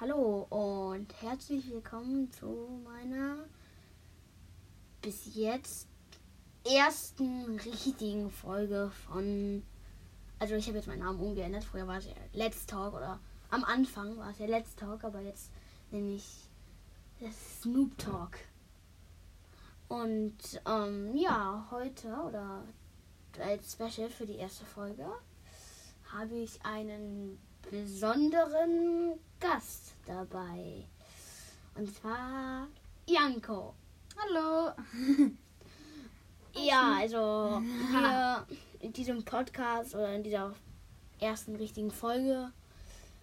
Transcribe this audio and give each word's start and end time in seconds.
Hallo 0.00 0.48
und 0.50 1.06
herzlich 1.22 1.70
willkommen 1.70 2.28
zu 2.32 2.80
meiner 2.82 3.44
bis 5.00 5.36
jetzt 5.36 5.86
ersten 6.64 7.60
richtigen 7.60 8.28
Folge 8.28 8.90
von. 9.06 9.62
Also 10.40 10.56
ich 10.56 10.66
habe 10.66 10.78
jetzt 10.78 10.88
meinen 10.88 10.98
Namen 10.98 11.20
umgeändert. 11.20 11.62
Früher 11.62 11.86
war 11.86 11.98
es 11.98 12.06
ja 12.06 12.12
Let's 12.32 12.66
Talk 12.66 12.94
oder 12.94 13.20
am 13.50 13.62
Anfang 13.62 14.18
war 14.18 14.30
es 14.30 14.40
ja 14.40 14.46
Let's 14.46 14.74
Talk, 14.74 15.04
aber 15.04 15.20
jetzt 15.20 15.52
nenne 15.92 16.16
ich 16.16 16.48
das 17.20 17.62
Snoop 17.62 17.96
Talk. 17.96 18.32
Und 19.86 20.60
ähm, 20.66 21.14
ja, 21.14 21.68
heute 21.70 22.08
oder 22.08 22.64
als 23.38 23.74
Special 23.74 24.10
für 24.10 24.26
die 24.26 24.38
erste 24.38 24.64
Folge 24.64 25.06
habe 26.12 26.34
ich 26.34 26.60
einen 26.64 27.38
besonderen 27.70 29.18
Gast 29.40 29.94
dabei. 30.06 30.84
Und 31.74 31.94
zwar 31.94 32.68
Janko. 33.06 33.74
Hallo. 34.16 34.72
Ja, 36.56 36.98
also 37.00 37.60
wir 37.90 38.46
in 38.78 38.92
diesem 38.92 39.24
Podcast 39.24 39.94
oder 39.94 40.14
in 40.14 40.22
dieser 40.22 40.54
ersten 41.18 41.56
richtigen 41.56 41.90
Folge 41.90 42.52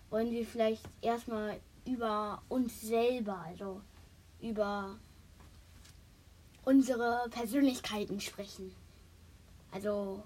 wollen 0.09 0.31
wir 0.31 0.45
vielleicht 0.45 0.83
erstmal 1.01 1.59
über 1.85 2.41
uns 2.49 2.81
selber, 2.81 3.37
also 3.47 3.81
über 4.41 4.97
unsere 6.65 7.27
Persönlichkeiten 7.29 8.19
sprechen. 8.19 8.75
Also 9.71 10.21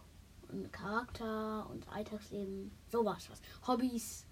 und 0.51 0.71
Charakter 0.71 1.67
und 1.69 1.87
Alltagsleben, 1.89 2.71
sowas 2.91 3.27
was. 3.29 3.41
Hobbys. 3.67 4.25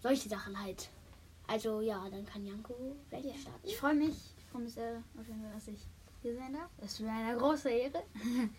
Solche 0.00 0.28
Sachen 0.28 0.58
halt. 0.60 0.90
Also 1.46 1.80
ja, 1.80 2.08
dann 2.10 2.24
kann 2.26 2.44
Janko 2.46 2.96
gleich 3.08 3.24
Ja. 3.24 3.34
starten. 3.34 3.60
Ich 3.66 3.76
freue 3.76 3.94
mich, 3.94 4.34
ich 4.38 4.44
freue 4.52 4.62
mich 4.62 4.74
sehr 4.74 5.02
auf 5.18 5.26
jeden 5.26 5.40
Fall, 5.42 5.52
dass 5.54 5.68
ich 5.68 5.80
hier 6.22 6.36
sein 6.36 6.52
darf. 6.52 6.70
Das 6.78 6.92
ist 6.92 7.00
mir 7.00 7.10
eine 7.10 7.36
große 7.38 7.70
Ehre. 7.70 8.02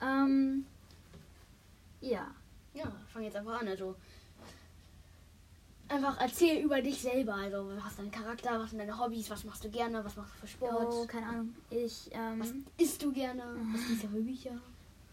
ähm, 0.00 0.66
ja. 2.00 2.30
Ja, 2.74 2.92
fang 3.12 3.22
jetzt 3.22 3.36
einfach 3.36 3.60
an. 3.60 3.68
Also 3.68 3.96
einfach 5.88 6.18
erzähl 6.20 6.62
über 6.64 6.80
dich 6.80 7.00
selber. 7.02 7.34
Also 7.34 7.70
was 7.76 7.92
ist 7.92 7.98
dein 7.98 8.10
Charakter, 8.10 8.58
was 8.58 8.70
sind 8.70 8.78
deine 8.78 8.98
Hobbys, 8.98 9.28
was 9.30 9.44
machst 9.44 9.64
du 9.64 9.70
gerne, 9.70 10.04
was 10.04 10.16
machst 10.16 10.34
du 10.34 10.38
für 10.40 10.46
Sport, 10.46 10.88
Oh, 10.90 11.06
keine 11.06 11.26
Ahnung. 11.26 11.54
Ich, 11.70 12.10
was 12.38 12.50
ähm, 12.50 12.64
isst 12.78 13.02
du 13.02 13.12
gerne, 13.12 13.42
was 13.72 13.88
liest 13.88 14.04
du 14.04 14.08
für 14.08 14.20
Bücher, 14.20 14.60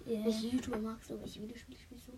yeah. 0.09 0.25
welche 0.25 0.47
YouTuber 0.47 0.79
magst 0.79 1.09
du, 1.09 1.19
welche 1.19 1.41
Videospiele 1.41 1.77
spielst 1.79 2.07
du? 2.07 2.13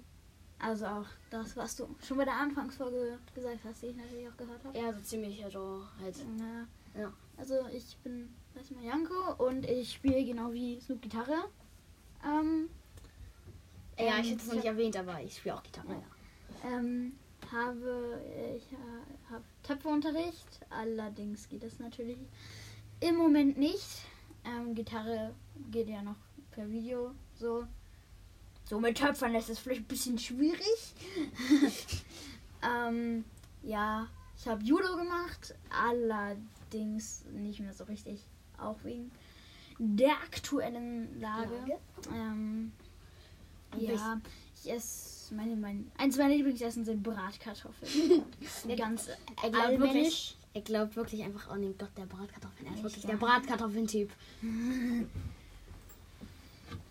also 0.62 0.86
auch 0.86 1.06
das, 1.30 1.58
was 1.58 1.76
du 1.76 1.96
schon 2.06 2.18
bei 2.18 2.26
der 2.26 2.36
Anfangsfolge 2.36 3.18
gesagt 3.34 3.60
hast, 3.66 3.82
die 3.82 3.88
ich 3.88 3.96
natürlich 3.96 4.28
auch 4.28 4.38
gehört 4.38 4.64
habe. 4.64 4.78
Ja, 4.78 4.94
so 4.94 5.02
ziemlich, 5.02 5.44
also 5.44 5.84
halt. 6.00 6.16
Ja. 6.38 7.02
Ja. 7.02 7.14
Also 7.38 7.56
ich 7.74 7.98
bin 8.04 8.34
erstmal 8.56 8.84
Janko 8.84 9.44
und 9.44 9.66
ich 9.66 9.94
spiele 9.94 10.24
genau 10.24 10.52
wie 10.54 10.80
Snoop 10.80 11.02
Gitarre. 11.02 11.50
Ähm, 12.24 12.70
Ja, 13.98 14.18
ähm, 14.18 14.22
ich 14.22 14.32
hätte 14.32 14.42
es 14.42 14.48
noch 14.48 14.56
nicht 14.56 14.66
erwähnt, 14.66 14.96
aber 14.98 15.22
ich 15.22 15.38
spiele 15.38 15.56
auch 15.56 15.64
Gitarre. 15.64 15.94
Ja. 16.64 16.70
Ähm, 16.70 17.14
habe 17.52 18.22
ich 18.56 18.72
äh, 18.72 19.32
habe 19.32 19.44
Töpferunterricht, 19.64 20.60
allerdings 20.70 21.50
geht 21.50 21.64
das 21.64 21.80
natürlich 21.80 22.20
im 23.00 23.16
Moment 23.16 23.58
nicht. 23.58 24.04
Ähm, 24.46 24.76
Gitarre 24.76 25.34
geht 25.72 25.90
ja 25.90 26.02
noch 26.04 26.16
per 26.52 26.70
Video 26.70 27.12
so. 27.36 27.66
So 28.72 28.80
mit 28.80 28.98
Töpfern 28.98 29.36
ist 29.36 29.50
es 29.50 29.60
vielleicht 29.60 29.82
ein 29.82 29.88
bisschen 29.88 30.18
schwierig. 30.18 30.94
ähm, 32.64 33.26
ja, 33.64 34.08
ich 34.38 34.48
habe 34.48 34.64
Judo 34.64 34.96
gemacht, 34.96 35.54
allerdings 35.70 37.26
nicht 37.34 37.60
mehr 37.60 37.74
so 37.74 37.84
richtig, 37.84 38.22
auch 38.58 38.78
wegen 38.86 39.12
der 39.78 40.14
aktuellen 40.14 41.20
Lage. 41.20 41.54
Lage. 41.54 41.80
Ähm, 42.14 42.72
ja, 43.78 44.22
ich 44.64 44.72
esse 44.72 45.36
meine, 45.36 45.58
mein, 45.58 45.92
eins 45.98 46.18
meiner 46.18 46.34
Lieblingsessen 46.34 46.86
sind 46.86 47.04
Bratkartoffeln. 47.04 48.24
Ganz 48.78 49.10
Er 49.44 49.50
glaubt, 49.50 49.80
wirklich, 49.82 50.38
er 50.54 50.62
glaubt 50.62 50.96
wirklich 50.96 51.24
einfach 51.24 51.50
an 51.50 51.62
den 51.62 51.78
Gott 51.78 51.92
der 51.98 52.06
Bratkartoffeln. 52.06 52.68
Er 52.68 52.76
ist 52.76 52.84
wirklich 52.84 53.06
der 53.06 53.18
Bratkartoffeln-Typ. 53.18 54.10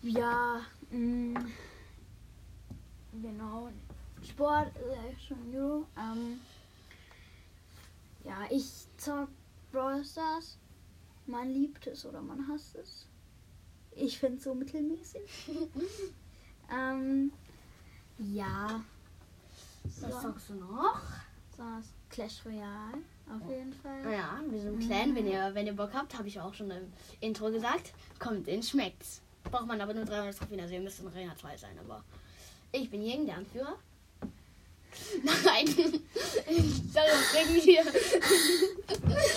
Ja, 0.03 0.61
mh, 0.89 1.39
genau. 3.21 3.69
Sport, 4.23 4.71
äh, 4.77 5.19
schon 5.19 5.51
Judo. 5.51 5.85
Ähm, 5.97 6.39
ja, 8.23 8.37
ich 8.49 8.85
zock 8.97 9.29
Brawl 9.71 10.03
Stars. 10.03 10.57
Man 11.25 11.49
liebt 11.49 11.87
es 11.87 12.05
oder 12.05 12.21
man 12.21 12.47
hasst 12.47 12.75
es. 12.75 13.07
Ich 13.95 14.17
finde 14.17 14.37
es 14.37 14.43
so 14.43 14.53
mittelmäßig. 14.53 15.21
ähm, 16.71 17.31
ja. 18.17 18.81
Was 19.83 20.11
So, 20.11 20.19
sagst 20.21 20.49
du 20.49 20.53
noch? 20.55 21.01
sonst 21.61 21.93
Clash 22.09 22.45
Royale, 22.45 22.97
auf 23.29 23.49
jeden 23.49 23.73
Fall. 23.73 24.11
Ja, 24.11 24.41
wir 24.49 24.59
sind 24.59 24.79
klein. 24.79 25.15
Wenn 25.15 25.27
ihr, 25.27 25.53
wenn 25.53 25.65
ihr 25.65 25.75
Bock 25.75 25.91
habt, 25.93 26.17
habe 26.17 26.27
ich 26.27 26.39
auch 26.39 26.53
schon 26.53 26.71
im 26.71 26.91
Intro 27.19 27.49
gesagt. 27.51 27.93
Kommt 28.19 28.47
in, 28.47 28.61
schmeckt's. 28.63 29.21
Braucht 29.43 29.67
man 29.67 29.79
aber 29.81 29.93
nur 29.93 30.05
300 30.05 30.37
Trophäen, 30.37 30.59
also 30.59 30.73
ihr 30.73 30.81
müsst 30.81 31.01
ein 31.01 31.07
Arena 31.07 31.35
2 31.35 31.57
sein. 31.57 31.77
Aber 31.79 32.03
ich 32.71 32.89
bin 32.89 33.01
Jing, 33.01 33.25
der 33.25 33.37
Anführer. 33.37 33.77
Nein, 35.23 35.65
darüber 36.93 37.23
sprechen 37.23 37.65
wir. 37.65 37.83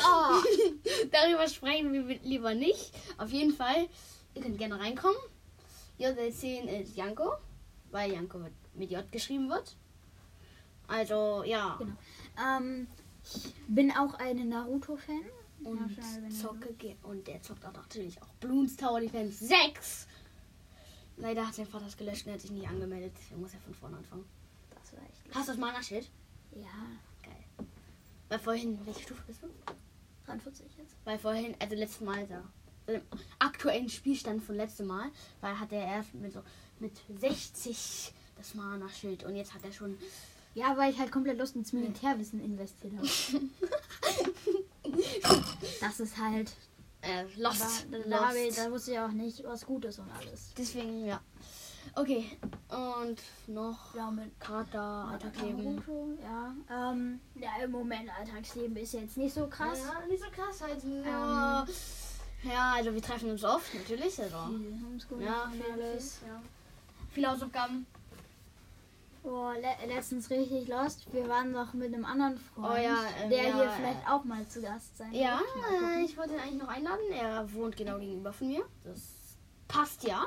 Oh, 0.05 0.43
darüber 1.13 1.49
sprechen 1.49 1.93
wir 2.09 2.19
lieber 2.23 2.55
nicht. 2.55 2.93
Auf 3.19 3.31
jeden 3.31 3.53
Fall, 3.55 3.89
ihr 4.35 4.43
könnt 4.43 4.59
gerne 4.59 4.79
reinkommen. 4.79 5.17
JL10 5.99 6.65
ist 6.83 6.97
Janko, 6.97 7.35
weil 7.93 8.13
Janko 8.13 8.39
mit- 8.75 8.91
J 8.91 9.11
geschrieben 9.13 9.49
wird. 9.49 9.77
Also, 10.89 11.45
ja. 11.45 11.77
Genau. 11.79 11.93
ähm, 12.59 12.89
ich 13.25 13.55
bin 13.69 13.91
auch 13.93 14.15
eine 14.15 14.45
Naruto-Fan. 14.45 15.23
Und 15.63 15.97
zocke 16.31 16.75
und 17.05 17.27
der 17.27 17.41
zockt 17.41 17.65
auch 17.65 17.73
natürlich 17.73 18.21
auch 18.21 18.29
Bloons 18.41 18.77
Tower 18.77 19.01
Defense 19.01 19.47
6. 19.47 20.07
Leider 21.17 21.47
hat 21.47 21.55
sein 21.55 21.67
Vater 21.67 21.87
es 21.87 21.97
gelöscht 21.97 22.27
und 22.27 22.31
er 22.31 22.35
hat 22.35 22.41
sich 22.41 22.51
nicht 22.51 22.69
angemeldet. 22.69 23.13
Er 23.31 23.37
muss 23.37 23.53
ja 23.53 23.59
von 23.61 23.75
vorne 23.75 23.97
anfangen. 23.97 24.25
Das 24.75 24.93
war 24.93 25.03
echt 25.03 25.35
Hast 25.35 25.49
du 25.49 25.53
das 25.53 25.61
Mana-Schild? 25.61 26.11
Ja, 26.57 26.87
Geil. 27.23 27.67
Weil 28.29 28.39
vorhin, 28.39 28.79
welche 28.85 29.03
Stufe 29.03 29.23
bist 29.27 29.43
du? 29.43 29.49
43 30.27 30.67
jetzt. 30.79 30.97
Weil 31.05 31.19
vorhin, 31.19 31.55
also 31.59 31.75
letztes 31.75 32.01
Mal 32.01 32.27
da. 32.27 32.43
Im 32.87 33.01
aktuellen 33.39 33.89
Spielstand 33.89 34.45
von 34.45 34.57
letztem 34.57 34.87
Mal, 34.87 35.11
weil 35.41 35.59
hat 35.59 35.73
er 35.73 35.87
erst 35.87 36.15
mit 36.15 36.33
so 36.33 36.43
mit 36.81 36.93
60 37.19 38.13
das 38.37 38.55
Mana-Schild 38.55 39.25
und 39.25 39.37
jetzt 39.37 39.55
hat 39.55 39.65
er 39.65 39.73
schon. 39.73 39.97
Ja, 40.55 40.77
weil 40.77 40.93
ich 40.93 40.99
halt 40.99 41.11
komplett 41.11 41.39
Lust 41.39 41.57
ins 41.57 41.73
Militärwissen 41.73 42.45
investiert 42.45 42.93
habe. 42.97 43.09
das 45.81 46.01
ist 46.01 46.19
halt. 46.19 46.53
Äh, 47.05 47.21
Aber 47.21 47.29
lost. 47.37 47.87
da, 47.91 47.99
da, 48.09 48.29
habe 48.29 48.39
ich, 48.39 48.47
lost. 48.47 48.59
da 48.59 48.71
wusste 48.71 48.93
ich 48.93 48.99
auch 48.99 49.09
nicht, 49.13 49.45
was 49.45 49.65
gut 49.67 49.85
ist 49.85 49.99
und 49.99 50.11
alles. 50.11 50.53
Deswegen, 50.57 51.05
ja. 51.07 51.21
Okay. 51.95 52.25
Und 52.69 53.21
noch 53.47 53.95
Ja, 53.95 54.11
mit 54.11 54.39
Charakter, 54.41 54.81
Alltagsleben. 55.13 55.83
Ja. 56.23 56.55
Ähm, 56.91 57.21
ja, 57.35 57.51
im 57.63 57.71
Moment 57.71 58.09
Alltagsleben 58.19 58.77
ist 58.77 58.95
jetzt 58.95 59.17
nicht 59.17 59.35
so 59.35 59.47
krass. 59.47 59.79
Ja, 59.81 60.07
nicht 60.07 60.23
so 60.23 60.31
krass 60.31 60.61
halt. 60.63 60.83
Ja, 61.05 61.67
ja 62.43 62.73
also 62.75 62.95
wir 62.95 63.03
treffen 63.03 63.31
uns 63.31 63.45
oft, 63.45 63.73
natürlich. 63.75 64.19
Also. 64.21 64.37
Viel 64.49 64.81
Homeschooling 64.83 65.27
Ja, 65.27 65.45
und 65.45 65.53
viel, 65.63 65.73
alles. 65.73 66.19
viel, 66.19 66.29
ja. 66.29 66.43
Viele 67.13 67.31
Hausaufgaben. 67.31 67.87
Oh, 69.27 69.53
le 69.53 69.95
letztens 69.95 70.29
richtig 70.29 70.69
lost. 70.69 71.11
Wir 71.13 71.27
waren 71.29 71.51
noch 71.51 71.73
mit 71.73 71.95
einem 71.95 72.05
anderen 72.05 72.37
Freund, 72.37 72.69
Oh 72.71 72.77
ja, 72.77 72.99
ähm, 73.23 73.31
der 73.31 73.49
ja, 73.49 73.55
hier 73.55 73.65
äh, 73.65 73.71
vielleicht 73.71 74.07
auch 74.07 74.23
mal 74.25 74.47
zu 74.47 74.61
Gast 74.61 74.99
sein 74.99 75.15
Ja, 75.15 75.41
wird. 75.41 75.83
Äh, 75.83 76.05
ich 76.05 76.17
wollte 76.19 76.35
ihn 76.35 76.41
eigentlich 76.41 76.63
noch 76.63 76.69
einladen. 76.69 77.11
Er 77.11 77.51
wohnt 77.55 77.75
genau 77.75 77.99
gegenüber 77.99 78.35
von 78.35 78.49
mir. 78.49 78.63
Das 78.85 79.01
passt 79.67 80.05
ja. 80.05 80.27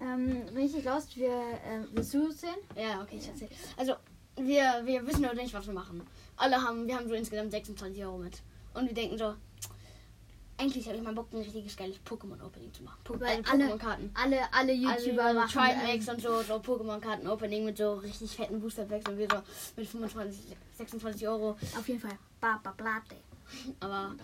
Ähm, 0.00 0.42
richtig 0.54 0.84
lost. 0.84 1.16
Wir, 1.16 1.30
äh, 1.30 1.80
willst 1.92 2.12
du 2.12 2.30
sehen? 2.30 2.58
Ja, 2.76 3.00
okay, 3.00 3.16
ich 3.18 3.26
erzähl. 3.26 3.48
Also, 3.78 3.94
wir, 4.36 4.82
wir 4.84 5.06
wissen 5.06 5.22
noch 5.22 5.32
nicht, 5.32 5.54
was 5.54 5.66
wir 5.66 5.74
machen. 5.74 6.06
Alle 6.36 6.62
haben, 6.62 6.86
wir 6.86 6.94
haben 6.94 7.08
so 7.08 7.14
insgesamt 7.14 7.52
26 7.52 8.04
Euro 8.04 8.18
mit. 8.18 8.42
Und 8.74 8.86
wir 8.86 8.94
denken 8.94 9.16
so, 9.16 9.34
eigentlich 10.58 10.86
habe 10.86 10.96
ich 10.96 11.02
mal 11.02 11.12
Bock, 11.14 11.28
ein 11.32 11.38
richtiges 11.38 11.76
geiles 11.76 11.96
Pokémon-Opening 12.04 12.72
zu 12.72 12.82
machen. 12.82 12.98
Po 13.04 13.14
Weil 13.20 13.38
also 13.38 13.52
alle- 13.52 13.64
Pokémon-Karten. 13.66 14.10
Alle, 14.14 14.52
alle 14.52 14.72
YouTuber 14.72 15.24
Also, 15.24 15.40
machen 15.40 15.50
Trimax 15.52 16.08
und 16.08 16.20
so, 16.20 16.42
so 16.42 16.54
Pokémon-Karten-Opening 16.56 17.64
mit 17.64 17.78
so 17.78 17.94
richtig 17.94 18.30
fetten 18.34 18.60
Booster-Packs 18.60 19.08
und 19.10 19.18
wir 19.18 19.28
so 19.30 19.36
mit 19.76 19.88
25, 19.88 20.56
26 20.76 21.28
Euro. 21.28 21.50
auf 21.76 21.86
jeden 21.88 22.00
Fall 22.00 22.18
Baba 22.40 22.72
Blate. 22.76 23.16
Aber 23.80 24.14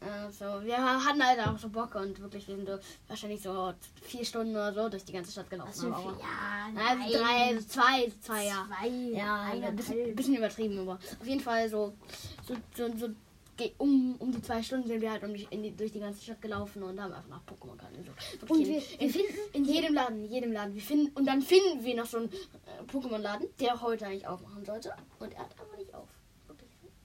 äh, 0.00 0.32
so, 0.32 0.44
wir 0.64 0.78
hatten 0.78 1.22
halt 1.22 1.38
auch 1.46 1.58
so 1.58 1.68
Bock 1.68 1.94
und 1.96 2.18
wirklich, 2.18 2.48
wir 2.48 2.56
sind 2.56 2.66
so 2.66 2.78
wahrscheinlich 3.08 3.42
so 3.42 3.74
vier 4.00 4.24
Stunden 4.24 4.52
oder 4.52 4.72
so 4.72 4.88
durch 4.88 5.04
die 5.04 5.12
ganze 5.12 5.32
Stadt 5.32 5.50
gelaufen. 5.50 5.72
Viel? 5.94 6.14
Ja, 6.20 6.70
nein. 6.72 6.98
drei, 7.12 7.58
so 7.60 7.66
zwei, 7.68 8.08
so 8.08 8.14
zwei, 8.22 8.46
ja. 8.46 8.66
Zwei, 8.66 8.88
Ja, 8.88 9.42
ein 9.42 9.76
bisschen, 9.76 10.14
bisschen 10.16 10.36
übertrieben, 10.36 10.78
aber 10.78 10.94
auf 10.94 11.26
jeden 11.26 11.40
Fall 11.42 11.68
so, 11.68 11.92
so, 12.48 12.54
so, 12.74 12.96
so 12.96 13.08
um, 13.78 14.16
um 14.18 14.32
die 14.32 14.42
zwei 14.42 14.62
Stunden 14.62 14.88
sind 14.88 15.00
wir 15.00 15.10
halt 15.12 15.22
um 15.24 15.32
die, 15.34 15.46
in 15.50 15.62
die, 15.62 15.70
durch 15.76 15.92
die 15.92 16.00
ganze 16.00 16.22
Stadt 16.22 16.42
gelaufen 16.42 16.82
und 16.82 17.00
haben 17.00 17.12
einfach 17.12 17.28
nach 17.28 17.42
Pokémon 17.44 17.76
gehabt. 17.76 17.94
So. 18.40 18.52
Und 18.52 18.60
in, 18.60 18.66
wir- 18.68 18.80
wir 18.82 19.00
in, 19.00 19.10
finden- 19.10 19.38
in 19.52 19.64
jedem 19.64 19.94
Laden, 19.94 20.24
in 20.24 20.30
jedem 20.30 20.52
Laden. 20.52 20.74
Wir 20.74 20.82
finden, 20.82 21.16
und 21.16 21.26
dann 21.26 21.40
finden 21.42 21.84
wir 21.84 21.96
noch 21.96 22.06
so 22.06 22.18
einen 22.18 22.32
äh, 22.32 22.82
Pokémon-Laden, 22.92 23.48
der 23.60 23.80
heute 23.80 24.06
eigentlich 24.06 24.26
aufmachen 24.26 24.64
sollte. 24.64 24.92
Und 25.20 25.32
er 25.34 25.40
hat 25.40 25.50
aber 25.60 25.76
nicht 25.76 25.94
auf. 25.94 26.08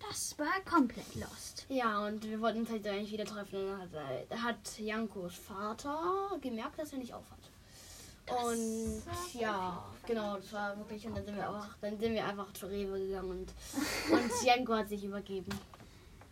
Das 0.08 0.40
war 0.40 0.48
komplett 0.66 1.14
lost. 1.16 1.66
Ja, 1.70 2.06
und 2.08 2.24
wir 2.28 2.40
wollten 2.42 2.60
uns 2.62 2.70
halt 2.70 2.88
eigentlich 2.88 3.12
wieder 3.12 3.26
treffen. 3.26 3.60
Und 3.60 3.68
dann 3.68 3.82
hat, 3.82 3.94
äh, 4.32 4.36
hat 4.38 4.80
Jankos 4.80 5.36
Vater 5.36 6.38
gemerkt, 6.42 6.80
dass 6.80 6.94
er 6.94 7.00
nicht 7.00 7.14
auf 7.14 7.24
hat. 7.30 7.38
Und 8.46 9.06
war 9.06 9.42
ja, 9.42 9.86
genau, 10.08 10.38
das 10.38 10.52
war 10.54 10.78
wirklich. 10.78 11.06
Und 11.06 11.16
dann 11.18 11.26
sind 11.26 11.36
wir 11.36 11.48
einfach, 11.48 11.78
dann 11.82 12.00
sind 12.00 12.14
wir 12.14 12.26
einfach 12.26 12.52
zu 12.54 12.68
Rewe 12.68 13.00
gegangen 13.00 13.30
und, 13.32 13.54
und 14.12 14.32
Janko 14.46 14.74
hat 14.76 14.88
sich 14.90 15.04
übergeben. 15.04 15.50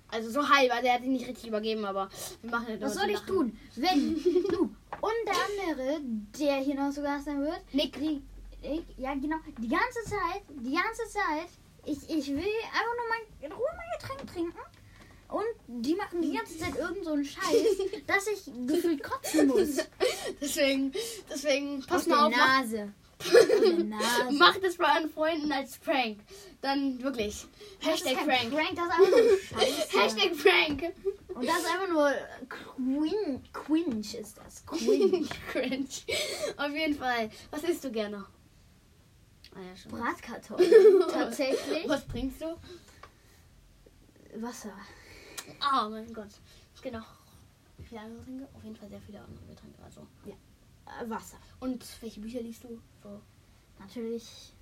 Also 0.10 0.30
so 0.32 0.48
halb, 0.50 0.74
also 0.74 0.88
er 0.88 0.94
hat 0.94 1.02
sich 1.02 1.10
nicht 1.10 1.28
richtig 1.28 1.48
übergeben, 1.48 1.84
aber 1.86 2.10
wir 2.42 2.52
machen 2.52 2.68
halt 2.68 2.82
Was 2.82 2.94
soll 2.94 3.08
so 3.08 3.10
ich 3.10 3.20
tun, 3.22 3.58
wenn 3.76 4.16
du 4.50 4.62
und 5.02 5.14
der 5.26 5.36
andere, 5.68 6.02
der 6.40 6.56
hier 6.58 6.76
noch 6.76 6.96
Gast 6.96 7.26
sein 7.26 7.42
wird, 7.42 7.62
Nick. 7.74 8.00
die, 8.00 8.22
ich, 8.62 8.84
ja 8.98 9.14
genau, 9.14 9.38
die 9.58 9.68
ganze 9.68 10.04
Zeit, 10.06 10.44
die 10.50 10.74
ganze 10.74 11.04
Zeit, 11.10 11.50
ich, 11.86 11.98
ich 12.10 12.28
will 12.30 12.38
einfach 12.38 12.96
nur 12.96 13.10
mal 13.10 13.20
in 13.42 13.52
Ruhe 13.52 13.68
mein 13.76 14.00
Getränk 14.00 14.34
trinken 14.34 14.60
und 15.30 15.84
die 15.84 15.96
machen 15.96 16.22
die 16.22 16.34
ganze 16.34 16.58
Zeit 16.58 16.76
irgend 16.78 17.04
so 17.04 17.12
einen 17.12 17.26
Scheiß, 17.26 17.66
dass 18.08 18.28
ich 18.28 18.46
gefühlt 18.66 19.04
kotzen 19.04 19.48
muss. 19.48 19.78
Deswegen, 20.42 20.94
deswegen, 21.30 21.84
pass 21.86 22.02
Aus 22.04 22.08
mal 22.08 22.28
auf, 22.28 22.34
mach, 22.36 22.62
Nase. 22.62 22.78
Nase. 22.78 22.94
mach 24.32 24.58
das 24.58 24.78
bei 24.78 24.96
euren 24.96 25.10
Freunden 25.10 25.52
als 25.52 25.78
Prank. 25.78 26.20
Dann 26.62 27.02
wirklich. 27.02 27.46
Das 27.80 27.90
Hashtag 27.90 28.26
Prank. 28.26 28.52
Prank, 28.52 28.76
das 28.76 28.86
ist 28.86 28.92
einfach 28.92 29.10
nur. 29.10 30.02
Hashtag 30.02 30.38
Prank. 30.38 30.94
Und 31.30 31.48
das 31.48 31.60
ist 31.60 31.66
einfach 31.66 31.90
nur 31.90 32.12
Quin 32.50 33.44
Quinch 33.54 34.16
ist 34.16 34.38
das. 34.38 34.66
Quinch. 34.66 35.30
Cringe. 35.52 35.88
Auf 36.58 36.72
jeden 36.72 36.96
Fall. 36.96 37.30
Was 37.52 37.64
isst 37.64 37.84
du 37.84 37.92
gerne? 37.92 38.26
Ah 39.56 39.60
ja, 39.62 39.76
schon. 39.76 39.92
Bratkartoffeln. 39.92 41.04
Tatsächlich. 41.12 41.88
Was 41.88 42.08
trinkst 42.08 42.42
du? 42.42 42.58
Wasser. 44.42 44.74
Oh 45.62 45.90
mein 45.90 46.14
Gott. 46.14 46.30
Noch 46.92 47.06
viele 47.84 48.02
andere 48.02 48.20
Getränke. 48.20 48.48
Auf 48.56 48.64
jeden 48.64 48.76
Fall 48.76 48.90
sehr 48.90 49.02
viele 49.02 49.20
andere 49.20 49.46
Getränke. 49.46 49.84
Also. 49.84 50.08
Äh, 51.02 51.10
Wasser. 51.10 51.38
Und 51.60 51.86
welche 52.02 52.20
Bücher 52.20 52.42
liest 52.42 52.64
du? 52.64 52.80
So. 53.04 53.22
Natürlich 53.80 54.54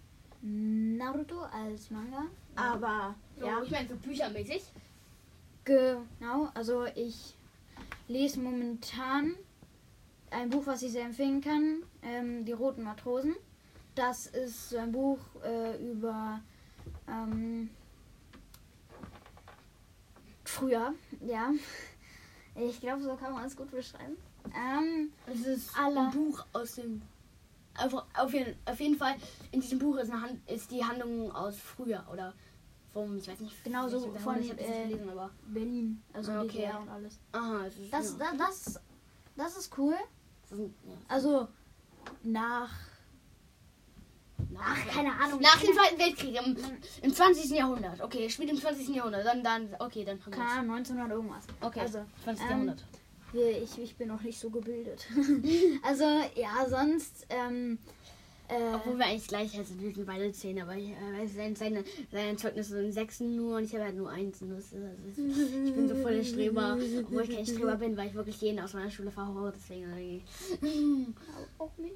Naruto 0.42 1.42
als 1.42 1.90
Manga. 1.92 2.26
Aber 2.56 3.16
so 3.38 3.46
ja, 3.46 3.62
Ich 3.64 3.72
meine 3.72 3.88
so 3.90 3.96
büchermäßig. 3.96 4.64
genau. 5.64 6.50
Also 6.54 6.86
ich 6.96 7.36
lese 8.08 8.40
momentan 8.40 9.36
ein 10.32 10.50
Buch, 10.50 10.68
was 10.68 10.82
ich 10.84 10.92
sehr 10.92 11.06
empfehlen 11.06 11.42
kann. 11.42 11.84
Ähm, 12.02 12.46
Die 12.46 12.52
Roten 12.52 12.84
Matrosen. 12.84 13.36
Das 13.96 14.28
ist 14.28 14.70
so 14.70 14.78
ein 14.78 14.92
Buch 14.92 15.20
äh, 15.44 15.78
über 15.92 16.42
ähm, 17.08 17.70
früher, 20.44 20.94
ja. 21.22 21.52
Ich 22.56 22.80
glaube, 22.80 23.02
so 23.04 23.16
kann 23.16 23.34
man 23.34 23.46
es 23.46 23.56
gut 23.56 23.72
beschreiben. 23.72 24.18
Ähm, 24.56 25.12
Es 25.28 25.46
ist 25.46 25.78
ein 25.78 26.12
Buch 26.12 26.46
aus 26.54 26.76
dem. 26.76 27.02
Einfach, 27.78 28.06
auf, 28.16 28.34
jeden, 28.34 28.56
auf 28.66 28.80
jeden 28.80 28.98
Fall, 28.98 29.16
in 29.52 29.60
diesem 29.60 29.80
Buch 29.80 29.98
ist, 29.98 30.10
Hand, 30.12 30.40
ist 30.50 30.72
die 30.72 30.84
Handlung 30.84 31.30
aus 31.34 31.58
früher 31.58 32.06
oder 32.10 32.34
vom, 32.94 33.18
ich 33.18 33.28
weiß 33.28 33.42
nicht, 33.42 33.62
Genau 33.66 33.90
so 33.90 34.00
von, 34.14 34.40
ich 34.40 34.50
das 34.50 34.60
äh, 34.62 34.88
gelesen, 34.88 35.10
aber. 35.10 35.30
Berlin, 35.48 36.02
also 36.14 36.32
Ah, 36.32 36.42
okay. 36.44 36.48
DDR 36.54 36.80
und 36.80 36.90
alles. 36.90 37.20
Aha, 37.34 37.66
es 37.68 37.78
ist. 37.78 37.92
Das, 37.92 38.12
ja, 38.18 38.32
da, 38.32 38.38
das, 38.46 38.80
das 39.36 39.58
ist 39.58 39.78
cool. 39.78 39.96
das 40.50 40.58
ja, 40.60 40.66
Also 41.10 41.50
nach, 42.24 42.72
ach, 44.58 44.88
keine 44.88 45.12
Ahnung. 45.14 45.42
Nach 45.42 45.60
dem 45.60 45.74
Zweiten 45.74 46.00
Weltkrieg, 46.00 46.36
im, 46.46 46.58
im 47.02 47.14
20. 47.14 47.50
Jahrhundert. 47.52 48.00
Okay, 48.02 48.30
spielt 48.30 48.52
im 48.52 48.58
20. 48.58 48.88
Jahrhundert. 48.96 49.26
Dann, 49.26 49.44
dann, 49.44 49.76
okay, 49.80 50.06
dann 50.06 50.18
haben. 50.26 50.34
Ahnung, 50.42 50.76
1900 50.78 51.12
irgendwas. 51.12 51.44
Okay, 51.60 51.82
Also, 51.82 52.06
20. 52.24 52.44
ähm, 52.46 52.50
Jahrhundert. 52.50 52.86
Ich, 53.42 53.78
ich 53.78 53.96
bin 53.96 54.08
noch 54.10 54.22
nicht 54.22 54.40
so 54.40 54.50
gebildet. 54.50 55.06
also, 55.84 56.04
ja, 56.36 56.66
sonst, 56.70 57.26
ähm, 57.30 57.78
äh, 58.48 58.76
Obwohl 58.76 58.98
wir 59.00 59.06
eigentlich 59.06 59.28
gleich 59.28 59.52
sind, 59.52 59.82
wir 59.82 59.92
sind 59.94 60.06
beide 60.06 60.32
10, 60.32 60.62
aber 60.62 60.76
ich, 60.76 60.90
äh, 60.92 61.28
seine, 61.36 61.56
seine, 61.56 61.84
seine 62.12 62.38
Zeugnisse 62.38 62.74
sind 62.74 62.92
6 62.94 63.22
nur 63.22 63.58
und 63.58 63.64
ich 63.64 63.74
habe 63.74 63.86
halt 63.86 63.96
nur 63.96 64.10
1. 64.12 64.38
Das, 64.42 64.50
ist- 64.66 64.74
das 64.74 65.18
ist, 65.18 65.52
ich 65.68 65.74
bin 65.74 65.88
so 65.90 65.96
voll 65.96 66.14
der 66.16 66.24
Streber, 66.24 66.78
obwohl 67.00 67.24
ich 67.24 67.36
kein 67.36 67.46
Streber 67.46 67.76
bin, 67.78 67.98
weil 67.98 68.08
ich 68.10 68.14
wirklich 68.14 68.40
jeden 68.42 68.60
aus 68.60 68.74
meiner 68.74 68.92
Schule 68.92 69.10
verhaue. 69.10 69.52
Deswegen 69.56 69.84
irgendwie. 69.84 71.14
auch 71.58 71.76
nicht. 71.78 71.96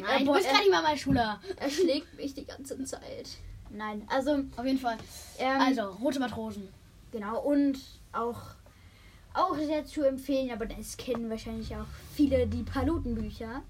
Nein, 0.00 0.20
du 0.20 0.26
boah, 0.26 0.34
bist 0.36 0.48
äh, 0.48 0.52
gar 0.52 0.60
nicht 0.60 0.70
mal 0.70 0.82
meine 0.82 0.98
Schule. 0.98 1.38
Er 1.56 1.68
schlägt 1.70 2.14
mich 2.16 2.32
die 2.34 2.44
ganze 2.44 2.82
Zeit. 2.84 3.28
Nein, 3.70 4.02
also, 4.08 4.38
Auf 4.56 4.64
jeden 4.64 4.78
Fall. 4.78 4.98
ähm, 5.38 5.60
Also, 5.60 5.82
rote 6.02 6.20
Matrosen. 6.20 6.68
Genau, 7.10 7.42
und 7.42 7.78
auch, 8.12 8.38
auch 9.34 9.56
sehr 9.56 9.84
zu 9.84 10.02
empfehlen, 10.02 10.50
aber 10.50 10.66
das 10.66 10.96
kennen 10.96 11.28
wahrscheinlich 11.30 11.74
auch 11.74 11.86
viele 12.14 12.46
die 12.46 12.62
Palutenbücher. 12.62 13.62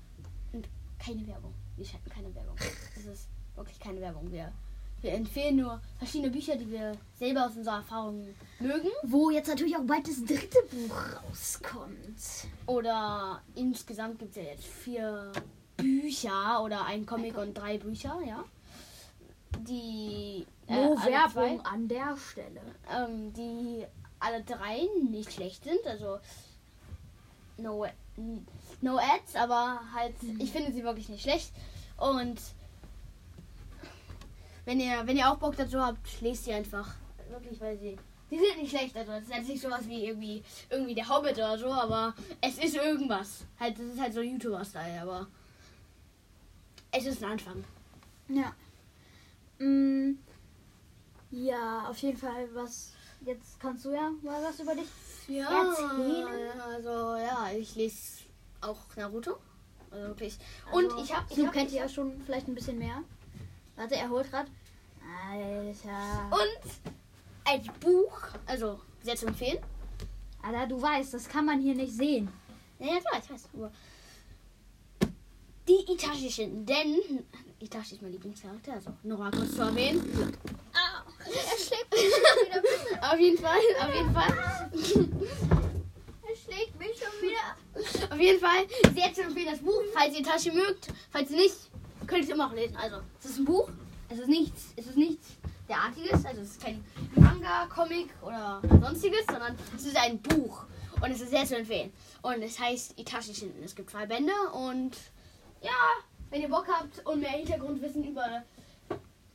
Und 0.53 0.69
keine 0.99 1.27
Werbung. 1.27 1.53
Wir 1.77 1.85
schalten 1.87 2.11
keine 2.11 2.35
Werbung. 2.35 2.57
Das 2.95 3.05
ist 3.07 3.29
wirklich 3.57 3.81
keine 3.81 4.01
Werbung. 4.01 4.31
Wir, 4.31 4.53
wir 5.01 5.13
empfehlen 5.13 5.57
nur 5.57 5.81
verschiedene 5.99 6.31
Bücher, 6.31 6.57
die 6.57 6.71
wir 6.71 6.93
selber 7.19 7.47
aus 7.47 7.57
unserer 7.57 7.77
Erfahrung 7.77 8.27
mögen. 8.61 8.89
Wo 9.03 9.31
jetzt 9.31 9.49
natürlich 9.49 9.77
auch 9.77 9.85
bald 9.85 10.07
das 10.07 10.25
dritte 10.25 10.59
Buch 10.71 10.95
rauskommt. 11.29 12.47
Oder 12.67 13.43
insgesamt 13.57 14.19
gibt 14.21 14.37
es 14.37 14.37
ja 14.37 14.51
jetzt 14.51 14.65
vier 14.67 15.33
Bücher 15.77 16.63
oder 16.63 16.85
ein 16.85 17.05
Comic 17.07 17.37
und 17.39 17.55
drei 17.55 17.79
Bücher, 17.79 18.19
ja. 18.27 18.45
Die. 19.69 20.47
äh, 20.67 20.73
Werbung 20.73 21.61
an 21.63 21.89
der 21.89 22.17
Stelle. 22.17 22.61
ähm, 22.91 23.33
die 23.33 23.85
alle 24.23 24.43
drei 24.43 24.89
nicht 25.11 25.33
schlecht 25.33 25.65
sind. 25.65 25.87
Also. 25.87 26.19
No, 27.59 27.87
no 28.81 28.99
ads, 28.99 29.37
aber 29.37 29.81
halt, 29.95 30.15
ich 30.39 30.51
finde 30.51 30.73
sie 30.73 30.83
wirklich 30.83 31.09
nicht 31.09 31.23
schlecht. 31.23 31.53
Und 31.99 32.41
wenn 34.65 34.81
ihr, 34.81 35.07
wenn 35.07 35.17
ihr 35.17 35.31
auch 35.31 35.37
Bock 35.37 35.57
dazu 35.57 35.81
habt, 35.81 36.21
lest 36.21 36.45
sie 36.45 36.53
einfach. 36.53 36.95
Wirklich, 37.29 37.61
weil 37.61 37.79
sie. 37.79 37.97
Die 38.31 38.39
sind 38.39 38.63
nicht 38.63 38.71
schlecht, 38.71 38.97
also 38.97 39.13
es 39.13 39.25
ist 39.25 39.35
jetzt 39.35 39.49
nicht 39.49 39.61
sowas 39.61 39.87
wie 39.87 40.07
irgendwie, 40.07 40.43
irgendwie 40.71 40.95
der 40.95 41.07
Hobbit 41.07 41.35
oder 41.35 41.59
so, 41.59 41.71
aber 41.71 42.15
es 42.41 42.57
ist 42.57 42.75
irgendwas. 42.75 43.45
Halt, 43.61 43.79
das 43.79 43.87
ist 43.87 44.01
halt 44.01 44.15
so 44.15 44.23
YouTuber-Style, 44.23 45.03
aber 45.03 45.27
es 46.93 47.05
ist 47.05 47.23
ein 47.23 47.33
Anfang. 47.33 47.63
Ja. 48.29 48.55
Mm, 49.59 50.19
ja, 51.31 51.89
auf 51.89 51.99
jeden 51.99 52.17
Fall, 52.17 52.49
was. 52.55 52.93
Jetzt 53.25 53.61
kannst 53.61 53.85
du 53.85 53.91
ja 53.93 54.11
mal 54.23 54.43
was 54.43 54.59
über 54.61 54.75
dich. 54.75 54.89
Ja, 55.29 55.69
Erzählen? 55.69 56.61
also 56.61 57.17
ja, 57.17 57.51
ich 57.57 57.75
lese 57.77 58.25
auch 58.61 58.79
Naruto. 58.97 59.39
Also 59.91 60.09
wirklich. 60.09 60.37
Und 60.73 60.85
Also, 60.91 61.05
ich 61.05 61.15
habe 61.15 61.27
ich 61.31 61.37
Du 61.37 61.47
hab, 61.47 61.53
kennt 61.53 61.71
ja 61.73 61.89
schon 61.89 62.21
vielleicht 62.25 62.49
ein 62.49 62.55
bisschen 62.55 62.79
mehr. 62.79 63.03
Warte, 63.77 63.95
er 63.95 64.09
holt 64.11 64.31
grad. 64.31 64.47
Alter. 65.31 66.31
Und 66.31 66.71
ein 67.45 67.63
Buch, 67.81 68.19
also 68.47 68.81
sehr 69.03 69.17
zu 69.17 69.27
empfehlen. 69.27 69.59
Alter, 70.43 70.67
du 70.67 70.81
weißt, 70.83 71.15
das 71.15 71.29
kann 71.29 71.45
man 71.47 71.61
hier 71.61 71.75
nicht 71.75 71.93
sehen. 71.93 72.29
Ja, 72.79 72.87
ja 72.95 73.01
klar, 73.01 73.21
ich 73.23 73.31
weiß. 73.31 73.49
Aber 73.55 73.71
die 75.69 75.93
Itachi-Schinden, 75.93 76.67
denn 76.67 77.25
Itachi 77.61 77.95
ist 77.95 78.03
mein 78.03 78.13
Lieblingscharakter, 78.13 78.73
also 78.73 78.93
nur 79.05 79.19
mal 79.19 79.31
kurz 79.31 79.55
zu 79.55 79.63
erwähnen. 79.63 80.37
Ah, 80.75 81.03
er 81.25 81.59
schlägt. 81.59 81.82
Auf 83.01 83.19
jeden 83.19 83.39
Fall, 83.39 83.59
auf 83.81 83.95
jeden 83.95 84.13
Fall. 84.13 84.39
Er 86.23 86.37
schlägt 86.37 86.79
mich 86.79 86.99
schon 86.99 87.29
wieder. 87.29 88.15
Auf 88.15 88.21
jeden 88.21 88.41
Fall 88.41 88.67
sehr 88.95 89.13
zu 89.13 89.23
empfehlen 89.23 89.49
das 89.51 89.61
Buch, 89.61 89.83
falls 89.93 90.15
ihr 90.15 90.21
Itachi 90.21 90.51
mögt. 90.53 90.89
Falls 91.11 91.31
ihr 91.31 91.37
nicht, 91.37 91.57
könnt 92.07 92.21
ihr 92.21 92.29
es 92.29 92.35
immer 92.35 92.49
auch 92.49 92.55
lesen. 92.55 92.77
Also, 92.77 92.97
es 93.21 93.31
ist 93.31 93.39
ein 93.39 93.45
Buch, 93.45 93.69
es 94.09 94.19
ist 94.19 94.29
nichts, 94.29 94.73
es 94.77 94.87
ist 94.87 94.97
nichts 94.97 95.29
derartiges, 95.69 96.25
also 96.25 96.41
es 96.41 96.51
ist 96.53 96.63
kein 96.63 96.85
Manga, 97.15 97.67
Comic 97.67 98.09
oder 98.23 98.61
sonstiges, 98.81 99.25
sondern 99.27 99.57
es 99.77 99.87
ist 99.87 99.97
ein 99.97 100.21
Buch 100.21 100.65
und 101.01 101.11
es 101.11 101.21
ist 101.21 101.31
sehr 101.31 101.45
zu 101.45 101.57
empfehlen. 101.57 101.93
Und 102.23 102.43
es 102.43 102.59
heißt 102.59 102.99
Itachi 102.99 103.35
Shinden. 103.35 103.63
Es 103.65 103.75
gibt 103.75 103.91
zwei 103.91 104.07
Bände 104.07 104.33
und 104.53 104.97
ja, 105.61 105.71
wenn 106.31 106.43
ihr 106.43 106.49
Bock 106.49 106.67
habt 106.69 107.05
und 107.07 107.21
mehr 107.21 107.31
Hintergrundwissen 107.31 108.05
über 108.05 108.43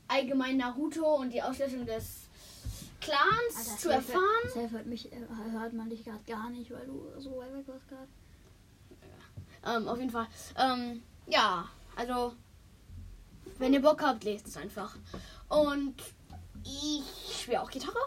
allgemein 0.07 0.57
Naruto 0.57 1.15
und 1.15 1.31
die 1.31 1.41
Auslösung 1.41 1.85
des 1.85 2.26
Clans 3.01 3.55
Alter, 3.57 3.77
zu 3.77 3.89
erfahren. 3.89 4.49
Safe 4.53 4.71
hört, 4.71 4.85
mich, 4.85 5.11
äh, 5.11 5.19
hört 5.53 5.73
man 5.73 5.89
dich 5.89 6.03
gerade 6.03 6.23
gar 6.27 6.49
nicht, 6.49 6.71
weil 6.71 6.85
du 6.85 7.07
so 7.19 7.37
weit 7.37 7.53
weg 7.53 7.67
warst 7.67 7.87
gerade. 7.87 8.07
Ähm, 9.65 9.87
auf 9.87 9.97
jeden 9.97 10.11
Fall. 10.11 10.27
Ähm, 10.57 11.03
ja, 11.27 11.67
also, 11.95 12.33
wenn 13.57 13.73
ihr 13.73 13.81
Bock 13.81 14.01
habt, 14.01 14.23
lest 14.23 14.47
es 14.47 14.57
einfach. 14.57 14.95
Und 15.49 15.95
ich 16.63 17.03
spiele 17.41 17.61
auch 17.61 17.69
Gitarre. 17.69 17.97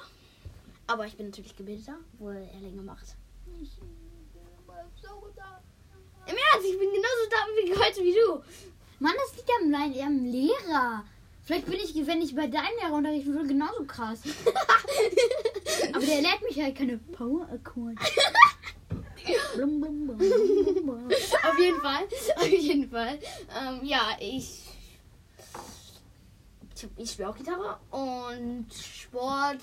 Aber 0.87 1.07
ich 1.07 1.17
bin 1.17 1.27
natürlich 1.27 1.57
gebildeter, 1.57 1.97
wo 2.19 2.31
er 2.31 2.41
länger 2.61 2.83
macht. 2.83 3.15
Ich 3.63 3.77
bin 3.79 3.89
aber 4.67 4.85
so 5.01 5.31
da. 5.37 5.61
Im 6.27 6.37
Ernst, 6.37 6.67
ich 6.69 6.79
bin 6.79 6.89
genauso 6.91 7.31
da 7.31 7.37
wie 7.65 7.73
heute 7.79 8.01
wie 8.03 8.15
du. 8.15 8.43
Mann, 8.99 9.15
das 9.17 9.37
liegt 9.37 9.51
am, 9.63 9.71
Lein- 9.71 10.01
am 10.05 10.25
Lehrer. 10.25 11.05
Vielleicht 11.51 11.67
bin 11.67 11.81
ich, 11.81 12.07
wenn 12.07 12.23
ich 12.23 12.33
bei 12.33 12.47
deinem 12.47 12.77
Lehrer 12.81 12.93
unterrichten 12.93 13.35
würde, 13.35 13.49
genauso 13.49 13.85
krass. 13.85 14.21
Aber 15.93 16.07
der 16.07 16.23
lehrt 16.23 16.43
mich 16.43 16.63
halt 16.63 16.77
keine 16.77 16.97
Power 16.97 17.49
Accords. 17.51 18.01
auf 21.43 21.59
jeden 21.59 21.81
Fall, 21.81 22.05
auf 22.37 22.49
jeden 22.49 22.89
Fall. 22.89 23.19
Ähm, 23.61 23.81
ja, 23.83 24.17
ich. 24.21 24.61
Ich, 26.77 26.89
ich 26.97 27.11
spiele 27.11 27.31
auch 27.31 27.37
Gitarre 27.37 27.81
und 27.91 28.73
Sport. 28.73 29.63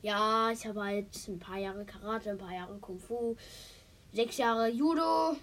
Ja, 0.00 0.50
ich 0.52 0.66
habe 0.66 0.82
halt 0.82 1.28
ein 1.28 1.38
paar 1.38 1.58
Jahre 1.58 1.84
Karate, 1.84 2.30
ein 2.30 2.38
paar 2.38 2.54
Jahre 2.54 2.78
Kung 2.78 2.98
Fu, 2.98 3.36
sechs 4.14 4.38
Jahre 4.38 4.68
Judo. 4.70 5.36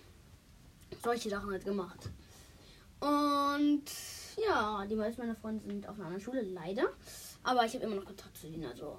Solche 1.04 1.30
Sachen 1.30 1.52
halt 1.52 1.66
gemacht. 1.66 2.10
Und 3.00 3.84
ja, 4.38 4.86
die 4.86 4.96
meisten 4.96 5.22
meiner 5.22 5.36
Freunde 5.36 5.64
sind 5.66 5.88
auf 5.88 5.96
einer 5.96 6.06
anderen 6.06 6.24
Schule, 6.24 6.42
leider. 6.42 6.86
Aber 7.44 7.66
ich 7.66 7.74
habe 7.74 7.86
immer 7.86 7.96
noch 7.96 8.06
Kontakt 8.06 8.38
zu 8.38 8.48
ihnen, 8.48 8.66
also. 8.66 8.98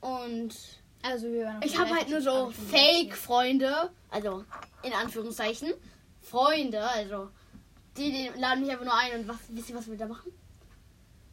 Und 0.00 0.54
Also 1.02 1.26
ich 1.62 1.78
habe 1.78 1.90
halt 1.90 2.08
nur 2.08 2.20
so 2.20 2.50
Fake-Freunde, 2.50 3.90
also 4.10 4.44
in 4.82 4.92
Anführungszeichen. 4.92 5.72
Freunde, 6.20 6.82
also 6.88 7.28
die, 7.96 8.12
die 8.12 8.40
laden 8.40 8.60
mich 8.62 8.70
einfach 8.70 8.84
nur 8.84 8.96
ein 8.96 9.20
und 9.20 9.28
was, 9.28 9.38
wisst 9.48 9.70
ihr, 9.70 9.76
was 9.76 9.90
wir 9.90 9.96
da 9.96 10.06
machen? 10.06 10.32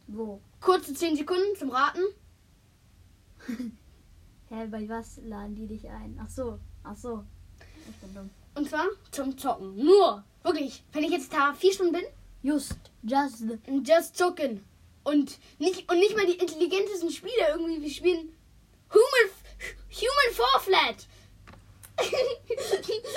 Wo? 0.08 0.40
Kurze 0.60 0.92
10 0.92 1.16
Sekunden 1.16 1.56
zum 1.56 1.70
Raten. 1.70 2.02
Hä, 4.48 4.66
bei 4.66 4.88
was 4.88 5.18
laden 5.24 5.54
die 5.54 5.66
dich 5.66 5.88
ein? 5.88 6.18
Ach 6.20 6.28
so, 6.28 6.58
ach 6.82 6.96
so. 6.96 7.24
Ich 7.88 7.96
bin 7.96 8.14
dumm. 8.14 8.30
Und 8.56 8.68
zwar 8.68 8.86
zum 9.12 9.38
Zocken. 9.38 9.76
Nur, 9.76 10.24
wirklich, 10.42 10.82
wenn 10.92 11.04
ich 11.04 11.12
jetzt 11.12 11.32
da 11.32 11.54
vier 11.54 11.72
Stunden 11.72 11.92
bin, 11.92 12.04
Just, 12.42 12.89
just. 13.02 13.44
just 13.84 14.16
zocken. 14.16 14.64
Und 15.02 15.38
nicht, 15.58 15.90
und 15.90 15.98
nicht 15.98 16.16
mal 16.16 16.26
die 16.26 16.38
intelligentesten 16.38 17.10
Spiele 17.10 17.48
irgendwie. 17.50 17.82
Wir 17.82 17.90
spielen 17.90 18.36
Human, 18.92 19.30
Human 19.90 20.34
Fall 20.34 20.60
Flat. 20.60 21.06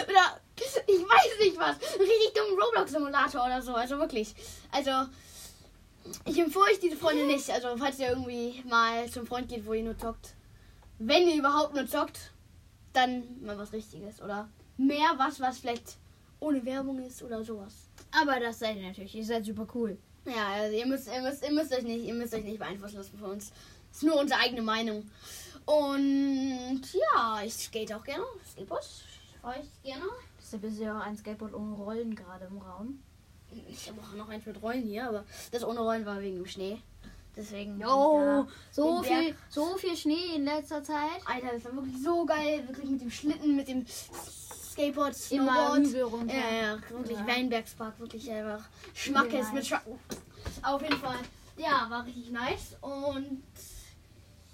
oder 0.10 0.40
ich 0.88 1.02
weiß 1.02 1.40
nicht 1.40 1.58
was. 1.58 1.78
Richtig 2.00 2.34
dummen 2.34 2.60
Roblox-Simulator 2.60 3.46
oder 3.46 3.62
so. 3.62 3.74
Also 3.74 3.98
wirklich. 3.98 4.34
Also, 4.72 4.92
ich 6.26 6.38
empfehle 6.40 6.66
euch 6.66 6.80
diese 6.80 6.98
Freunde 6.98 7.26
nicht. 7.26 7.50
Also, 7.50 7.76
falls 7.78 8.00
ihr 8.00 8.10
irgendwie 8.10 8.64
mal 8.68 9.10
zum 9.10 9.26
Freund 9.26 9.50
geht, 9.50 9.66
wo 9.66 9.74
ihr 9.74 9.84
nur 9.84 9.98
zockt. 9.98 10.34
Wenn 11.00 11.28
ihr 11.28 11.38
überhaupt 11.38 11.74
nur 11.74 11.88
zockt, 11.88 12.32
dann 12.94 13.42
mal 13.42 13.58
was 13.58 13.74
Richtiges. 13.74 14.22
Oder 14.22 14.50
mehr 14.78 15.14
was, 15.18 15.40
was 15.40 15.60
vielleicht 15.60 15.98
ohne 16.40 16.64
Werbung 16.66 17.00
ist 17.00 17.24
oder 17.24 17.44
sowas. 17.44 17.83
Aber 18.22 18.40
das 18.40 18.60
seid 18.60 18.78
ihr 18.78 18.88
natürlich. 18.88 19.16
Ihr 19.16 19.26
seid 19.26 19.46
super 19.46 19.68
cool. 19.74 19.98
Ja, 20.26 20.48
also 20.54 20.76
ihr 20.78 20.86
müsst, 20.86 21.08
ihr 21.08 21.22
müsst, 21.22 21.44
ihr 21.44 21.52
müsst 21.52 21.74
euch 21.74 21.84
nicht, 21.84 22.06
ihr 22.06 22.14
müsst 22.14 22.34
euch 22.34 22.44
nicht 22.44 22.60
beeinflussen 22.60 22.98
lassen 22.98 23.18
von 23.18 23.32
uns. 23.32 23.50
Das 23.90 23.98
ist 23.98 24.04
nur 24.04 24.20
unsere 24.20 24.40
eigene 24.40 24.62
Meinung. 24.62 25.10
Und 25.66 26.82
ja, 26.94 27.42
ich 27.44 27.54
skate 27.54 27.94
auch 27.94 28.04
gerne. 28.04 28.24
Skateboard 28.52 28.86
fahre 29.42 29.60
ich 29.62 29.84
gerne. 29.84 30.06
Deshalb 30.42 30.64
ist 30.66 30.80
ja 30.80 30.98
auch 31.00 31.04
ein 31.06 31.18
Skateboard 31.18 31.54
ohne 31.54 31.76
Rollen 31.76 32.16
gerade 32.16 32.46
im 32.46 32.58
Raum. 32.60 33.00
Ich 33.70 33.88
habe 33.88 34.00
auch 34.02 34.16
noch 34.16 34.30
eins 34.30 34.46
mit 34.46 34.62
Rollen 34.62 34.84
hier, 34.84 35.08
aber 35.08 35.24
das 35.52 35.64
ohne 35.64 35.80
Rollen 35.80 36.06
war 36.06 36.20
wegen 36.22 36.38
dem 36.38 36.46
Schnee. 36.48 36.80
Deswegen. 37.36 37.84
Oh, 37.86 38.20
ja. 38.22 38.48
so 38.72 39.02
viel, 39.04 39.12
Berg- 39.32 39.36
so 39.50 39.78
viel 39.78 39.96
Schnee 39.98 40.36
in 40.36 40.46
letzter 40.46 40.84
Zeit. 40.84 41.20
Alter, 41.26 41.54
das 41.54 41.66
war 41.66 41.76
wirklich 41.76 42.02
so 42.04 42.26
geil. 42.26 42.64
Wirklich 42.68 42.90
mit 42.90 43.02
dem 43.02 43.12
Schlitten, 43.12 43.56
mit 43.56 43.68
dem 43.68 43.86
Skateboard, 44.74 45.16
Immer 45.32 45.54
Snowboard. 45.54 45.80
Hügel 45.88 46.04
runter. 46.04 46.34
Ja, 46.36 46.52
ja, 46.54 46.78
wirklich 46.90 47.18
Ja. 47.18 47.28
Weinbergspark, 47.28 48.00
wirklich 48.00 48.32
einfach 48.32 48.64
Schmackes 48.94 49.34
nice. 49.34 49.54
mit 49.54 49.66
Schmack. 49.68 49.84
Auf 50.64 50.82
jeden 50.82 50.98
Fall. 50.98 51.20
Ja, 51.58 51.88
war 51.90 52.06
richtig 52.06 52.32
nice. 52.32 52.76
Und 52.82 53.44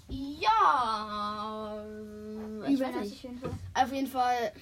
ja, 0.08 1.84
ich 2.66 2.74
Übel 2.74 2.86
weiß 2.86 2.94
nice 2.96 3.10
nicht. 3.10 3.26
auf 3.74 3.92
jeden 3.92 4.06
Fall. 4.06 4.36
Fall. 4.36 4.52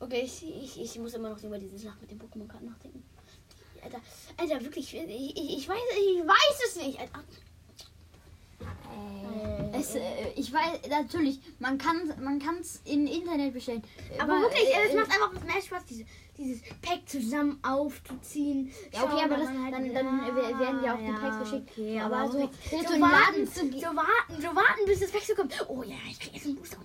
Wirklich, 0.00 0.42
ich, 0.42 0.80
ich 0.80 0.98
muss 0.98 1.14
immer 1.14 1.28
noch 1.30 1.42
über 1.42 1.58
diese 1.58 1.78
Schlacht 1.78 2.00
mit 2.00 2.10
dem 2.10 2.18
Pokémon-Karten 2.18 2.66
nachdenken. 2.66 3.02
Alter, 3.82 3.98
Alter, 4.36 4.64
wirklich, 4.64 4.94
ich, 4.94 5.36
ich, 5.36 5.58
ich 5.58 5.68
weiß, 5.68 5.76
ich 5.98 6.26
weiß 6.26 6.60
es 6.68 6.76
nicht. 6.76 6.98
Alter. 6.98 7.20
Äh, 8.60 9.59
es, 9.72 9.94
äh, 9.94 10.00
ich 10.36 10.52
weiß, 10.52 10.88
natürlich, 10.88 11.40
man 11.58 11.78
kann 11.78 12.12
man 12.22 12.38
kann's 12.38 12.80
in 12.84 13.06
Internet 13.06 13.52
bestellen. 13.54 13.82
Aber 14.18 14.34
Immer, 14.36 14.42
wirklich, 14.42 14.68
äh, 14.68 14.88
es 14.88 14.94
macht 14.94 15.10
einfach 15.10 15.32
mehr 15.44 15.62
Spaß, 15.62 15.84
diese, 15.88 16.04
dieses 16.36 16.62
Pack 16.82 17.06
zusammen 17.06 17.58
aufzuziehen. 17.62 18.70
Ja, 18.92 19.04
okay, 19.04 19.24
aber 19.24 19.36
das, 19.36 19.48
halt- 19.48 19.72
dann, 19.74 19.94
dann 19.94 20.20
äh, 20.28 20.58
werden 20.58 20.84
ja 20.84 20.94
auch 20.94 20.98
die 20.98 21.12
Packs 21.12 21.38
geschickt. 21.50 21.70
Okay, 21.72 22.00
aber, 22.00 22.16
aber 22.16 22.32
so, 22.32 22.38
so 22.70 22.78
so 22.82 22.92
den 22.94 23.00
warten, 23.02 23.46
zu 23.46 23.60
so 23.60 23.86
warten, 23.96 24.36
so 24.40 24.46
warten, 24.56 24.80
bis 24.86 25.00
das 25.00 25.10
Pack 25.10 25.22
so 25.22 25.34
kommt. 25.34 25.54
Oh 25.68 25.82
ja, 25.82 25.96
ich 26.10 26.18
krieg 26.18 26.32
jetzt 26.34 26.46
einen 26.46 26.56
Booster. 26.56 26.78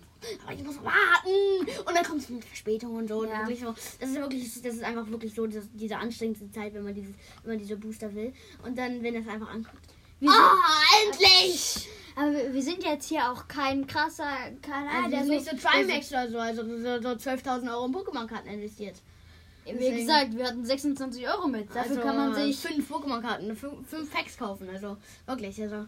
Aber 0.44 0.54
ich 0.54 0.64
muss 0.64 0.78
warten. 0.84 1.70
Und 1.88 1.96
dann 1.96 2.04
kommt 2.04 2.22
es 2.22 2.30
mit 2.30 2.44
Verspätung 2.44 2.96
und 2.96 3.08
so. 3.08 3.20
Und 3.20 3.30
Ja. 3.30 3.40
wirklich 3.40 3.60
so. 3.60 3.74
Das 4.00 4.10
ist 4.10 4.16
wirklich, 4.16 4.62
das 4.62 4.74
ist 4.76 4.84
einfach 4.84 5.08
wirklich 5.10 5.34
so 5.36 5.46
diese, 5.46 5.62
diese 5.74 5.98
anstrengendste 5.98 6.50
Zeit, 6.52 6.74
wenn 6.74 6.84
man 6.84 6.96
dieses, 6.96 7.14
wenn 7.44 7.52
man 7.54 7.60
diese 7.60 7.78
Booster 7.78 8.14
will. 8.16 8.34
Und 8.64 8.78
dann, 8.78 9.04
wenn 9.04 9.14
das 9.14 9.28
einfach 9.32 9.50
ankommt. 9.50 9.82
Wir 10.20 10.32
Ah, 10.32 10.58
endlich! 11.06 11.88
Aber 12.16 12.32
wir, 12.32 12.54
wir 12.54 12.62
sind 12.64 12.84
jetzt 12.84 13.10
hier 13.10 13.30
auch 13.32 13.48
kein 13.48 13.86
krasser 13.88 14.28
Kanal, 14.62 14.88
Also, 15.06 15.10
der 15.10 15.22
ist 15.22 15.28
nicht 15.28 15.46
so 15.46 15.58
Trimax 15.68 16.12
oder 16.12 16.30
so, 16.30 16.40
also 16.40 16.64
so, 16.64 17.02
so 17.02 17.10
12.000 17.30 17.70
Euro 17.74 17.86
in 17.88 17.94
Pokémon-Karten 17.94 18.48
investiert. 18.48 18.96
Wie 19.66 19.72
Deswegen- 19.74 19.98
gesagt, 19.98 20.38
wir 20.38 20.46
hatten 20.48 20.64
26 20.66 21.28
Euro 21.28 21.48
mit. 21.48 21.68
Dafür 21.76 21.98
also, 21.98 22.02
kann 22.02 22.16
man 22.18 22.36
sich. 22.36 22.58
fünf 22.58 22.90
Pokémon-Karten, 22.90 23.56
fünf, 23.56 23.90
fünf 23.90 24.14
Packs 24.14 24.38
kaufen. 24.38 24.70
Also 24.70 24.96
wirklich, 25.26 25.60
also 25.62 25.86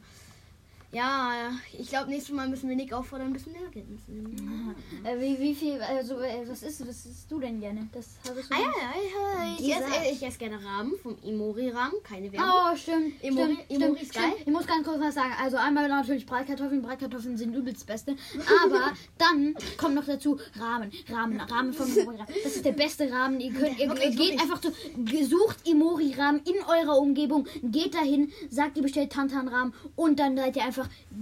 ja, 0.92 1.52
ich 1.78 1.90
glaube 1.90 2.10
nächstes 2.10 2.34
Mal 2.34 2.48
müssen 2.48 2.70
wir 2.70 2.76
Nick 2.76 2.94
auffordern, 2.94 3.28
ein 3.28 3.34
bisschen 3.34 3.52
mehr 3.52 3.68
Geld 3.72 3.90
mitzunehmen. 3.90 4.76
Äh, 5.04 5.20
wie, 5.20 5.38
wie 5.40 5.54
viel, 5.54 5.82
also, 5.82 6.20
äh, 6.20 6.48
was 6.48 6.64
ist, 6.64 6.82
was 6.88 7.06
isst 7.06 7.30
du 7.30 7.40
denn 7.40 7.60
gerne? 7.60 7.88
Das 7.92 8.08
hattest 8.28 8.50
du 8.50 8.56
Ah 8.56 8.60
ja, 8.60 8.68
ja, 8.68 9.56
ich 9.60 9.70
esse, 9.76 10.12
ich 10.14 10.24
esse 10.26 10.38
gerne 10.38 10.64
Rahmen 10.64 10.94
vom 11.04 11.18
Imori-Rahmen, 11.24 12.02
keine 12.04 12.32
Werbung. 12.32 12.50
Oh, 12.50 12.76
stimmt. 12.76 13.22
Emori- 13.22 13.54
stimmt, 13.56 13.70
Emori 13.70 13.98
stimmt, 13.98 14.02
ist 14.02 14.14
geil. 14.14 14.24
stimmt. 14.32 14.48
Ich 14.48 14.54
muss 14.54 14.66
ganz 14.66 14.88
kurz 14.88 15.00
was 15.02 15.16
sagen. 15.16 15.34
Also 15.44 15.58
einmal 15.58 15.90
natürlich 15.90 16.26
Bratkartoffeln. 16.26 16.82
Bratkartoffeln 16.82 17.36
sind 17.38 17.54
übelst 17.54 17.82
das 17.82 17.86
Beste. 17.86 18.16
Aber 18.64 18.94
dann 19.18 19.56
kommt 19.78 19.96
noch 19.96 20.06
dazu 20.06 20.40
Rahmen. 20.58 20.92
Rahmen. 21.10 21.40
Rahmen 21.42 21.74
vom 21.74 21.96
Emori. 21.98 22.18
Das 22.44 22.56
ist 22.56 22.64
der 22.66 22.72
beste 22.72 23.12
Rahmen. 23.12 23.40
Ihr 23.42 23.52
könnt, 23.54 23.78
ihr, 23.78 23.88
ihr 23.94 24.12
geht 24.12 24.40
einfach 24.40 24.62
so, 24.64 24.72
gesucht 25.04 25.68
Emori-Rahmen 25.68 26.42
in 26.46 26.56
eurer 26.66 26.98
Umgebung. 26.98 27.46
Geht 27.62 27.94
dahin, 27.94 28.32
sagt 28.50 28.78
ihr 28.78 28.84
bestellt 28.84 29.12
Tantan-Rahmen 29.12 29.74
und 29.96 30.20
dann 30.20 30.38
seid 30.38 30.56
ihr 30.56 30.64
einfach 30.64 30.77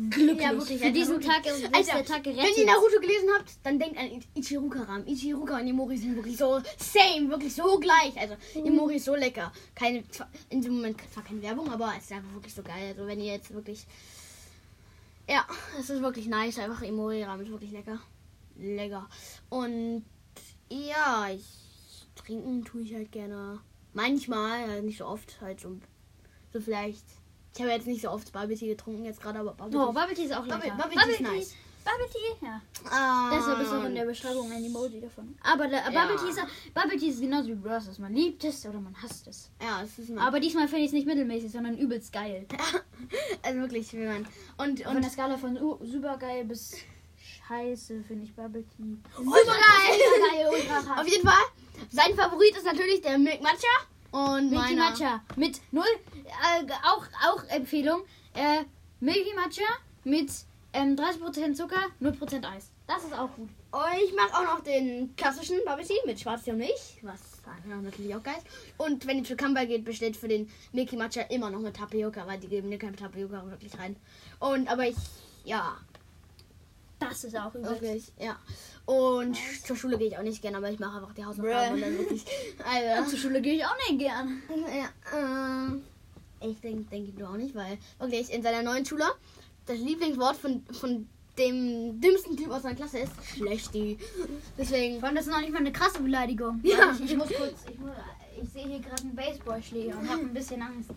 glücklich. 0.09 0.41
Ja, 0.41 0.51
wirklich, 0.57 0.79
Für 0.81 0.91
diesen 0.91 1.15
wirklich. 1.15 1.27
Tag 1.31 1.45
ist, 1.45 1.63
Alter, 1.73 1.93
der 1.93 2.05
Tag 2.05 2.25
Wenn 2.25 2.35
gerettet. 2.35 2.57
ihr 2.57 2.65
Naruto 2.65 2.99
gelesen 2.99 3.29
habt, 3.37 3.51
dann 3.63 3.79
denkt 3.79 3.97
an 3.97 4.23
Ichiruka-Rahmen. 4.35 5.07
Ichiruka 5.07 5.57
und 5.59 5.67
Imori 5.67 5.97
sind 5.97 6.15
wirklich 6.15 6.37
so 6.37 6.61
same, 6.77 7.29
wirklich 7.29 7.53
so 7.55 7.79
gleich. 7.79 8.17
Also 8.17 8.35
Imori 8.63 8.95
ist 8.95 9.05
so 9.05 9.15
lecker. 9.15 9.51
Keine, 9.73 10.07
zwar- 10.09 10.29
in 10.49 10.61
dem 10.61 10.75
Moment 10.75 10.97
zwar 11.13 11.23
keine 11.23 11.41
Werbung, 11.41 11.71
aber 11.71 11.93
es 11.97 12.05
ist 12.05 12.11
einfach 12.13 12.33
wirklich 12.33 12.53
so 12.53 12.63
geil. 12.63 12.89
Also 12.89 13.07
wenn 13.07 13.19
ihr 13.19 13.33
jetzt 13.33 13.53
wirklich... 13.53 13.85
Ja, 15.27 15.45
es 15.79 15.89
ist 15.89 16.01
wirklich 16.01 16.27
nice. 16.27 16.59
Einfach 16.59 16.81
Imori-Rahmen 16.81 17.43
ist 17.45 17.51
wirklich 17.51 17.71
lecker. 17.71 17.99
Lecker. 18.57 19.09
Und 19.49 20.05
ja, 20.69 21.27
ich 21.33 21.45
trinken 22.15 22.63
tue 22.63 22.81
ich 22.83 22.93
halt 22.93 23.11
gerne. 23.11 23.59
Manchmal, 23.93 24.67
halt 24.67 24.83
nicht 24.83 24.97
so 24.97 25.05
oft, 25.05 25.39
halt 25.41 25.59
so, 25.59 25.77
so 26.53 26.59
vielleicht... 26.59 27.03
Ich 27.55 27.61
habe 27.61 27.71
jetzt 27.71 27.87
nicht 27.87 28.01
so 28.01 28.09
oft 28.09 28.31
Bubble 28.33 28.55
Tea 28.57 28.67
getrunken 28.67 29.05
jetzt 29.05 29.21
gerade, 29.21 29.39
aber 29.39 29.53
Bubble 29.53 29.79
Oh, 29.79 29.87
Tea 29.87 29.93
Bubble 29.99 30.15
Tea 30.15 30.23
ist 30.25 30.33
auch 30.33 30.45
Bubble- 30.45 30.57
lecker. 30.69 30.75
Bubble 30.75 31.03
Tea 31.05 31.11
ist 31.13 31.21
nice. 31.21 31.55
Bubble 31.85 32.07
Tea, 32.11 32.45
ja. 32.45 32.61
Ah, 32.91 33.29
Deshalb 33.33 33.59
ist 33.61 33.71
auch 33.71 33.83
in 33.83 33.95
der 33.95 34.05
Beschreibung 34.05 34.51
ein 34.51 34.65
Emoji 34.65 34.99
davon. 34.99 35.37
Aber 35.43 35.67
der, 35.67 35.89
Ja. 35.89 36.01
Bubble, 36.05 36.17
Tea 36.17 36.29
ist, 36.31 36.73
Bubble 36.73 36.97
Tea 36.97 37.09
ist 37.09 37.21
genauso 37.21 37.47
wie 37.49 37.53
Bros. 37.55 37.97
Man 37.99 38.13
liebt 38.13 38.43
es 38.43 38.65
oder 38.65 38.79
man 38.81 38.95
hasst 39.01 39.27
es. 39.27 39.51
Ja, 39.61 39.83
es 39.83 39.97
ist 39.99 40.17
Aber 40.17 40.39
diesmal 40.39 40.67
finde 40.67 40.81
ich 40.81 40.87
es 40.87 40.93
nicht 40.93 41.05
mittelmäßig, 41.07 41.51
sondern 41.51 41.77
übelst 41.77 42.11
geil. 42.11 42.45
also 43.43 43.59
wirklich, 43.59 43.93
wie 43.93 44.05
man. 44.05 44.27
Und, 44.57 44.81
Von 44.81 44.95
und 44.95 45.01
der 45.03 45.11
Skala 45.11 45.37
von 45.37 45.55
uh, 45.61 45.77
super 45.85 46.17
geil 46.17 46.43
bis 46.45 46.75
scheiße 47.47 48.03
finde 48.03 48.25
ich 48.25 48.33
Bubble 48.35 48.63
Tea. 48.75 48.97
Super 49.15 49.33
geil! 49.33 50.99
Auf 50.99 51.07
jeden 51.07 51.27
Fall, 51.27 51.43
sein 51.91 52.15
Favorit 52.15 52.57
ist 52.57 52.65
natürlich 52.65 53.01
der 53.01 53.17
Milk 53.19 53.41
Matcha. 53.41 53.67
Und 54.11 54.49
Milky 54.49 54.55
meiner- 54.75 54.89
Matcha 54.91 55.21
mit 55.35 55.61
null, 55.71 55.83
äh, 56.25 56.65
auch, 56.83 57.05
auch 57.27 57.43
Empfehlung. 57.49 58.01
Äh, 58.33 58.63
Milky 58.99 59.33
Matcha 59.35 59.63
mit 60.03 60.31
Ähm, 60.77 60.97
30% 60.97 61.55
Zucker, 61.55 61.79
0% 62.01 62.43
Eis. 62.45 62.69
Das 62.85 63.01
ist 63.05 63.13
auch 63.13 63.29
gut. 63.37 63.47
Und 63.71 64.03
ich 64.05 64.13
mag 64.13 64.29
auch 64.33 64.43
noch 64.43 64.61
den 64.61 65.15
klassischen 65.15 65.57
Bubble 65.65 65.85
Tea 65.85 65.95
mit 66.05 66.19
Schwarztee 66.19 66.51
und 66.51 66.57
Milch, 66.57 66.97
was 67.01 67.21
natürlich 67.81 68.13
auch 68.13 68.21
geil 68.21 68.35
ist. 68.37 68.45
Und 68.77 69.07
wenn 69.07 69.19
ihr 69.19 69.23
zu 69.23 69.37
Kamba 69.37 69.63
geht, 69.63 69.85
bestellt 69.85 70.17
für 70.17 70.27
den 70.27 70.51
Milky 70.73 70.97
Matcha 70.97 71.21
immer 71.29 71.49
noch 71.49 71.59
mit 71.61 71.77
Tapioca, 71.77 72.27
weil 72.27 72.39
die 72.41 72.49
geben 72.49 72.69
dir 72.69 72.77
kein 72.77 72.93
Tapioca 72.93 73.49
wirklich 73.49 73.77
rein. 73.79 73.95
Und 74.39 74.67
aber 74.67 74.85
ich, 74.89 74.97
ja, 75.45 75.77
Das 77.09 77.23
ist 77.23 77.35
auch 77.37 77.53
übel. 77.53 77.69
wirklich, 77.69 78.11
ja. 78.19 78.37
Und 78.85 79.37
zur 79.65 79.75
Schule 79.75 79.97
gehe 79.97 80.07
ich 80.07 80.17
auch 80.17 80.23
nicht 80.23 80.41
gerne, 80.41 80.57
aber 80.57 80.69
ich 80.69 80.79
mache 80.79 80.97
einfach 80.97 81.13
die 81.13 81.25
Hausaufgaben 81.25 81.75
und 81.75 81.81
dann 81.81 81.97
wirklich, 81.97 82.25
also, 82.65 83.09
Zur 83.09 83.19
Schule 83.19 83.41
gehe 83.41 83.55
ich 83.55 83.65
auch 83.65 83.75
nicht 83.89 83.99
gern. 83.99 84.41
ja, 84.49 85.71
äh, 85.71 86.49
ich 86.49 86.59
denke, 86.59 86.83
denke 86.89 87.11
du 87.13 87.25
auch 87.25 87.37
nicht, 87.37 87.55
weil 87.55 87.77
wirklich 87.99 88.31
in 88.31 88.43
seiner 88.43 88.61
neuen 88.61 88.85
Schule 88.85 89.05
das 89.65 89.79
Lieblingswort 89.79 90.35
von, 90.37 90.63
von 90.71 91.07
dem 91.37 91.99
dümmsten 91.99 92.37
Typ 92.37 92.49
aus 92.51 92.63
seiner 92.63 92.75
Klasse 92.75 92.99
ist 92.99 93.11
Schlechti. 93.35 93.97
Deswegen, 94.57 94.99
Vor 94.99 95.07
allem, 95.07 95.15
das 95.15 95.25
ist 95.25 95.31
noch 95.31 95.41
nicht 95.41 95.51
mal 95.51 95.59
eine 95.59 95.71
krasse 95.71 96.01
Beleidigung. 96.01 96.59
Ja. 96.63 96.93
Ich, 96.93 97.11
ich 97.11 97.17
muss 97.17 97.27
kurz, 97.27 97.65
ich, 97.71 97.79
muss, 97.79 97.91
ich 98.41 98.49
sehe 98.49 98.67
hier 98.67 98.79
gerade 98.79 99.01
einen 99.01 99.15
Baseballschläger 99.15 99.97
und 99.97 100.09
habe 100.09 100.21
ein 100.21 100.33
bisschen 100.33 100.61
Angst. 100.61 100.91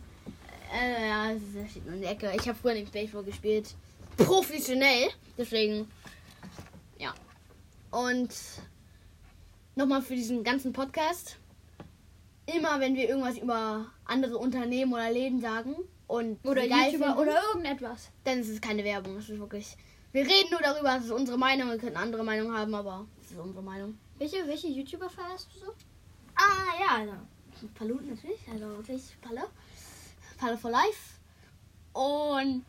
Äh, 0.73 1.09
ja, 1.09 1.33
das 1.33 1.71
steht 1.71 1.87
nur 1.87 1.95
in 1.95 2.03
der 2.03 2.11
Ecke. 2.11 2.33
Ich 2.37 2.47
habe 2.49 2.59
früher 2.61 2.75
nicht 2.75 2.93
Baseball 2.93 3.25
gespielt. 3.25 3.75
Professionell. 4.17 5.09
Deswegen. 5.37 5.89
Und 7.91 8.35
nochmal 9.75 10.03
für 10.03 10.15
diesen 10.15 10.45
ganzen 10.45 10.73
Podcast. 10.73 11.37
Immer 12.47 12.81
wenn 12.81 12.95
wir 12.95 13.09
irgendwas 13.09 13.39
über 13.39 13.87
andere 14.05 14.39
Unternehmen 14.39 14.93
oder 14.93 15.11
Läden 15.11 15.41
sagen 15.41 15.75
und 16.07 16.45
Oder 16.45 16.65
YouTuber 16.65 16.89
finden, 16.89 17.19
oder 17.19 17.43
irgendetwas. 17.49 18.11
dann 18.25 18.39
ist 18.39 18.49
es 18.49 18.61
keine 18.61 18.83
Werbung. 18.85 19.17
Das 19.17 19.29
ist 19.29 19.39
wirklich. 19.39 19.77
Wir 20.13 20.23
reden 20.23 20.51
nur 20.51 20.61
darüber, 20.61 20.95
das 20.95 21.05
ist 21.05 21.11
unsere 21.11 21.37
Meinung. 21.37 21.69
Wir 21.69 21.79
können 21.79 21.97
andere 21.97 22.25
Meinung 22.25 22.57
haben, 22.57 22.75
aber 22.75 23.07
das 23.21 23.31
ist 23.31 23.39
unsere 23.39 23.63
Meinung. 23.63 23.99
Welche, 24.17 24.47
welche 24.47 24.69
YouTuber 24.69 25.11
feierst 25.11 25.49
du 25.55 25.67
so? 25.67 25.73
Ah, 26.35 26.81
ja, 26.81 26.97
also. 26.97 27.13
Paluten 27.75 28.09
natürlich, 28.09 28.41
also 28.51 28.69
wirklich 28.69 29.03
Palle. 29.21 29.45
Palle 30.39 30.57
for 30.57 30.71
Life. 30.71 31.19
Und 31.93 32.65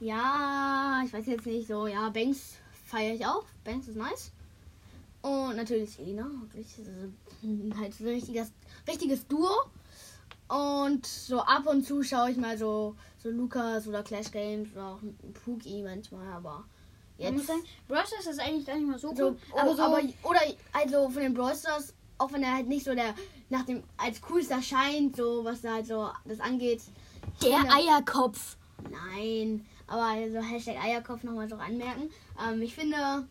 ja, 0.00 1.02
ich 1.04 1.12
weiß 1.12 1.26
jetzt 1.26 1.46
nicht 1.46 1.68
so, 1.68 1.86
ja, 1.86 2.08
Banks 2.10 2.59
feiere 2.90 3.14
ich 3.14 3.26
auch. 3.26 3.44
Banks 3.64 3.88
ist 3.88 3.96
nice. 3.96 4.32
Und 5.22 5.56
natürlich 5.56 5.98
Elina, 5.98 6.26
halt 7.78 7.94
so 7.94 8.04
ein 8.04 8.08
richtiges, 8.10 8.52
richtiges 8.88 9.26
Duo. 9.26 9.48
Und 10.48 11.06
so 11.06 11.40
ab 11.40 11.66
und 11.66 11.84
zu 11.86 12.02
schaue 12.02 12.30
ich 12.30 12.36
mal 12.36 12.58
so, 12.58 12.96
so 13.22 13.28
Lukas 13.30 13.86
oder 13.86 14.02
Clash 14.02 14.30
Games 14.32 14.68
oder 14.72 14.86
auch 14.94 14.98
Pookie 15.44 15.82
manchmal, 15.82 16.26
aber 16.32 16.64
Ich 17.18 17.30
muss 17.30 17.42
jetzt. 17.42 17.46
sagen, 17.48 17.62
Brawl 17.86 18.04
Stars 18.06 18.26
ist 18.26 18.40
eigentlich 18.40 18.66
gar 18.66 18.76
nicht 18.76 18.88
mal 18.88 18.98
so 18.98 19.14
So, 19.14 19.28
cool. 19.28 19.36
aber 19.56 19.76
so, 19.76 19.82
aber, 19.82 20.00
oder 20.24 20.40
also 20.72 21.08
von 21.10 21.22
den 21.22 21.34
Brawl 21.34 21.54
Stars, 21.54 21.94
auch 22.18 22.32
wenn 22.32 22.42
er 22.42 22.54
halt 22.54 22.66
nicht 22.66 22.84
so 22.84 22.94
der 22.94 23.14
nach 23.48 23.64
dem 23.64 23.82
als 23.96 24.20
coolster 24.22 24.60
scheint, 24.62 25.16
so 25.16 25.44
was 25.44 25.60
da 25.60 25.74
halt 25.74 25.86
so 25.86 26.10
das 26.24 26.40
angeht. 26.40 26.80
der. 27.42 27.58
Eierkopf. 27.72 28.56
Nein, 28.90 29.64
aber 29.90 30.02
also 30.02 30.38
Hashtag 30.38 30.82
Eierkopf 30.82 31.24
nochmal 31.24 31.48
so 31.48 31.56
anmerken. 31.56 32.10
Ähm, 32.40 32.62
ich 32.62 32.74
finde 32.74 33.26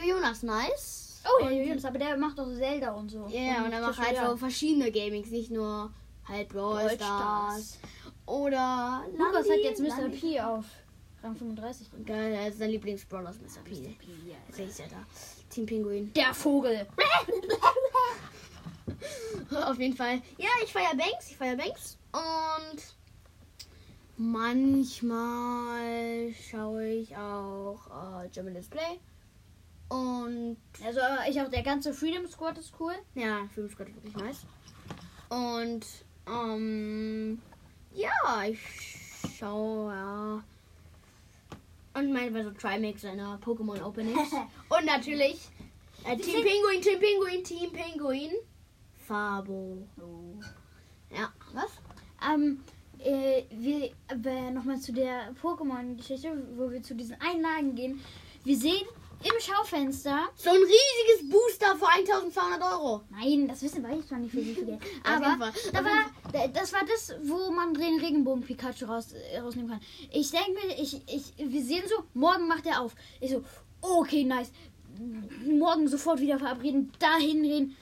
Jonas 0.00 0.42
nice. 0.42 1.20
Oh 1.24 1.44
ja, 1.44 1.50
Jonas, 1.50 1.84
aber 1.84 1.98
der 1.98 2.16
macht 2.16 2.38
doch 2.38 2.52
Zelda 2.54 2.92
und 2.92 3.10
so. 3.10 3.26
Ja, 3.28 3.40
yeah, 3.40 3.64
und 3.64 3.72
er 3.72 3.80
macht 3.80 3.98
halt 3.98 4.16
so 4.16 4.36
verschiedene 4.36 4.90
Gamings, 4.90 5.30
nicht 5.30 5.50
nur 5.50 5.92
halt 6.28 6.48
Brawl, 6.48 6.90
Stars. 6.90 7.78
Oder 8.24 9.04
Lukas 9.12 9.40
hat 9.40 9.46
Landi. 9.46 9.62
jetzt 9.62 9.80
Mr. 9.80 10.02
Landi. 10.02 10.18
P 10.18 10.40
auf 10.40 10.64
Rang 11.22 11.36
35 11.36 11.90
drin. 11.90 12.04
Geil, 12.04 12.32
er 12.32 12.48
ist 12.48 12.58
sein 12.58 12.70
Lieblingsbrawler 12.70 13.30
ist 13.30 13.42
Mr. 13.42 13.62
P. 13.64 13.96
Sehe 14.50 14.66
ich 14.66 14.78
ja 14.78 14.86
da. 14.86 15.04
Team 15.50 15.66
Pinguin. 15.66 16.12
Der 16.14 16.32
Vogel. 16.32 16.86
Auf 19.66 19.78
jeden 19.78 19.96
Fall. 19.96 20.22
Ja, 20.38 20.48
ich 20.64 20.72
feiere 20.72 20.96
Banks, 20.96 21.30
ich 21.30 21.36
feiere 21.36 21.56
Banks. 21.56 21.98
Und 22.12 22.82
manchmal 24.30 26.32
schaue 26.48 26.86
ich 26.86 27.16
auch 27.16 28.22
äh, 28.22 28.28
German 28.28 28.54
Display. 28.54 29.00
Und 29.88 30.56
Also 30.84 31.00
äh, 31.00 31.30
ich 31.30 31.40
auch, 31.40 31.50
der 31.50 31.62
ganze 31.62 31.92
Freedom 31.92 32.26
Squad 32.26 32.56
ist 32.58 32.72
cool. 32.80 32.94
ja, 33.14 33.46
Film 33.52 33.66
ist 33.66 33.76
gerade 33.76 33.94
wirklich 33.94 34.16
nice. 34.16 34.46
Und 35.28 35.84
ähm, 36.26 37.40
ja, 37.94 38.10
ich 38.48 38.58
schaue, 39.38 39.92
ja. 39.92 40.42
Und 41.94 42.12
manchmal 42.12 42.44
so 42.44 42.50
Trimax 42.52 43.02
seiner 43.02 43.38
Pokémon 43.44 43.82
Openings. 43.82 44.32
Und 44.68 44.86
natürlich 44.86 45.50
äh, 46.04 46.16
Team 46.16 46.42
Pinguin, 46.42 46.80
Team 46.80 47.00
Pinguin, 47.00 47.44
Team 47.44 47.70
Pinguin. 47.72 48.30
Fabo. 49.06 49.76
Ja, 51.10 51.30
was? 51.52 51.70
Ähm, 52.26 52.62
äh, 53.04 53.44
wir, 53.50 53.90
äh, 54.08 54.50
nochmal 54.50 54.78
zu 54.80 54.92
der 54.92 55.32
Pokémon-Geschichte, 55.42 56.30
wo 56.56 56.70
wir 56.70 56.82
zu 56.82 56.94
diesen 56.94 57.16
Einlagen 57.20 57.74
gehen. 57.74 58.00
Wir 58.44 58.56
sehen 58.56 58.86
im 59.24 59.40
Schaufenster, 59.40 60.28
So 60.34 60.50
ein 60.50 60.56
riesiges 60.56 61.30
Booster 61.30 61.76
für 61.76 61.86
1200 61.88 62.60
Euro. 62.72 63.02
nein, 63.10 63.46
das 63.46 63.62
wissen 63.62 63.82
wir 63.82 63.90
nicht 63.94 64.08
für 64.08 64.20
wie 64.44 64.54
viel 64.54 64.64
Geld, 64.64 64.80
aber 65.04 65.52
da 65.72 65.84
war, 65.84 66.10
da- 66.32 66.48
das 66.48 66.72
war 66.72 66.80
das, 66.84 67.14
wo 67.22 67.52
man 67.52 67.72
den 67.72 68.00
Regenbogen 68.00 68.42
Pikachu 68.42 68.84
raus, 68.86 69.12
äh, 69.12 69.38
rausnehmen 69.38 69.70
kann. 69.70 69.80
Ich 70.12 70.30
denke 70.32 70.50
mir, 70.66 70.74
ich, 70.76 71.00
ich, 71.06 71.32
wir 71.38 71.62
sehen 71.62 71.84
so, 71.88 72.02
morgen 72.14 72.48
macht 72.48 72.66
er 72.66 72.80
auf. 72.80 72.96
Ich 73.20 73.30
so, 73.30 73.44
okay, 73.80 74.24
nice. 74.24 74.50
Morgen 75.46 75.86
sofort 75.88 76.20
wieder 76.20 76.38
verabreden, 76.38 76.92
dahin 76.98 77.42
gehen. 77.42 77.76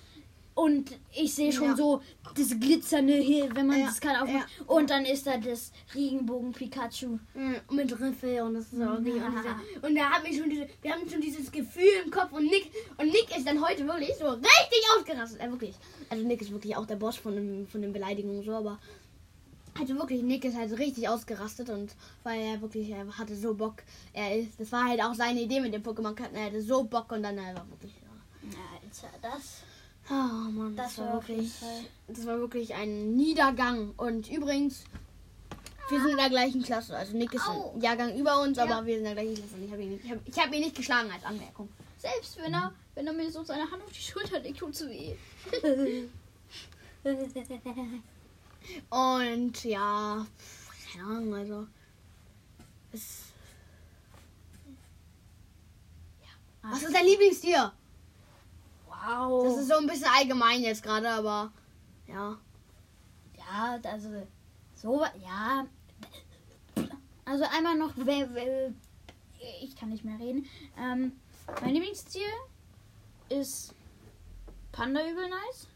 Und 0.62 0.90
ich 1.16 1.34
sehe 1.34 1.50
schon 1.52 1.68
Ja. 1.68 1.76
so 1.76 2.02
das 2.36 2.50
Glitzernde 2.60 3.14
hier, 3.14 3.48
wenn 3.56 3.66
man 3.66 3.80
Ja, 3.80 3.86
das 3.86 3.98
kann 4.00 4.16
aufmachen. 4.16 4.34
ja. 4.58 4.64
Und 4.66 4.90
dann 4.90 5.06
ist 5.06 5.26
da 5.26 5.38
das 5.38 5.72
Regenbogen 5.94 6.52
Pikachu. 6.52 7.18
Mm, 7.34 7.54
Mit 7.74 7.98
Riffel 7.98 8.42
und 8.42 8.54
das 8.54 8.70
ist 8.72 8.82
auch. 8.82 8.98
Und, 8.98 9.06
Ja. 9.06 9.12
diese, 9.30 9.86
und 9.86 9.94
da 9.94 10.10
haben 10.10 10.24
wir 10.26 10.38
schon 10.38 10.50
diese, 10.50 10.68
wir 10.82 10.92
haben 10.92 11.08
schon 11.08 11.20
dieses 11.22 11.50
Gefühl 11.50 11.88
im 12.04 12.10
Kopf 12.10 12.32
und 12.32 12.44
Nick 12.44 12.70
und 12.98 13.06
Nick 13.06 13.34
ist 13.34 13.46
dann 13.46 13.64
heute 13.66 13.86
wirklich 13.86 14.14
so 14.18 14.26
richtig 14.28 14.82
ausgerastet. 14.98 15.40
Er 15.40 15.50
wirklich. 15.50 15.74
Also 16.10 16.24
Nick 16.26 16.42
ist 16.42 16.52
wirklich 16.52 16.76
auch 16.76 16.84
der 16.86 16.96
Boss 16.96 17.16
von 17.16 17.34
dem, 17.34 17.66
von 17.66 17.80
den 17.80 17.92
Beleidigungen 17.94 18.42
so, 18.42 18.52
aber 18.52 18.78
also 19.78 19.94
wirklich 19.96 20.22
Nick 20.22 20.44
ist 20.44 20.56
halt 20.56 20.76
richtig 20.78 21.08
ausgerastet 21.08 21.70
und 21.70 21.94
weil 22.22 22.38
er 22.40 22.60
wirklich 22.60 22.90
er 22.90 23.06
hatte 23.16 23.34
so 23.34 23.54
Bock. 23.54 23.76
Er 24.12 24.36
ist, 24.40 24.60
das 24.60 24.70
war 24.72 24.84
halt 24.88 25.00
auch 25.02 25.14
seine 25.14 25.40
Idee 25.40 25.60
mit 25.60 25.72
dem 25.72 25.82
Pokémon 25.82 26.12
Karten. 26.14 26.34
Er 26.36 26.46
hatte 26.46 26.60
so 26.60 26.82
Bock 26.84 27.10
und 27.12 27.22
dann 27.22 27.38
einfach 27.38 27.64
wirklich. 27.70 27.92
Ja. 28.42 28.58
Alter, 28.82 29.16
das. 29.22 29.62
Oh 30.10 30.50
Mann, 30.50 30.74
das, 30.76 30.96
Das 30.96 30.98
war 30.98 31.06
war 31.06 31.14
wirklich, 31.28 31.52
das 32.08 32.26
war 32.26 32.38
wirklich 32.38 32.74
ein 32.74 33.14
Niedergang. 33.16 33.92
Und 33.96 34.28
übrigens, 34.30 34.84
wir 35.88 36.00
sind 36.00 36.10
in 36.10 36.16
der 36.16 36.30
gleichen 36.30 36.62
Klasse. 36.62 36.96
Also 36.96 37.16
Nick 37.16 37.32
ist 37.32 37.46
Au. 37.48 37.72
ein 37.74 37.80
Jahrgang 37.80 38.16
über 38.18 38.40
uns, 38.42 38.56
Ja. 38.58 38.64
aber 38.64 38.84
wir 38.86 38.96
sind 38.98 39.06
in 39.06 39.14
der 39.14 39.22
gleichen 39.24 39.34
Klasse. 39.36 39.54
Ich 39.64 39.70
habe 39.72 39.82
ihn, 39.82 39.90
nicht- 39.92 40.04
ich 40.04 40.10
hab, 40.10 40.18
ich 40.28 40.38
hab 40.38 40.52
ihn 40.52 40.60
nicht 40.60 40.74
geschlagen 40.76 41.10
als 41.12 41.24
Anmerkung. 41.24 41.68
Selbst 41.98 42.38
wenn 42.38 42.52
er, 42.54 42.72
wenn 42.94 43.06
er 43.06 43.12
mir 43.12 43.30
so 43.30 43.44
seine 43.44 43.70
Hand 43.70 43.82
auf 43.84 43.92
die 43.92 44.00
Schulter 44.00 44.40
legt, 44.40 44.58
tut's 44.58 44.84
weh. 44.86 45.14
Und 48.90 49.64
ja, 49.64 50.26
keine 50.92 51.04
Ahnung, 51.04 51.34
also. 51.34 51.66
Es, 52.92 53.24
was 56.62 56.82
ist 56.82 56.94
dein 56.94 57.06
Lieblingstier? 57.06 57.72
Wow. 59.06 59.44
Das 59.44 59.58
ist 59.62 59.68
so 59.68 59.76
ein 59.78 59.86
bisschen 59.86 60.08
allgemein 60.16 60.62
jetzt 60.62 60.82
gerade, 60.82 61.08
aber 61.10 61.52
ja. 62.06 62.36
ja, 63.36 63.78
also 63.84 64.08
so, 64.76 65.04
ja. 65.22 65.66
Also 67.24 67.44
einmal 67.56 67.76
noch, 67.76 67.92
ich 69.62 69.76
kann 69.76 69.88
nicht 69.90 70.04
mehr 70.04 70.18
reden. 70.18 70.46
Ähm, 70.78 71.12
mein 71.62 71.74
Lieblingstier 71.74 72.26
ist 73.28 73.74
Panda 74.72 75.00
übel 75.08 75.28
nice 75.28 75.66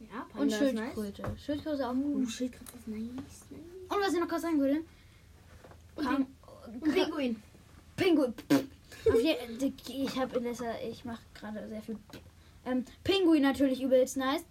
Ja, 0.00 0.22
und 0.22 0.50
Panda 0.50 0.56
ist 0.58 0.74
nice. 0.74 0.94
Schildkröte. 0.94 1.38
Schildkröte 1.38 1.76
ist 1.76 1.82
auch 1.82 1.90
Oh, 1.92 1.94
gut. 1.94 2.30
Schildkröte 2.30 2.72
ist 2.78 2.88
nice. 2.88 3.00
nice. 3.14 3.44
Und 3.88 4.00
was 4.00 4.12
ich 4.14 4.20
noch 4.20 4.28
kurz 4.28 4.42
sagen 4.42 4.60
würde. 4.60 4.84
Und 5.96 6.04
Kam- 6.04 6.26
Und 6.66 6.82
Pinguin. 6.94 7.42
Pinguin. 7.96 8.34
Ich 9.04 10.18
habe 10.18 10.36
in 10.38 10.44
letzter, 10.44 10.74
ich 10.88 11.04
mache 11.04 11.22
gerade 11.34 11.68
sehr 11.68 11.82
viel. 11.82 11.98
Ähm, 12.64 12.84
Pinguin 13.04 13.42
natürlich 13.42 13.82
übelst 13.82 14.16
nice. 14.16 14.44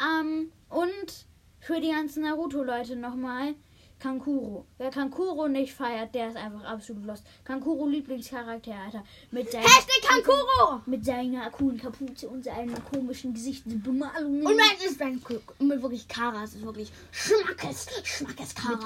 Ähm, 0.00 0.52
und 0.68 1.26
für 1.60 1.80
die 1.80 1.90
ganzen 1.90 2.22
Naruto-Leute 2.22 2.96
nochmal 2.96 3.54
Kankuro. 3.98 4.66
Wer 4.78 4.90
Kankuro 4.90 5.48
nicht 5.48 5.72
feiert, 5.72 6.14
der 6.14 6.28
ist 6.28 6.36
einfach 6.36 6.62
absolut 6.64 7.04
lost. 7.06 7.24
Kankuro 7.44 7.86
Lieblingscharakter, 7.88 8.74
Alter. 8.74 9.02
Mit 9.30 9.50
seiner, 9.50 9.64
Hashtag 9.64 10.02
Kankuro! 10.02 10.82
mit 10.84 11.04
seiner 11.04 11.50
coolen 11.50 11.78
Kapuze 11.78 12.28
und 12.28 12.44
seinen 12.44 12.76
komischen 12.84 13.32
Gesichtsbemalungen. 13.32 14.46
Und 14.46 14.56
mein 14.56 14.86
ist 14.86 15.00
mein 15.00 15.20
mit 15.58 15.82
wirklich 15.82 16.06
Karas 16.06 16.54
ist 16.54 16.62
wirklich 16.62 16.92
Schmackes, 17.10 17.86
Schmackes 18.04 18.54
Karas. 18.54 18.80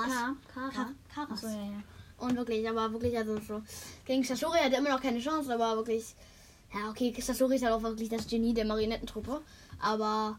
Kara. 0.54 0.70
Ka- 0.70 0.92
Karas. 1.12 1.30
Achso, 1.32 1.46
ja, 1.48 1.54
ja. 1.54 1.82
Und 2.20 2.36
wirklich, 2.36 2.68
aber 2.68 2.92
wirklich, 2.92 3.16
also 3.16 3.38
so. 3.46 3.62
Gegen 4.04 4.22
Sasori 4.22 4.58
hat 4.58 4.72
er 4.72 4.78
immer 4.78 4.90
noch 4.90 5.00
keine 5.02 5.20
Chance, 5.20 5.52
aber 5.54 5.76
wirklich. 5.76 6.14
Ja, 6.72 6.88
okay, 6.90 7.14
Sasori 7.20 7.56
ist 7.56 7.64
halt 7.64 7.72
auch 7.74 7.82
wirklich 7.82 8.08
das 8.08 8.26
Genie 8.26 8.54
der 8.54 8.64
Marionettentruppe. 8.64 9.40
Aber. 9.80 10.38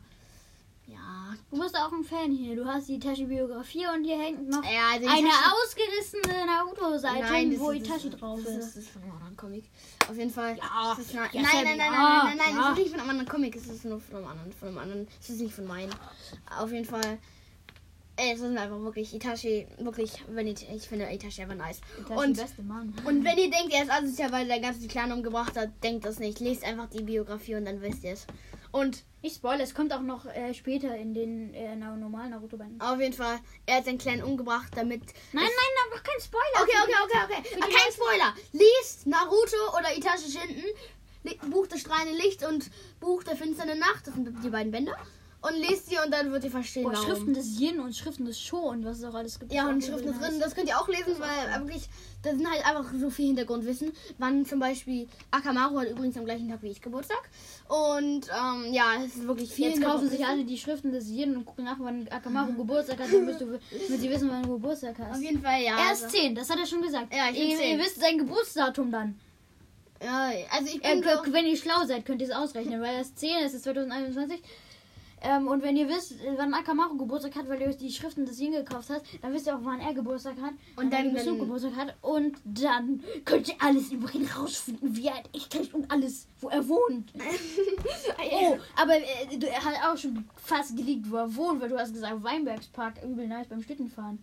Ja. 0.88 1.36
Du 1.50 1.58
bist 1.60 1.76
auch 1.76 1.92
ein 1.92 2.04
Fan 2.04 2.32
hier. 2.32 2.56
Du 2.56 2.66
hast 2.66 2.90
die 2.90 2.96
Itachi-Biografie 2.96 3.86
und 3.96 4.04
hier 4.04 4.20
hängt 4.20 4.50
noch 4.50 4.64
ja 4.64 4.90
also 4.94 5.08
eine 5.08 5.28
Itachi- 5.30 5.54
ausgerissene 5.64 6.46
Naruto-Seite, 6.46 7.22
Nein, 7.22 7.60
wo 7.60 7.72
ist- 7.72 7.86
Itachi 7.86 8.10
das, 8.10 8.20
drauf 8.20 8.40
ist. 8.40 8.58
Das 8.58 8.76
ist 8.76 8.90
von 8.90 9.02
einem 9.04 9.12
anderen 9.14 9.38
Comic. 9.38 9.64
Auf 10.10 10.18
jeden 10.18 10.32
Fall. 10.32 10.58
Ja, 10.58 10.98
ist 11.00 11.14
nein, 11.14 11.30
ja, 11.32 11.42
nein, 11.42 11.52
Sam, 11.52 11.64
nein, 11.64 11.78
nein, 11.78 11.92
ja, 11.94 12.24
nein, 12.24 12.26
nein, 12.26 12.38
nein, 12.38 12.56
ja. 12.56 12.62
das 12.62 12.72
ist 12.72 12.78
nicht 12.84 12.92
von 12.92 13.00
einem 13.00 13.10
anderen 13.10 13.30
Comic. 13.30 13.56
Es 13.56 13.68
ist 13.68 13.86
nur 13.86 14.00
von 14.02 14.18
einem 14.18 14.28
anderen, 14.28 14.52
von 14.54 14.68
einem 14.68 14.78
anderen. 14.80 15.08
Es 15.22 15.30
ist 15.30 15.40
nicht 15.42 15.54
von 15.56 15.66
meinen. 15.68 15.92
Auf 16.60 16.72
jeden 16.72 16.86
Fall. 16.86 17.18
Ey, 18.24 18.34
Es 18.34 18.40
ist 18.42 18.56
einfach 18.56 18.80
wirklich 18.82 19.16
Itachi, 19.16 19.68
wirklich, 19.80 20.12
wenn 20.30 20.46
ich, 20.46 20.70
ich 20.70 20.88
finde 20.88 21.12
Itachi 21.12 21.42
einfach 21.42 21.56
nice. 21.56 21.82
Itachi 22.00 22.20
Und, 22.24 22.38
beste 22.38 22.62
Mann. 22.62 22.94
und 23.06 23.24
wenn 23.26 23.38
ihr 23.38 23.50
denkt, 23.50 23.74
er 23.74 23.82
ist 23.84 23.92
asozial, 23.92 24.32
weil 24.32 24.48
er 24.48 24.58
den 24.58 24.64
ganzen 24.64 24.88
Clan 24.88 25.12
umgebracht 25.12 25.58
hat, 25.58 25.70
denkt 25.84 26.06
das 26.06 26.20
nicht. 26.20 26.40
Lest 26.40 26.64
einfach 26.64 26.88
die 26.90 27.02
Biografie 27.02 27.56
und 27.56 27.66
dann 27.66 27.82
wisst 27.82 28.04
ihr 28.04 28.14
es. 28.14 28.28
Und 28.72 29.04
Ich 29.24 29.34
spoilere, 29.36 29.64
es 29.64 29.74
kommt 29.74 29.92
auch 29.92 30.02
noch 30.02 30.26
äh, 30.28 30.54
später 30.54 30.96
in 30.96 31.14
den 31.16 31.54
äh, 31.56 31.76
normalen 31.76 32.30
Naruto-Bänden. 32.32 32.80
auf 32.80 33.00
jeden 33.00 33.14
Fall, 33.14 33.40
er 33.66 33.78
hat 33.78 33.86
seinen 33.86 33.98
Clan 33.98 34.24
umgebracht, 34.24 34.72
damit 34.76 35.02
Nein, 35.34 35.44
nein, 35.44 35.76
aber 35.92 36.02
kein 36.02 36.22
Spoiler. 36.22 36.62
Okay, 36.62 36.78
okay, 36.84 36.96
okay, 37.04 37.20
okay. 37.26 37.50
Die 37.56 37.62
Ah, 37.62 37.66
Kein 37.66 37.92
Spoiler. 37.94 38.34
Liest 38.54 39.08
Naruto 39.08 39.78
oder 39.78 39.96
Itachi 39.98 40.30
Shinden, 40.32 41.52
Buch 41.52 41.68
des 41.68 41.82
strahlenden 41.82 42.18
Licht 42.18 42.44
und 42.46 42.70
Buch 43.00 43.24
der 43.24 43.36
finsteren 43.36 43.80
Nacht. 43.80 44.06
Das 44.08 44.14
sind 44.14 44.30
die 44.44 44.50
beiden 44.50 44.72
Bände. 44.72 44.94
Und 45.44 45.58
lest 45.58 45.90
sie 45.90 45.98
und 46.04 46.12
dann 46.12 46.32
wird 46.32 46.44
ihr 46.44 46.52
verstehen, 46.52 46.84
Boah. 46.84 46.96
Schriften 46.96 47.34
des 47.34 47.60
Yin 47.60 47.80
und 47.80 47.96
Schriften 47.96 48.26
des 48.26 48.40
Sho 48.40 48.58
und 48.58 48.86
was 48.86 49.00
es 49.00 49.04
auch 49.04 49.16
alles 49.16 49.40
gibt. 49.40 49.52
ja, 49.52 49.68
und 49.68 49.84
Schriften 49.84 50.12
drin. 50.12 50.20
nice. 50.20 50.40
Das 50.40 50.54
könnt 50.54 50.68
ihr 50.70 50.78
auch 50.80 50.88
lesen, 50.88 51.16
weil 51.18 51.50
äh, 51.50 51.60
wirklich, 51.60 51.90
da 52.22 52.30
sind 52.30 52.48
halt 52.48 52.64
einfach 52.64 52.86
so 53.00 53.10
viel 53.10 53.28
Hintergrundwissen. 53.28 53.92
Wann 54.20 54.46
zum 54.46 54.60
Beispiel 54.60 55.08
Akamaru 55.32 55.80
hat 55.80 55.90
übrigens 55.90 56.16
am 56.16 56.26
gleichen 56.26 56.48
Tag 56.48 56.62
wie 56.62 56.68
ich 56.68 56.80
Geburtstag. 56.80 57.28
Und 57.68 58.28
ähm, 58.30 58.72
ja, 58.72 58.94
es 59.04 59.16
ist 59.16 59.28
wirklich 59.28 59.52
viel 59.52 59.70
Jetzt 59.70 59.82
kaufen 59.82 60.10
sich 60.10 60.24
alle 60.24 60.44
die 60.44 60.58
Schriften 60.60 60.92
des 60.92 61.10
Yin 61.10 61.36
und 61.36 61.46
gucken 61.46 61.66
nach, 61.66 61.78
wann 61.80 62.08
Akamaru 62.10 62.54
Geburtstag 62.54 63.00
hat, 63.00 63.12
du, 63.12 63.26
damit 63.26 63.40
sie 63.40 64.10
wissen, 64.12 64.30
wann 64.30 64.44
du 64.44 64.54
Geburtstag 64.54 64.96
hast. 65.00 65.18
Auf 65.18 65.24
jeden 65.24 65.42
Fall, 65.42 65.64
ja. 65.64 65.76
Er 65.76 65.94
ist 65.94 66.04
also, 66.04 66.18
10, 66.18 66.36
das 66.36 66.52
hat 66.52 66.60
er 66.60 66.68
schon 66.68 66.84
gesagt. 66.84 67.12
Ja, 67.12 67.30
ich 67.32 67.40
bin 67.40 67.50
ihr, 67.50 67.58
10. 67.58 67.72
ihr 67.72 67.84
wisst 67.84 68.00
sein 68.00 68.18
Geburtsdatum 68.20 68.92
dann. 68.92 69.20
ja, 70.04 70.32
also 70.52 70.68
ich 70.68 70.82
bin 70.82 71.02
so, 71.02 71.34
wenn 71.34 71.48
ihr 71.48 71.58
schlau 71.58 71.84
seid, 71.86 72.06
könnt 72.06 72.22
ihr 72.22 72.28
es 72.28 72.34
ausrechnen, 72.34 72.80
weil 72.80 72.94
er 72.94 73.02
ist 73.02 73.18
10, 73.18 73.30
es 73.44 73.56
ist 73.56 73.64
2021. 73.64 74.40
Ähm, 75.24 75.48
und 75.48 75.62
wenn 75.62 75.78
ihr 75.78 75.88
wisst, 75.88 76.14
äh, 76.14 76.34
wann 76.36 76.52
Akamaru 76.54 76.98
Geburtstag 76.98 77.36
hat, 77.36 77.48
weil 77.48 77.62
ihr 77.62 77.68
euch 77.68 77.78
die 77.78 77.92
Schriften 77.92 78.26
des 78.26 78.40
Yin 78.40 78.54
gekauft 78.54 78.90
habt, 78.90 79.06
dann 79.22 79.32
wisst 79.34 79.46
ihr 79.46 79.56
auch, 79.56 79.60
wann 79.64 79.80
er 79.80 79.94
Geburtstag 79.94 80.36
hat. 80.42 80.54
Und 80.76 80.92
dann, 80.92 81.14
Besuch 81.14 81.34
wenn- 81.34 81.40
Geburtstag 81.42 81.76
hat. 81.76 81.96
Und 82.02 82.38
dann 82.44 83.04
könnt 83.24 83.48
ihr 83.48 83.56
alles 83.60 83.92
über 83.92 84.12
ihn 84.16 84.26
rausfinden, 84.26 84.96
wie 84.96 85.06
er 85.08 85.22
echt 85.34 85.74
und 85.76 85.92
alles, 85.92 86.28
wo 86.40 86.50
er 86.50 86.68
wohnt. 86.68 87.14
Oh, 88.34 88.58
aber 88.76 88.96
äh, 88.98 89.38
du, 89.38 89.48
er 89.48 89.64
hat 89.64 89.74
auch 89.84 89.98
schon 89.98 90.26
fast 90.36 90.76
geleakt, 90.78 91.10
wo 91.12 91.18
er 91.18 91.36
wohnt, 91.36 91.62
weil 91.62 91.70
du 91.70 91.78
hast 91.78 91.94
gesagt, 91.94 92.24
Weinbergspark, 92.24 93.04
übel 93.04 93.28
nice 93.28 93.48
beim 93.48 93.62
Schlittenfahren. 93.62 94.20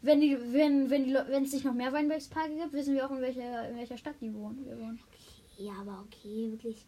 Wenn 0.00 0.20
die, 0.20 0.36
wenn, 0.52 0.88
wenn 0.90 1.04
die, 1.04 1.14
wenn 1.14 1.44
es 1.44 1.52
nicht 1.52 1.64
noch 1.64 1.74
mehr 1.74 1.92
Weinbergsparke 1.92 2.54
gibt, 2.56 2.72
wissen 2.72 2.94
wir 2.94 3.06
auch 3.06 3.10
in 3.10 3.20
welcher, 3.20 3.68
in 3.68 3.76
welcher 3.76 3.96
Stadt 3.98 4.14
die 4.20 4.32
wohnen. 4.34 4.64
Wir 4.64 4.78
wohnen. 4.78 4.98
Ja, 5.58 5.72
aber 5.80 6.04
okay, 6.06 6.50
wirklich. 6.50 6.84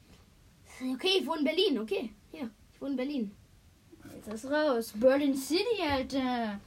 Okay, 0.95 1.19
ich 1.21 1.27
wohne 1.27 1.40
in 1.40 1.45
Berlin, 1.45 1.79
okay. 1.79 2.11
Hier, 2.33 2.51
ich 2.73 2.81
wohne 2.81 2.93
in 2.93 2.97
Berlin. 2.97 3.31
Jetzt 4.17 4.45
ist 4.45 4.51
raus. 4.51 4.93
Berlin 4.95 5.37
City, 5.37 5.83
Alter. 5.88 6.61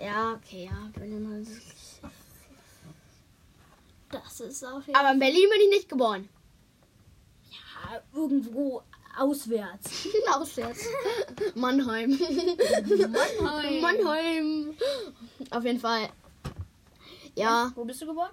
Ja, 0.00 0.32
okay, 0.32 0.66
ja, 0.66 0.90
Berlin. 0.98 1.46
Das 4.10 4.40
ist 4.40 4.64
auf 4.64 4.86
jeden 4.86 4.96
Aber 4.96 5.12
in 5.12 5.18
Berlin 5.18 5.48
bin 5.50 5.60
ich 5.62 5.70
nicht 5.70 5.88
geboren. 5.88 6.28
Fall 7.84 8.02
irgendwo 8.14 8.82
auswärts. 9.16 10.08
Auswärts. 10.34 10.86
Mannheim. 11.54 12.18
Mannheim. 13.40 13.80
Mannheim. 13.80 14.74
Auf 15.50 15.64
jeden 15.64 15.80
Fall. 15.80 16.08
Ja. 17.36 17.72
Wo 17.74 17.84
bist 17.84 18.02
du 18.02 18.06
geboren? 18.06 18.30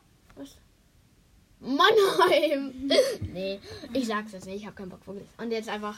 Mannheim. 1.59 2.89
nee, 3.33 3.59
ich 3.93 4.07
sag's 4.07 4.31
jetzt 4.31 4.47
nicht. 4.47 4.61
Ich 4.61 4.65
habe 4.65 4.75
keinen 4.75 4.89
Bock. 4.89 4.99
Und 5.37 5.51
jetzt 5.51 5.69
einfach 5.69 5.95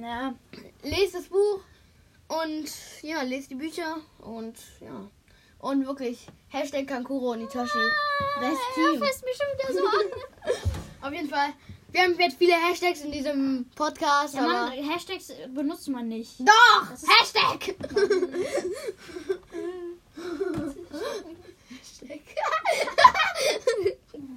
Ja. 0.00 0.34
lest 0.82 1.14
das 1.14 1.24
Buch 1.24 1.60
und 2.28 2.70
ja, 3.02 3.22
lest 3.22 3.50
die 3.50 3.54
Bücher 3.54 3.96
und 4.20 4.54
ja. 4.80 5.08
Und 5.58 5.86
wirklich, 5.86 6.26
Hashtag 6.48 6.86
Kankuro 6.86 7.32
und 7.32 7.40
Itachi. 7.40 7.78
Best 8.40 8.60
Team. 8.74 8.94
Ja, 8.94 9.00
mich 9.00 9.36
schon 9.36 9.50
wieder 9.54 9.72
so 9.72 9.86
an. 9.86 10.06
Auf 11.08 11.12
jeden 11.12 11.28
Fall. 11.30 11.48
Wir 11.92 12.02
haben 12.02 12.18
jetzt 12.18 12.36
viele 12.36 12.52
Hashtags 12.54 13.00
in 13.00 13.10
diesem 13.12 13.64
Podcast, 13.74 14.34
Ja, 14.34 14.42
Mann. 14.42 14.72
Hashtags 14.72 15.32
benutzt 15.54 15.88
man 15.88 16.08
nicht. 16.08 16.40
Doch! 16.40 16.90
Das 16.90 17.02
ist- 17.02 17.08
Hashtag! 17.10 17.74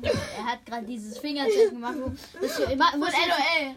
Er 0.01 0.45
hat 0.45 0.65
gerade 0.65 0.85
dieses 0.85 1.17
Fingerzeichen 1.17 1.71
gemacht. 1.75 1.95
Wo, 1.99 2.11
das, 2.41 2.59
LOL. 2.59 2.67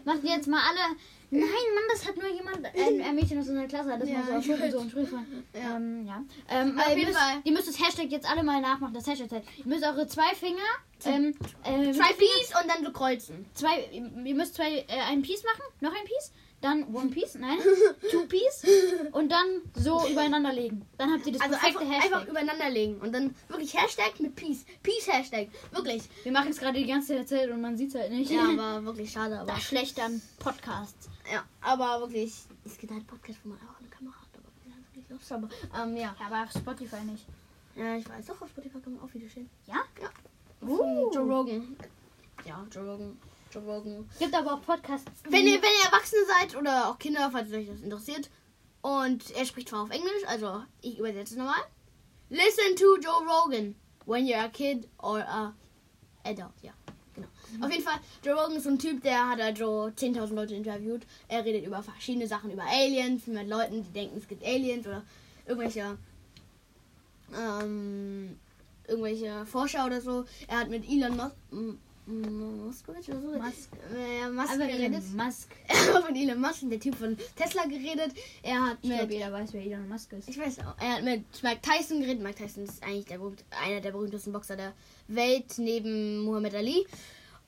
macht 0.05 0.23
jetzt 0.23 0.47
mal 0.47 0.61
alle. 0.61 0.95
Nein, 1.33 1.41
Mann, 1.75 1.83
das 1.91 2.07
hat 2.07 2.15
nur 2.17 2.27
jemand, 2.31 2.65
ein, 2.65 3.01
ein 3.01 3.15
Mädchen 3.15 3.39
aus 3.39 3.47
unserer 3.47 3.67
Klasse 3.67 3.91
hat 3.93 4.01
das 4.01 4.09
Ja, 4.09 4.19
mal 4.19 4.41
so 4.41 4.49
weiß. 4.59 4.71
so 4.71 4.79
ein 4.79 4.89
Sprüchwort. 4.89 5.21
Ja. 5.53 5.75
Ähm, 5.77 6.05
ja. 6.07 6.23
Ähm, 6.49 6.79
Auf 6.79 6.89
jeden 6.89 7.05
müsst, 7.07 7.17
Fall. 7.19 7.41
ihr 7.43 7.51
müsst 7.51 7.67
das 7.67 7.79
Hashtag 7.79 8.11
jetzt 8.11 8.29
alle 8.29 8.43
mal 8.43 8.61
nachmachen, 8.61 8.93
das 8.93 9.07
Hashtag. 9.07 9.43
Ihr 9.57 9.65
müsst 9.65 9.83
eure 9.83 10.07
zwei 10.07 10.33
Finger, 10.35 10.59
ähm, 11.05 11.35
äh, 11.63 11.91
Zwei 11.91 12.13
Piece 12.13 12.53
und 12.61 12.69
dann 12.69 12.83
so 12.85 12.91
kreuzen. 12.91 13.45
zwei, 13.53 13.89
ihr 13.91 14.35
müsst 14.35 14.55
zwei, 14.55 14.79
äh, 14.79 14.85
ein 15.09 15.21
Piece 15.21 15.43
machen, 15.43 15.63
noch 15.81 15.91
ein 15.91 16.05
Piece, 16.05 16.31
dann 16.63 16.93
One 16.93 17.09
Piece, 17.09 17.35
nein, 17.35 17.59
Two 18.11 18.25
Piece 18.25 18.65
und 19.11 19.29
dann 19.31 19.61
so 19.75 20.07
übereinander 20.07 20.53
legen. 20.53 20.85
Dann 20.97 21.11
habt 21.11 21.25
ihr 21.25 21.33
das 21.33 21.41
Also 21.41 21.55
perfekte 21.55 21.79
einfach, 21.79 21.95
Hashtag. 21.95 22.13
einfach 22.13 22.29
übereinander 22.29 22.69
legen. 22.69 22.95
Und 23.01 23.11
dann 23.13 23.35
wirklich 23.49 23.73
Hashtag 23.73 24.19
mit 24.19 24.35
Peace. 24.35 24.65
Peace 24.81 25.07
Hashtag. 25.07 25.49
Wirklich. 25.71 26.03
Wir 26.23 26.31
machen 26.31 26.49
es 26.49 26.57
gerade 26.59 26.79
die 26.79 26.85
ganze 26.85 27.25
Zeit 27.25 27.49
und 27.49 27.61
man 27.61 27.77
sieht 27.77 27.89
es 27.89 27.95
halt 27.95 28.11
nicht. 28.11 28.31
Ja, 28.31 28.43
aber 28.57 28.85
wirklich 28.85 29.11
schade. 29.11 29.39
Aber, 29.39 29.51
das 29.51 29.63
schlecht 29.63 29.99
an 29.99 30.21
Podcasts. 30.39 31.09
ja, 31.31 31.43
aber 31.61 31.99
wirklich. 32.01 32.33
Es 32.65 32.77
gibt 32.77 32.93
halt 32.93 33.05
Podcast, 33.07 33.39
wo 33.43 33.49
man 33.49 33.57
auch 33.59 33.79
eine 33.79 33.89
Kamera 33.89 34.15
hat. 34.15 34.29
Aber 34.33 34.77
wirklich 34.93 35.09
Lust. 35.09 35.31
Aber 35.31 35.49
ähm, 35.81 35.97
ja. 35.97 36.15
Ja, 36.19 36.25
aber 36.27 36.43
auf 36.43 36.51
Spotify 36.51 37.03
nicht. 37.03 37.25
Ja, 37.75 37.95
ich 37.97 38.07
weiß. 38.07 38.25
Doch, 38.27 38.41
auf 38.41 38.49
Spotify 38.49 38.79
kann 38.79 38.95
man 38.95 39.03
auch 39.03 39.13
Videos 39.13 39.33
sehen. 39.33 39.49
Ja? 39.67 39.81
Ja. 40.01 40.09
Uh. 40.67 41.11
Joe 41.13 41.23
Rogan. 41.23 41.75
Ja, 42.45 42.65
Joe 42.71 42.89
Rogan. 42.89 43.17
Joe 43.53 43.63
Rogan. 43.63 44.09
Gibt 44.19 44.33
aber 44.33 44.53
auch 44.53 44.61
Podcasts. 44.61 45.11
Wenn 45.29 45.45
ihr, 45.45 45.61
wenn 45.61 45.69
ihr 45.81 45.85
Erwachsene 45.85 46.21
seid 46.25 46.55
oder 46.55 46.89
auch 46.89 46.97
Kinder, 46.97 47.29
falls 47.31 47.51
euch 47.51 47.67
das 47.67 47.81
interessiert. 47.81 48.29
Und 48.81 49.31
er 49.31 49.45
spricht 49.45 49.69
zwar 49.69 49.83
auf 49.83 49.91
Englisch, 49.91 50.23
also 50.27 50.63
ich 50.81 50.97
übersetze 50.99 51.37
nochmal. 51.37 51.61
Listen 52.29 52.75
to 52.75 52.97
Joe 52.97 53.21
Rogan 53.25 53.75
when 54.05 54.25
you're 54.25 54.43
a 54.43 54.49
kid 54.49 54.89
or 54.97 55.19
a 55.19 55.53
adult. 56.23 56.51
Ja, 56.61 56.73
genau. 57.13 57.27
Auf 57.61 57.71
jeden 57.71 57.83
Fall, 57.83 57.99
Joe 58.23 58.33
Rogan 58.33 58.57
ist 58.57 58.63
so 58.63 58.69
ein 58.71 58.79
Typ, 58.79 59.01
der 59.03 59.29
hat 59.29 59.39
also 59.39 59.91
10.000 59.95 60.33
Leute 60.33 60.55
interviewt. 60.55 61.03
Er 61.27 61.45
redet 61.45 61.65
über 61.65 61.81
verschiedene 61.83 62.27
Sachen, 62.27 62.51
über 62.51 62.63
Aliens, 62.63 63.27
mit 63.27 63.47
Leuten, 63.47 63.83
die 63.83 63.93
denken, 63.93 64.17
es 64.17 64.27
gibt 64.27 64.43
Aliens 64.43 64.85
oder 64.87 65.03
irgendwelche, 65.45 65.97
ähm, 67.37 68.37
irgendwelche 68.87 69.45
Forscher 69.45 69.85
oder 69.85 70.01
so. 70.01 70.25
Er 70.47 70.59
hat 70.59 70.69
mit 70.69 70.89
Elon 70.89 71.15
Musk, 71.15 71.35
M- 72.05 72.23
M- 72.23 72.65
Moskowitz 72.65 73.07
oder 73.09 73.21
so, 73.21 73.27
Musk. 73.39 73.69
Äh, 73.95 74.29
Musk 74.29 74.49
Aber 74.53 74.65
geredet. 74.67 75.03
Elon 75.03 75.15
Musk. 75.15 75.49
Er 75.67 75.93
hat 75.93 76.11
mit 76.11 76.21
Elon 76.21 76.41
Musk, 76.41 76.59
der 76.69 76.79
Typ 76.79 76.95
von 76.95 77.17
Tesla, 77.35 77.63
geredet. 77.63 78.11
Er 78.41 78.61
hat 78.65 78.77
Ich 78.81 78.89
mit. 78.89 79.11
jeder 79.11 79.31
weiß, 79.31 79.53
wer 79.53 79.61
Elon 79.63 79.87
Musk 79.87 80.11
ist. 80.13 80.27
Ich 80.29 80.37
weiß 80.37 80.59
auch. 80.59 80.75
Er 80.81 80.93
hat 80.97 81.03
mit 81.03 81.23
Mike 81.43 81.61
Tyson 81.61 82.01
geredet. 82.01 82.21
Mike 82.23 82.35
Tyson 82.43 82.63
ist 82.65 82.83
eigentlich 82.83 83.05
der, 83.05 83.17
berühmt- 83.19 83.43
einer 83.65 83.79
der 83.81 83.91
berühmtesten 83.91 84.33
Boxer 84.33 84.55
der 84.57 84.73
Welt 85.07 85.53
neben 85.57 86.19
Muhammad 86.25 86.55
Ali. 86.55 86.85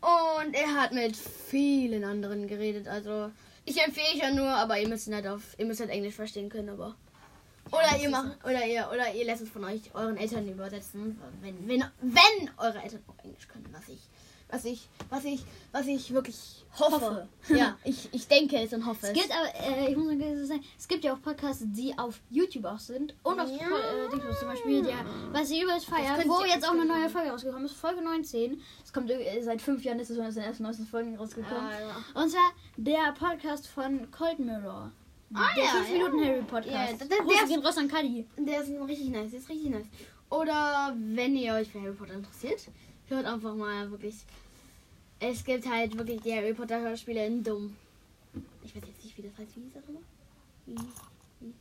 Und 0.01 0.53
er 0.53 0.73
hat 0.75 0.93
mit 0.93 1.15
vielen 1.17 2.03
anderen 2.03 2.47
geredet. 2.47 2.87
Also 2.87 3.31
ich 3.65 3.81
empfehle 3.83 4.17
ja 4.21 4.31
nur, 4.31 4.47
aber 4.47 4.79
ihr 4.79 4.87
müsst 4.87 5.11
halt 5.11 5.25
auf, 5.27 5.41
ihr 5.57 5.65
müsst 5.65 5.79
halt 5.79 5.89
Englisch 5.89 6.15
verstehen 6.15 6.49
können, 6.49 6.69
aber. 6.69 6.95
Oder 7.71 7.99
ihr 7.99 8.09
macht, 8.11 8.37
oder 8.45 8.63
ihr, 8.67 8.87
oder 8.93 9.11
ihr 9.15 9.25
lasst 9.25 9.41
es 9.41 9.49
von 9.49 9.63
euch, 9.63 9.81
euren 9.95 10.17
Eltern 10.17 10.47
übersetzen, 10.47 11.19
wenn, 11.41 11.67
wenn, 11.67 11.83
wenn 12.01 12.49
eure 12.57 12.79
Eltern 12.83 13.01
auch 13.07 13.23
Englisch 13.23 13.47
können, 13.47 13.65
was 13.71 13.89
ich, 13.89 14.01
was 14.49 14.65
ich, 14.65 14.87
was 15.09 15.25
ich, 15.25 15.41
was 15.71 15.87
ich 15.87 16.13
wirklich 16.13 16.63
hoffe. 16.79 16.93
Hoffe. 16.93 17.27
Ja, 17.49 17.77
ich, 17.83 18.09
ich 18.13 18.27
denke 18.27 18.57
es 18.57 18.73
und 18.73 18.85
hoffe 18.85 19.07
Es 19.07 19.09
es. 19.09 19.13
gibt 19.13 19.31
aber, 19.31 19.77
äh, 19.77 19.91
ich 19.91 19.97
muss 19.97 20.05
mal 20.13 20.45
sagen, 20.45 20.63
es 20.77 20.87
gibt 20.87 21.03
ja 21.03 21.13
auch 21.13 21.21
Podcasts, 21.21 21.63
die 21.65 21.97
auf 21.97 22.19
YouTube 22.29 22.65
auch 22.65 22.79
sind. 22.79 23.15
Und 23.23 23.39
auf 23.39 23.49
Ja. 23.49 23.55
äh, 23.57 24.09
Dingsbus 24.11 24.39
zum 24.39 24.47
Beispiel, 24.49 24.83
der, 24.83 24.95
was 25.31 25.49
ich 25.49 25.61
übelst 25.61 25.85
feier, 25.87 26.15
könnt 26.17 26.29
wo 26.29 26.43
jetzt 26.45 26.67
auch 26.67 26.73
eine 26.73 26.85
neue 26.85 27.09
Folge 27.09 27.31
rausgekommen 27.31 27.65
ist, 27.65 27.75
Folge 27.75 28.01
19. 28.01 28.61
Es 28.83 28.93
kommt 28.93 29.09
äh, 29.09 29.41
seit 29.41 29.61
fünf 29.61 29.83
Jahren 29.83 29.99
ist 29.99 30.09
es 30.11 30.17
von 30.17 30.25
den 30.29 30.37
ersten 30.43 30.63
neuesten 30.63 30.85
Folgen 30.85 31.15
rausgekommen. 31.17 31.69
Ja, 31.71 31.79
ja. 31.87 32.21
Und 32.21 32.29
zwar 32.29 32.51
der 32.77 33.13
Podcast 33.17 33.67
von 33.67 34.09
Cold 34.11 34.39
Mirror. 34.39 34.91
Ah, 35.33 35.47
der 35.55 35.63
ja, 35.63 35.69
5 35.71 35.89
ja. 35.89 35.93
Minuten 35.95 36.23
Harry 36.25 36.41
Podcast. 36.43 36.91
Ja, 36.91 36.97
der- 36.97 37.07
der- 37.07 37.17
Grüße 37.17 37.37
der- 37.39 37.47
gehen 37.47 37.65
raus 37.65 37.77
an 37.77 37.87
Kali. 37.87 38.27
Der 38.37 38.61
ist 38.61 38.69
richtig 38.69 39.09
nice, 39.09 39.31
der 39.31 39.39
ist 39.39 39.49
richtig 39.49 39.69
nice. 39.71 39.87
Oder 40.29 40.95
wenn 40.97 41.35
ihr 41.35 41.53
euch 41.53 41.67
für 41.69 41.81
Harry 41.81 41.93
Potter 41.93 42.13
interessiert, 42.13 42.61
hört 43.09 43.25
einfach 43.25 43.55
mal 43.55 43.89
wirklich. 43.91 44.15
Es 45.19 45.43
gibt 45.43 45.67
halt 45.67 45.97
wirklich 45.97 46.21
die 46.21 46.33
Harry 46.33 46.53
Potter 46.53 46.79
Hörspiele 46.81 47.25
in 47.25 47.43
dumm. 47.43 47.75
Ich 48.63 48.75
weiß 48.75 48.83
jetzt 48.85 49.03
nicht, 49.03 49.17
wie 49.17 49.21
das 49.21 49.37
heißt. 49.37 49.55
Wie 49.55 49.61
hieß 49.61 49.73
das 49.73 49.85
nochmal? 49.85 50.03
Wie? 50.65 51.53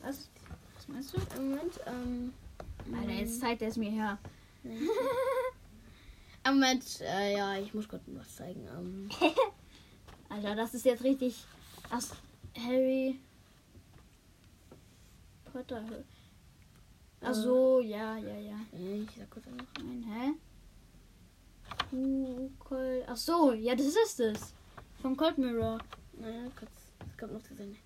Was? 0.00 0.28
Was 0.74 0.88
meinst 0.88 1.14
du? 1.14 1.18
Im 1.36 1.50
Moment, 1.50 1.80
ähm. 1.86 2.32
Alter, 2.94 3.12
jetzt 3.12 3.40
zeigt 3.40 3.62
er 3.62 3.68
es 3.68 3.76
mir 3.76 3.90
her. 3.90 4.18
Im 6.46 6.54
Moment, 6.54 7.00
äh, 7.00 7.36
ja, 7.36 7.58
ich 7.58 7.74
muss 7.74 7.88
kurz 7.88 8.02
was 8.06 8.36
zeigen. 8.36 8.66
Ähm, 8.76 9.08
Alter, 10.28 10.54
das 10.54 10.74
ist 10.74 10.84
jetzt 10.84 11.02
richtig 11.02 11.44
aus 11.90 12.10
Harry 12.56 13.18
Potter. 15.52 15.84
Ach 17.20 17.34
so, 17.34 17.80
ja, 17.80 18.16
ja, 18.18 18.36
ja. 18.36 18.56
ich 18.72 19.10
sag 19.16 19.30
kurz 19.30 19.46
einfach. 19.46 19.66
Nein, 19.78 20.04
hä? 20.06 20.34
Cold. 22.58 23.04
Ach 23.08 23.16
so, 23.16 23.52
ja, 23.52 23.74
das 23.74 23.86
ist 23.86 24.20
es. 24.20 24.38
Vom 25.00 25.16
Cold 25.16 25.38
Mirror. 25.38 25.78
Naja, 26.18 26.42
kurz. 26.58 26.70
Es 27.10 27.16
kommt 27.18 27.32
noch 27.32 27.42
zu 27.42 27.54
sehen. 27.54 27.76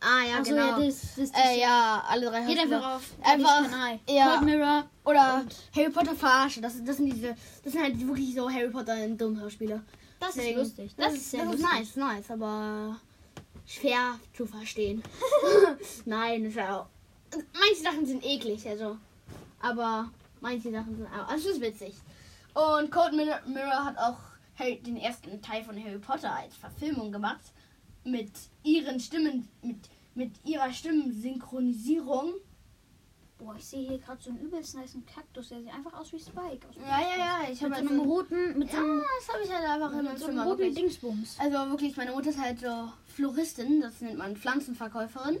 Ah, 0.00 0.22
ja, 0.24 0.34
Ach 0.40 0.44
so, 0.44 0.50
genau. 0.52 0.66
ja, 0.80 0.86
das, 0.86 1.00
das, 1.16 1.32
das 1.32 1.44
äh, 1.44 1.60
ja, 1.60 2.04
alle 2.08 2.26
drei 2.26 2.44
Geht 2.46 2.58
einfach 2.60 2.96
auf 2.96 3.02
Einfach, 3.22 3.64
ja. 4.08 4.28
Cold 4.36 4.42
Mirror. 4.44 4.84
Oder 5.04 5.40
Und- 5.40 5.54
Harry 5.74 5.90
Potter 5.90 6.14
verarsche. 6.14 6.60
Das, 6.60 6.82
das 6.84 6.96
sind 6.98 7.12
diese. 7.12 7.34
Das 7.64 7.72
sind 7.72 7.82
halt 7.82 8.06
wirklich 8.06 8.34
so 8.34 8.48
Harry 8.48 8.70
Potter 8.70 8.96
in 9.04 9.18
dummen 9.18 9.40
Hörspiele. 9.40 9.82
Das 10.20 10.30
ist 10.30 10.36
Deswegen- 10.38 10.58
lustig. 10.58 10.94
Das, 10.96 11.14
ist 11.14 11.30
sehr 11.30 11.44
das 11.44 11.52
lustig. 11.60 11.80
ist 11.82 11.96
nice, 11.96 11.96
nice, 11.96 12.30
aber 12.30 12.96
schwer 13.66 14.18
zu 14.36 14.46
verstehen. 14.46 15.02
Nein, 16.04 16.44
ist 16.44 16.56
ja 16.56 16.80
auch. 16.80 16.86
Manche 17.58 17.82
Sachen 17.82 18.06
sind 18.06 18.24
eklig, 18.24 18.66
also. 18.68 18.96
Aber 19.60 20.10
manche 20.40 20.70
Sachen 20.70 20.96
sind 20.96 21.06
auch. 21.06 21.28
Also 21.28 21.48
es 21.48 21.56
ist 21.56 21.60
witzig. 21.62 21.94
Und 22.58 22.90
Code 22.90 23.14
Mirror, 23.46 23.84
hat 23.84 23.98
auch 23.98 24.18
den 24.84 24.96
ersten 24.96 25.40
Teil 25.40 25.62
von 25.62 25.76
Harry 25.82 25.98
Potter 25.98 26.34
als 26.34 26.56
Verfilmung 26.56 27.12
gemacht. 27.12 27.52
Mit 28.02 28.32
ihren 28.64 28.98
Stimmen, 28.98 29.48
mit, 29.62 29.88
mit 30.16 30.44
ihrer 30.44 30.72
Stimmensynchronisierung. 30.72 32.32
Boah, 33.38 33.54
ich 33.56 33.64
sehe 33.64 33.86
hier 33.86 33.98
gerade 33.98 34.20
so 34.20 34.30
einen 34.30 34.40
übelst 34.40 34.74
nice 34.74 34.96
Kaktus. 35.06 35.50
Der 35.50 35.60
sieht 35.60 35.72
einfach 35.72 35.92
aus 35.92 36.12
wie 36.12 36.18
Spike. 36.18 36.66
Aus 36.68 36.74
Ja, 36.76 37.00
ja, 37.00 37.16
ja. 37.16 37.52
Ich 37.52 37.62
habe 37.62 37.76
so 37.76 37.80
einem 37.80 38.00
roten, 38.00 38.58
mit 38.58 38.70
so 38.70 38.76
Ja, 38.76 38.82
einem, 38.82 39.02
das 39.20 39.32
habe 39.32 39.44
ich 39.44 39.52
halt 39.54 39.64
einfach 39.68 39.90
in 39.92 39.96
meinem 39.98 40.08
mit 40.08 40.18
so 40.18 40.24
einem 40.24 40.34
Zimmer. 40.38 40.44
roten 40.46 40.58
wirklich. 40.58 40.74
Dingsbums. 40.74 41.36
Also 41.38 41.70
wirklich, 41.70 41.96
meine 41.96 42.10
Mutter 42.10 42.30
ist 42.30 42.40
halt 42.40 42.58
so 42.58 42.92
Floristin, 43.14 43.80
das 43.82 44.00
nennt 44.00 44.18
man 44.18 44.36
Pflanzenverkäuferin. 44.36 45.36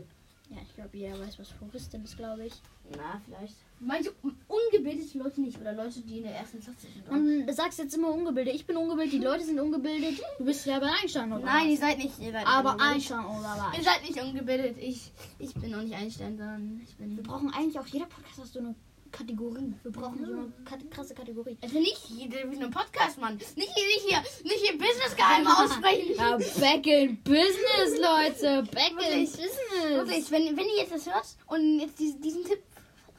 Ja, 0.50 0.56
ich 0.62 0.74
glaube, 0.76 0.96
jeder 0.96 1.18
weiß, 1.18 1.40
was 1.40 1.48
Floristin 1.48 2.04
ist, 2.04 2.16
glaube 2.16 2.46
ich. 2.46 2.54
Na, 2.96 3.20
vielleicht. 3.24 3.56
Manche 3.80 4.12
ungebildete 4.48 5.18
Leute 5.18 5.40
nicht 5.40 5.60
oder 5.60 5.72
Leute, 5.72 6.00
die 6.00 6.18
in 6.18 6.24
der 6.24 6.34
ersten 6.36 6.60
Klasse 6.60 6.78
sind. 6.80 7.08
Und 7.08 7.46
du 7.46 7.52
sagst 7.52 7.78
jetzt 7.78 7.94
immer 7.94 8.08
ungebildet. 8.08 8.54
Ich 8.54 8.66
bin 8.66 8.76
ungebildet, 8.76 9.12
die 9.12 9.18
Leute 9.24 9.44
sind 9.44 9.58
ungebildet. 9.60 10.20
Du 10.38 10.44
bist 10.44 10.66
ja 10.66 10.78
bei 10.80 10.88
Einstein, 11.00 11.32
oder? 11.32 11.44
Nein, 11.44 11.68
ihr 11.70 11.76
seid 11.76 11.98
nicht. 11.98 12.18
Ihr 12.18 12.32
seid 12.32 12.46
Aber 12.46 12.72
ungebildet. 12.72 12.94
Einstein, 12.94 13.24
oder 13.24 13.72
Ihr 13.72 13.78
was? 13.78 13.84
seid 13.84 14.02
nicht 14.08 14.20
ungebildet. 14.22 14.76
Ich, 14.80 15.12
ich 15.38 15.54
bin 15.54 15.70
noch 15.70 15.82
nicht 15.82 15.94
Einstein, 15.94 16.36
sondern 16.36 16.80
ich 16.82 16.98
Wir 16.98 17.06
bin. 17.06 17.22
brauchen 17.22 17.52
eigentlich 17.54 17.78
auch 17.78 17.86
jeder 17.86 18.06
Podcast 18.06 18.38
hat 18.38 18.46
so 18.48 18.58
eine 18.58 18.74
Kategorie. 19.10 19.72
Wir 19.84 19.90
brauchen 19.92 20.18
so 20.26 20.30
eine 20.32 20.52
kat- 20.66 20.90
krasse 20.90 21.14
Kategorie. 21.14 21.56
Also 21.62 21.78
nicht 21.78 21.98
jeder 22.10 22.50
wie 22.50 22.62
ein 22.62 22.70
Podcast, 22.70 23.18
Mann. 23.18 23.36
Nicht 23.36 23.54
hier, 23.56 23.64
nicht 23.86 24.04
hier, 24.06 24.18
nicht 24.44 24.60
hier 24.68 24.72
Business-Geheime 24.78 25.48
aussprechen. 25.58 26.14
Ja, 26.14 26.36
back 26.36 26.86
in 26.86 27.16
business, 27.22 27.98
Leute. 28.02 28.64
Back 28.70 28.90
in 28.90 29.24
business. 29.24 29.56
Wirklich, 29.88 30.30
wenn, 30.30 30.54
wenn 30.56 30.66
ihr 30.66 30.76
jetzt 30.82 30.92
das 30.92 31.06
hört 31.06 31.24
und 31.46 31.78
jetzt 31.80 31.98
diesen, 31.98 32.20
diesen 32.20 32.44
Tipp 32.44 32.58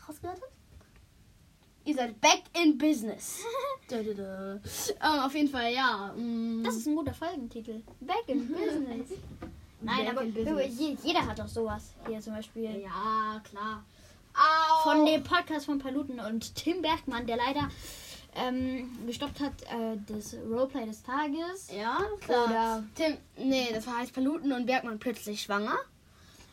rausgehört 0.10 0.42
habt, 0.42 0.52
ihr 1.86 1.96
seid 1.96 2.20
back 2.22 2.44
in 2.62 2.78
business. 2.78 3.40
da, 3.90 4.02
da, 4.04 4.14
da. 4.14 4.54
Ähm, 5.16 5.20
auf 5.26 5.34
jeden 5.36 5.50
Fall, 5.50 5.74
ja. 5.74 6.14
mm. 6.16 6.64
Das 6.64 6.76
ist 6.76 6.88
ein 6.88 6.96
guter 6.96 7.14
Folgentitel. 7.14 7.82
Back 8.02 8.24
in 8.28 8.48
business. 8.54 9.10
Nein, 9.82 10.06
Back 10.06 10.10
aber 10.10 10.22
in 10.24 10.34
business. 10.34 10.80
je- 10.80 10.98
jeder 11.04 11.26
hat 11.26 11.40
doch 11.40 11.48
sowas. 11.48 11.94
Hier 12.08 12.20
zum 12.20 12.34
Beispiel. 12.34 12.82
Ja, 12.82 13.42
klar. 13.50 13.84
Au. 14.34 14.84
Von 14.84 15.06
dem 15.06 15.24
Podcast 15.24 15.66
von 15.66 15.80
Paluten 15.80 16.20
und 16.20 16.54
Tim 16.56 16.82
Bergmann, 16.82 17.26
der 17.26 17.38
leider 17.38 17.70
ähm, 18.36 18.90
gestoppt 19.08 19.40
hat, 19.40 19.54
äh, 19.64 19.98
das 20.08 20.36
Roleplay 20.36 20.86
des 20.86 21.02
Tages. 21.04 21.72
Ja, 21.76 21.98
klar. 22.22 22.46
Oder- 22.46 22.84
Tim, 22.96 23.18
nee, 23.38 23.70
das 23.74 23.88
heißt 23.88 24.14
Paluten 24.14 24.52
und 24.52 24.66
Bergmann 24.66 25.00
plötzlich 25.00 25.42
schwanger. 25.42 25.76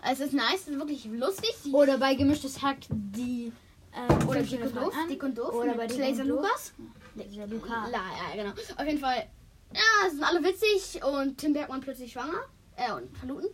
Es 0.03 0.21
ist 0.21 0.33
nice, 0.33 0.63
es 0.63 0.69
ist 0.69 0.79
wirklich 0.79 1.05
lustig. 1.07 1.55
Oder 1.73 1.99
bei 1.99 2.15
Gemischtes 2.15 2.63
Hack 2.63 2.79
die. 2.89 3.53
Ähm, 3.95 4.29
oder 4.29 4.43
Dick 4.43 4.63
und 4.63 4.77
Doof. 4.77 4.95
Dick 5.09 5.23
und 5.23 5.39
Doof. 5.39 5.55
Oder 5.55 5.75
bei 5.75 5.87
Laser. 5.87 6.25
Lukas. 6.25 6.73
Dieser 7.15 7.47
Luca. 7.47 7.89
La, 7.89 7.99
ja, 7.99 8.43
genau. 8.43 8.51
Auf 8.77 8.87
jeden 8.87 8.99
Fall. 9.01 9.27
Ja, 9.73 10.07
es 10.07 10.13
sind 10.13 10.23
alle 10.23 10.43
witzig 10.45 11.03
und 11.03 11.39
Tim 11.39 11.53
Bergmann 11.55 11.81
plötzlich 11.81 12.13
schwanger. 12.13 12.41
Äh, 12.77 12.93
und 12.93 13.13
Paluten. 13.15 13.49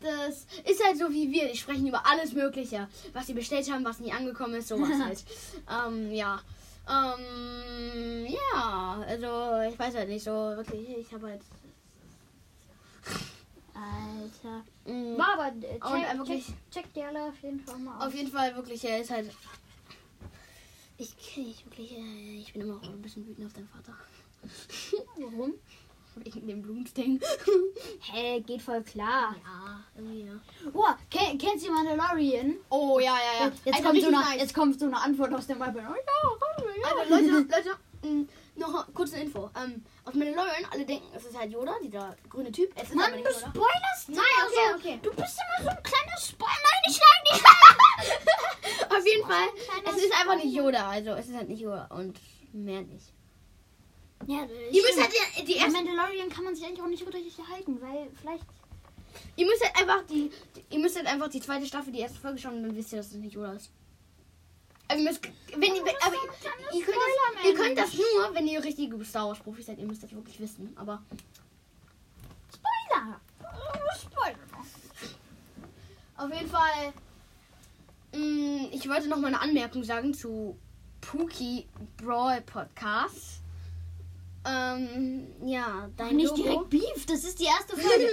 Das 0.00 0.46
ist 0.68 0.84
halt 0.84 0.98
so 0.98 1.10
wie 1.10 1.30
wir. 1.30 1.48
Die 1.48 1.56
sprechen 1.56 1.86
über 1.86 2.04
alles 2.06 2.32
Mögliche. 2.32 2.88
Was 3.12 3.26
sie 3.26 3.34
bestellt 3.34 3.70
haben, 3.70 3.84
was 3.84 4.00
nie 4.00 4.12
angekommen 4.12 4.54
ist, 4.54 4.68
sowas 4.68 4.88
halt. 5.04 5.22
ähm, 5.70 6.10
ja. 6.12 6.40
Ähm, 6.88 8.26
ja, 8.26 9.04
also 9.06 9.70
ich 9.72 9.78
weiß 9.78 9.94
halt 9.94 10.08
nicht 10.08 10.24
so 10.24 10.30
wirklich. 10.32 10.88
Ich 10.98 11.12
habe 11.12 11.28
halt. 11.28 11.42
Alter. 13.82 14.64
mh, 14.86 15.18
War 15.18 15.32
aber 15.34 15.48
äh, 15.48 15.60
check, 15.72 15.84
Und, 15.84 15.96
äh, 15.96 16.06
check, 16.06 16.18
wirklich- 16.18 16.46
check 16.70 16.94
die 16.94 17.02
alle 17.02 17.24
auf 17.24 17.42
jeden 17.42 17.60
Fall 17.60 17.78
mal 17.78 17.96
Auf 17.98 18.06
aus. 18.08 18.14
jeden 18.14 18.30
Fall 18.30 18.54
wirklich, 18.56 18.84
er 18.84 19.00
ist 19.00 19.10
halt. 19.10 19.30
Ich 20.98 21.16
kenne 21.18 21.48
nicht 21.48 21.64
wirklich. 21.66 21.92
äh, 21.96 22.38
Ich 22.40 22.52
bin 22.52 22.62
immer 22.62 22.76
auch 22.76 22.82
ein 22.88 23.02
bisschen 23.02 23.26
wütend 23.26 23.46
auf 23.46 23.52
deinen 23.52 23.68
Vater. 23.68 23.94
Warum? 25.16 25.54
Wegen 26.16 26.46
dem 26.46 26.60
Blutding. 26.60 27.18
Hä, 28.00 28.40
geht 28.40 28.60
voll 28.60 28.82
klar. 28.82 29.34
ja, 29.42 29.82
irgendwie, 29.96 30.24
ja. 30.26 30.34
Boah, 30.70 30.98
kenn, 31.10 31.38
kennst 31.38 31.66
du 31.66 31.72
Mandalorian? 31.72 32.56
Oh, 32.68 32.98
ja, 33.00 33.16
ja, 33.16 33.46
ja. 33.46 33.52
Jetzt, 33.64 33.82
kommt 33.82 34.00
so 34.02 34.08
eine, 34.08 34.16
nice. 34.18 34.36
jetzt 34.40 34.54
kommt 34.54 34.78
so 34.78 34.86
eine 34.86 35.00
Antwort 35.00 35.32
aus 35.32 35.46
dem 35.46 35.58
Bible. 35.58 35.82
Oh, 35.88 35.94
ja, 36.82 36.88
Also 37.00 37.14
Leute, 37.14 37.30
Leute, 37.48 37.76
mh, 38.02 38.26
noch 38.56 38.92
kurze 38.92 39.16
Info. 39.20 39.50
Ähm, 39.56 39.82
aus 40.04 40.14
Mandalorian, 40.14 40.64
alle 40.70 40.84
denken, 40.84 41.06
es 41.14 41.24
ist 41.24 41.38
halt 41.38 41.52
Yoda, 41.52 41.74
dieser 41.82 42.16
grüne 42.28 42.50
Typ. 42.50 42.72
Es 42.74 42.84
ist 42.84 42.92
aber 42.92 43.00
Mann, 43.02 43.12
nicht 43.12 43.26
du 43.26 43.30
Yoda. 43.32 43.48
spoilerst 43.50 44.08
Nein, 44.08 44.24
okay, 44.46 44.74
okay. 44.76 44.98
Du 45.02 45.10
bist 45.10 45.38
immer 45.38 45.64
so 45.64 45.76
ein 45.76 45.82
kleiner 45.82 46.16
Spoiler. 46.18 46.50
Nein, 46.64 46.82
ich 46.88 46.96
schlag 46.96 47.24
dich. 47.30 48.90
Auf 48.98 49.06
jeden 49.06 49.26
Fall, 49.26 49.48
es 49.90 50.02
ist 50.02 50.12
einfach 50.12 50.36
nicht. 50.36 50.54
Yoda. 50.54 50.88
Also 50.90 51.10
es 51.10 51.28
ist 51.28 51.36
halt 51.36 51.48
nicht 51.48 51.60
Yoda 51.60 51.86
und 51.86 52.18
mehr 52.52 52.82
nicht. 52.82 53.12
Ja, 54.26 54.46
Ihr 54.70 54.82
müsst 54.82 55.00
halt 55.00 55.10
die, 55.36 55.44
die 55.44 55.56
erste, 55.56 55.72
Mandalorian 55.72 56.28
kann 56.28 56.44
man 56.44 56.54
sich 56.54 56.64
eigentlich 56.64 56.82
auch 56.82 56.86
nicht 56.88 57.04
gut 57.04 57.14
richtig 57.14 57.38
erhalten, 57.38 57.80
weil 57.80 58.08
vielleicht. 58.20 58.44
ihr 59.36 59.46
müsst 59.46 59.64
halt 59.64 59.76
einfach 59.80 60.06
die, 60.06 60.30
die, 60.54 60.74
ihr 60.76 60.78
müsst 60.80 60.96
halt 60.96 61.06
einfach 61.06 61.28
die 61.28 61.40
zweite 61.40 61.66
Staffel, 61.66 61.92
die 61.92 62.00
erste 62.00 62.20
Folge 62.20 62.38
schauen 62.38 62.56
und 62.58 62.62
dann 62.62 62.76
wisst 62.76 62.92
ihr, 62.92 62.98
dass 62.98 63.06
es 63.08 63.14
nicht 63.14 63.34
Yoda 63.34 63.54
ist. 63.54 63.70
Also 64.92 65.04
ihr 65.04 65.10
müsst, 65.10 65.22
wenn 65.56 65.74
ihr, 65.74 65.80
aber 65.80 65.88
ist 65.90 65.96
so 66.02 66.18
ein 66.20 66.38
kleiner 66.40 66.74
ihr, 66.74 66.84
könnt 66.84 66.98
das, 66.98 67.44
ihr 67.46 67.54
könnt 67.54 67.78
das 67.78 67.94
nur, 67.94 68.34
wenn 68.34 68.46
ihr 68.46 68.62
richtige 68.62 69.02
Star 69.06 69.28
Wars 69.28 69.38
Profis 69.38 69.64
seid. 69.66 69.78
Ihr 69.78 69.86
müsst 69.86 70.02
das 70.02 70.12
wirklich 70.12 70.38
wissen. 70.38 70.70
Aber 70.76 71.02
Spoiler! 72.54 73.18
Spoiler! 73.98 74.36
Auf 76.18 76.30
jeden 76.34 76.50
Fall, 76.50 76.92
mh, 78.14 78.68
ich 78.72 78.86
wollte 78.86 79.08
noch 79.08 79.16
mal 79.16 79.28
eine 79.28 79.40
Anmerkung 79.40 79.82
sagen 79.82 80.12
zu 80.12 80.58
Pookie 81.00 81.66
Brawl 81.96 82.42
Podcast. 82.42 83.40
Ähm, 84.44 85.26
ja, 85.46 85.88
dein 85.96 86.16
Nicht 86.16 86.36
Logo. 86.36 86.42
direkt 86.42 86.70
Beef, 86.70 87.06
das 87.06 87.24
ist 87.24 87.40
die 87.40 87.44
erste 87.46 87.76
Folge. 87.76 88.08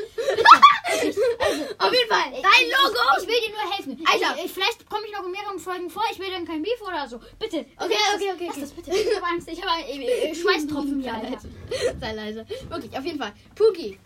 Auf 1.78 1.94
jeden 1.94 2.10
Fall, 2.10 2.32
dein 2.32 2.66
Ich- 2.66 2.72
Logo. 2.72 3.00
Ich, 3.22 3.28
will 3.28 3.36
dir 3.42 3.50
nur 3.52 3.72
helfen. 3.74 4.06
Alter. 4.12 4.36
Ich, 4.40 4.46
ich, 4.46 4.52
vielleicht 4.52 4.90
komme 4.90 5.06
ich 5.08 5.14
noch 5.14 5.26
in 5.26 5.32
mehreren 5.32 5.60
Folgen 5.60 5.90
vor. 5.90 6.04
Ich 6.12 6.20
will 6.20 6.30
dann 6.32 6.46
kein 6.46 6.62
Beef 6.62 6.82
oder 6.82 7.08
so. 7.08 7.20
Bitte. 7.40 7.66
Okay, 7.78 7.96
okay, 8.16 8.32
okay, 8.34 8.46
Lass 8.48 8.52
okay. 8.58 8.62
das 8.62 8.72
bitte. 8.72 8.92
Ich 8.92 9.16
habe 9.16 9.26
Angst. 9.26 9.48
Ich 9.50 9.62
habe 9.62 9.82
äh, 9.88 10.36
Schweißtropfen 10.36 11.02
hier, 11.02 11.12
Sei 11.12 11.18
Alter. 11.18 11.30
leise. 11.32 12.00
Sei 12.00 12.14
leise. 12.14 12.46
Wirklich, 12.70 12.98
auf 12.98 13.06
jeden 13.06 13.20
Fall. 13.20 13.34
Pookie, 13.56 14.00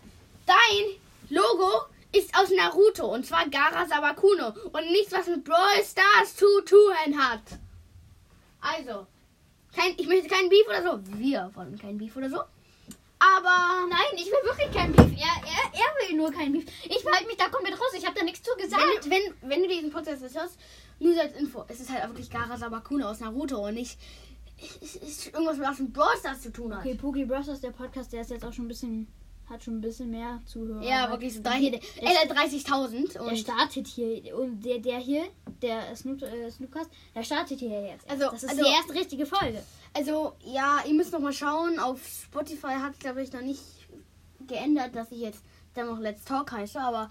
dein 0.46 0.84
Logo 1.30 1.70
ist 2.12 2.36
aus 2.38 2.50
Naruto 2.50 3.12
und 3.12 3.26
zwar 3.26 3.48
Gara 3.48 3.86
Sabakuno 3.86 4.48
und 4.72 4.90
nichts, 4.92 5.12
was 5.12 5.26
mit 5.26 5.42
Brawl 5.44 5.82
Stars 5.84 6.36
zu 6.36 6.46
tun 6.64 7.18
hat. 7.18 7.42
Also, 8.60 9.06
kein, 9.74 9.94
ich 9.96 10.06
möchte 10.06 10.28
keinen 10.28 10.48
Beef 10.48 10.66
oder 10.68 10.82
so. 10.82 11.00
Wir 11.18 11.50
wollen 11.54 11.76
keinen 11.78 11.98
Beef 11.98 12.16
oder 12.16 12.30
so. 12.30 12.40
Aber 13.36 13.86
Nein, 13.88 14.14
ich 14.16 14.26
will 14.26 14.44
wirklich 14.44 14.70
kein 14.72 14.92
Beef. 14.92 15.12
Er, 15.18 15.36
er, 15.42 15.80
er 15.80 16.08
will 16.08 16.16
nur 16.16 16.30
kein 16.30 16.52
Beef. 16.52 16.66
Ich 16.84 17.02
verhalte 17.02 17.26
mich 17.26 17.36
da 17.36 17.48
komplett 17.48 17.74
raus. 17.74 17.92
Ich 17.96 18.04
habe 18.04 18.18
da 18.18 18.24
nichts 18.24 18.42
zu 18.42 18.54
gesagt. 18.56 18.82
wenn, 19.04 19.10
wenn, 19.10 19.50
wenn 19.50 19.62
du 19.62 19.68
diesen 19.68 19.90
Podcast 19.90 20.22
jetzt 20.22 20.36
hörst, 20.36 20.58
nur 20.98 21.18
als 21.20 21.34
Info, 21.36 21.64
es 21.68 21.80
ist 21.80 21.90
halt 21.90 22.06
wirklich 22.08 22.30
Gara 22.30 22.56
Sabakuno 22.56 23.08
aus 23.08 23.20
Naruto 23.20 23.66
und 23.66 23.74
nicht 23.74 23.98
es 24.80 24.96
ist 24.96 25.26
irgendwas, 25.26 25.58
was 25.58 25.78
mit 25.78 25.92
Brawl 25.92 26.16
Stars 26.18 26.42
zu 26.42 26.52
tun 26.52 26.72
hat. 26.72 26.80
Okay, 26.80 26.94
Pookie 26.94 27.24
Bros. 27.24 27.48
ist 27.48 27.62
der 27.62 27.70
Podcast, 27.70 28.12
der 28.12 28.22
ist 28.22 28.30
jetzt 28.30 28.44
auch 28.44 28.52
schon 28.52 28.66
ein 28.66 28.68
bisschen 28.68 29.08
hat 29.48 29.62
schon 29.62 29.76
ein 29.78 29.80
bisschen 29.80 30.10
mehr 30.10 30.40
Zuhörer. 30.46 30.82
Ja, 30.82 31.10
wirklich 31.10 31.34
so 31.34 31.40
hier, 31.52 31.72
30 31.72 31.82
der, 32.00 32.22
äh, 32.24 32.28
30.000. 32.32 33.12
der 33.30 33.36
startet 33.36 33.86
hier 33.86 34.36
und 34.38 34.60
der, 34.64 34.78
der 34.78 34.98
hier, 34.98 35.24
der 35.60 35.94
Snoop, 35.94 36.22
äh, 36.22 36.50
Snoopcast, 36.50 36.90
der 37.14 37.22
startet 37.22 37.58
hier 37.58 37.82
jetzt. 37.86 38.08
Also- 38.10 38.30
das 38.30 38.42
ist 38.44 38.50
also- 38.50 38.64
die 38.64 38.70
erste 38.70 38.94
richtige 38.94 39.26
Folge. 39.26 39.62
also, 39.92 40.34
ja, 40.44 40.82
ihr 40.86 40.94
müsst 40.94 41.12
noch 41.12 41.20
mal 41.20 41.32
schauen. 41.32 41.78
Auf 41.78 42.00
Spotify 42.06 42.74
hat 42.80 42.94
es, 42.94 42.98
glaube 42.98 43.22
ich, 43.22 43.32
noch 43.32 43.42
nicht 43.42 43.62
geändert, 44.46 44.94
dass 44.96 45.10
ich 45.12 45.20
jetzt 45.20 45.42
dann 45.74 45.86
noch 45.88 45.98
Let's 46.00 46.24
Talk 46.24 46.50
heiße. 46.52 46.80
Aber 46.80 47.08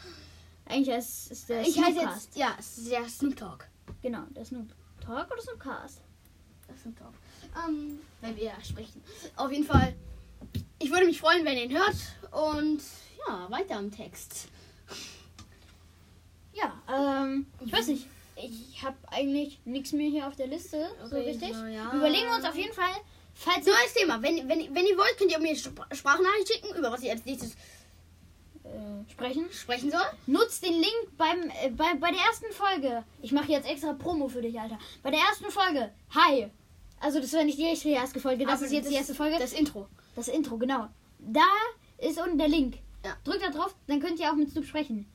Eigentlich 0.65 0.95
ist, 0.95 1.31
ist 1.31 1.49
der 1.49 1.61
ich 1.61 1.77
heiße 1.79 1.99
jetzt, 1.99 2.35
ja, 2.37 2.55
ist 2.57 2.89
der 2.89 3.07
Snoop 3.09 3.35
Talk. 3.35 3.67
Genau, 4.01 4.21
der 4.35 4.45
Snoop 4.45 4.67
Talk 5.01 5.29
oder 5.31 5.41
Snoopcast? 5.41 6.01
Das 6.67 6.81
Snoop 6.81 6.97
Talk. 6.97 7.13
Ähm, 7.67 7.99
wenn 8.21 8.35
wir 8.37 8.53
sprechen. 8.63 9.03
Auf 9.35 9.51
jeden 9.51 9.65
Fall, 9.65 9.93
ich 10.79 10.89
würde 10.89 11.05
mich 11.05 11.19
freuen, 11.19 11.43
wenn 11.45 11.57
ihr 11.57 11.65
ihn 11.65 11.77
hört. 11.77 11.95
Und 12.33 12.81
ja, 13.27 13.49
weiter 13.49 13.79
im 13.79 13.91
Text. 13.91 14.47
Ja, 16.53 16.73
ähm, 16.91 17.47
ich 17.65 17.71
weiß 17.71 17.87
nicht. 17.87 18.07
Ich 18.35 18.81
habe 18.83 18.97
eigentlich 19.11 19.59
nichts 19.65 19.91
mehr 19.91 20.09
hier 20.09 20.27
auf 20.27 20.35
der 20.35 20.47
Liste, 20.47 20.89
so 21.03 21.15
Okay, 21.15 21.29
richtig. 21.29 21.53
so, 21.55 21.65
ja. 21.65 21.91
Wir 21.91 21.99
überlegen 21.99 22.27
uns 22.29 22.43
auf 22.45 22.55
jeden 22.55 22.73
Fall, 22.73 22.91
falls 23.35 23.65
Neues 23.65 23.93
Thema. 23.95 24.21
Wenn, 24.21 24.37
wenn, 24.49 24.73
wenn 24.73 24.85
ihr 24.85 24.97
wollt, 24.97 25.15
könnt 25.17 25.31
ihr 25.31 25.39
mir 25.39 25.55
Spr- 25.55 25.93
Sprachnachricht 25.93 26.51
schicken, 26.51 26.75
über 26.75 26.91
was 26.91 27.01
ihr 27.03 27.11
als 27.11 27.23
nächstes 27.25 27.51
äh, 28.63 29.11
sprechen, 29.11 29.45
sprechen 29.51 29.91
soll. 29.91 30.01
nutzt 30.25 30.63
den 30.65 30.73
Link 30.73 31.15
beim, 31.17 31.43
äh, 31.63 31.69
bei, 31.69 31.93
bei 31.99 32.09
der 32.11 32.21
ersten 32.21 32.51
Folge. 32.51 33.03
Ich 33.21 33.31
mache 33.31 33.51
jetzt 33.51 33.69
extra 33.69 33.93
Promo 33.93 34.27
für 34.27 34.41
dich, 34.41 34.59
Alter. 34.59 34.79
Bei 35.03 35.11
der 35.11 35.19
ersten 35.19 35.51
Folge. 35.51 35.91
Hi. 36.15 36.49
Also 36.99 37.19
das 37.19 37.33
war 37.33 37.43
nicht 37.43 37.59
die 37.59 37.91
erste 37.91 38.19
Folge, 38.19 38.45
das 38.45 38.55
Aber 38.55 38.65
ist 38.65 38.71
jetzt 38.71 38.89
die 38.89 38.95
erste 38.95 39.13
Folge. 39.13 39.37
Das 39.37 39.53
Intro. 39.53 39.87
Das 40.15 40.27
Intro, 40.27 40.57
genau. 40.57 40.87
Da 41.19 41.45
ist 42.03 42.19
unten 42.19 42.37
der 42.37 42.47
Link. 42.47 42.75
Ja. 43.05 43.15
Drückt 43.23 43.43
da 43.43 43.49
drauf, 43.49 43.75
dann 43.87 43.99
könnt 43.99 44.19
ihr 44.19 44.29
auch 44.31 44.35
mit 44.35 44.49
Snoop 44.51 44.65
sprechen. 44.65 45.05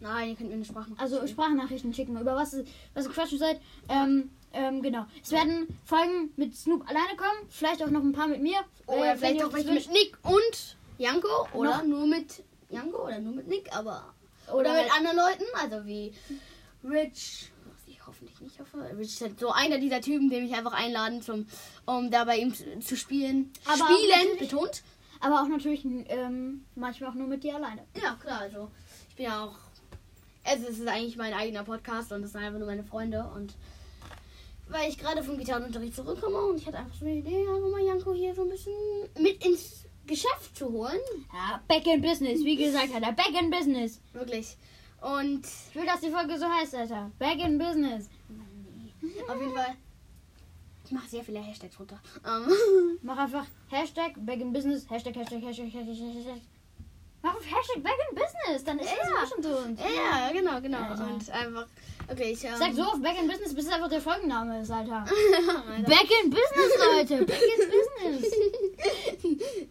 Nein, 0.00 0.30
ihr 0.30 0.36
könnt 0.36 0.48
mir 0.48 0.54
eine 0.56 0.64
Sprachnachricht 0.64 1.00
Also 1.00 1.16
schicken. 1.16 1.28
Sprachnachrichten 1.28 1.94
schicken, 1.94 2.18
über 2.20 2.34
was, 2.34 2.56
was 2.94 3.04
ihr 3.06 3.12
quatschen 3.12 3.38
seid. 3.38 3.60
Ähm, 3.88 4.30
ähm, 4.52 4.82
genau. 4.82 5.06
Es 5.22 5.30
werden 5.30 5.68
Folgen 5.84 6.32
mit 6.36 6.56
Snoop 6.56 6.88
alleine 6.88 7.16
kommen, 7.16 7.48
vielleicht 7.50 7.82
auch 7.82 7.90
noch 7.90 8.02
ein 8.02 8.12
paar 8.12 8.26
mit 8.26 8.42
mir. 8.42 8.58
Oder 8.86 9.12
äh, 9.12 9.16
vielleicht 9.16 9.44
auch 9.44 9.52
welche 9.52 9.72
mit 9.72 9.90
Nick 9.92 10.18
und 10.24 10.76
Janko. 10.98 11.28
Oder 11.52 11.78
Noch- 11.78 11.84
nur 11.84 12.06
mit 12.06 12.42
Janko 12.70 13.04
oder 13.06 13.18
nur 13.20 13.34
mit 13.34 13.46
Nick, 13.48 13.74
aber. 13.76 14.12
Oder 14.48 14.58
Oder, 14.58 14.82
mit 14.82 14.92
anderen 14.96 15.16
Leuten, 15.16 15.44
also 15.54 15.86
wie 15.86 16.12
Rich. 16.82 17.52
Was 17.66 17.86
ich 17.86 18.04
hoffentlich 18.06 18.40
nicht 18.40 18.58
hoffe. 18.58 18.78
Rich 18.96 19.08
ist 19.08 19.20
halt 19.20 19.38
so 19.38 19.50
einer 19.50 19.78
dieser 19.78 20.00
Typen, 20.00 20.30
den 20.30 20.46
ich 20.46 20.54
einfach 20.54 20.72
einladen, 20.72 21.22
zum, 21.22 21.46
um 21.86 22.10
da 22.10 22.24
bei 22.24 22.38
ihm 22.38 22.54
zu, 22.54 22.64
zu 22.80 22.96
spielen. 22.96 23.52
Aber 23.66 23.84
Spielen, 23.84 24.38
betont. 24.38 24.82
Aber 25.20 25.42
auch 25.42 25.48
natürlich 25.48 25.84
ähm, 25.84 26.64
manchmal 26.74 27.10
auch 27.10 27.14
nur 27.14 27.26
mit 27.26 27.44
dir 27.44 27.56
alleine. 27.56 27.82
Ja, 28.00 28.16
klar, 28.20 28.40
also. 28.40 28.70
Ich 29.10 29.16
bin 29.16 29.26
ja 29.26 29.44
auch. 29.44 29.56
Also, 30.44 30.66
es 30.68 30.78
ist 30.78 30.88
eigentlich 30.88 31.16
mein 31.16 31.34
eigener 31.34 31.62
Podcast 31.62 32.10
und 32.12 32.24
es 32.24 32.32
sind 32.32 32.42
einfach 32.42 32.58
nur 32.58 32.68
meine 32.68 32.84
Freunde 32.84 33.30
und. 33.34 33.54
Weil 34.68 34.88
ich 34.88 34.98
gerade 34.98 35.22
vom 35.22 35.36
Gitarrenunterricht 35.36 35.96
zurückkomme 35.96 36.38
und 36.38 36.56
ich 36.58 36.66
hatte 36.66 36.78
einfach 36.78 36.94
so 36.94 37.04
eine 37.04 37.16
Idee, 37.16 37.40
einfach 37.40 37.70
mal 37.70 37.84
Janko 37.84 38.14
hier 38.14 38.34
so 38.34 38.42
ein 38.42 38.50
bisschen 38.50 38.72
mit 39.18 39.44
ins 39.44 39.84
Geschäft 40.06 40.56
zu 40.56 40.70
holen. 40.70 41.00
Ja, 41.32 41.60
Back 41.66 41.86
in 41.86 42.00
Business, 42.00 42.44
wie 42.44 42.56
gesagt 42.56 42.94
hat 42.94 43.02
er. 43.02 43.12
Back 43.12 43.32
in 43.40 43.50
Business. 43.50 44.00
Wirklich. 44.12 44.56
Und 45.00 45.44
Ich 45.44 45.74
will, 45.74 45.86
dass 45.86 46.00
die 46.00 46.10
Folge 46.10 46.38
so 46.38 46.46
heißt, 46.46 46.74
Alter. 46.74 47.10
Back 47.18 47.40
in 47.40 47.58
Business. 47.58 48.08
auf 49.28 49.40
jeden 49.40 49.54
Fall. 49.54 49.76
Ich 50.90 50.94
mache 50.94 51.08
sehr 51.08 51.22
viele 51.22 51.38
Hashtags 51.38 51.78
runter. 51.78 52.00
Ähm, 52.26 52.98
Mach 53.02 53.16
einfach 53.16 53.46
Hashtag 53.68 54.14
Back 54.26 54.40
in 54.40 54.52
Business. 54.52 54.90
Hashtag, 54.90 55.14
Hashtag, 55.14 55.40
Hashtag, 55.40 55.66
Hashtag, 55.72 55.86
Hashtag. 55.86 56.40
Mach 57.22 57.36
auf 57.36 57.44
Hashtag 57.46 57.80
Back 57.84 57.94
in 58.10 58.16
Business. 58.16 58.64
Dann 58.64 58.80
ist 58.80 58.88
Ja. 58.90 59.22
auch 59.22 59.28
schon 59.32 59.40
so. 59.40 59.56
Und 59.56 59.78
ja, 59.78 60.32
genau, 60.32 60.60
genau. 60.60 60.78
Alter. 60.78 61.06
Und 61.06 61.30
einfach. 61.30 61.68
Okay, 62.08 62.32
ich. 62.32 62.42
Ähm, 62.42 62.54
Sag 62.58 62.74
so 62.74 62.82
auf 62.82 63.00
Back 63.00 63.22
in 63.22 63.28
Business, 63.28 63.54
bis 63.54 63.66
es 63.66 63.72
einfach 63.72 63.88
der 63.88 64.00
Folgenname 64.00 64.62
ist, 64.62 64.70
Alter. 64.72 65.04
Alter. 65.68 65.88
Back 65.88 66.08
in 66.24 66.30
Business, 66.30 66.72
Leute. 66.92 67.24
Back 67.24 67.40
in 67.40 68.10
Business. 68.10 68.34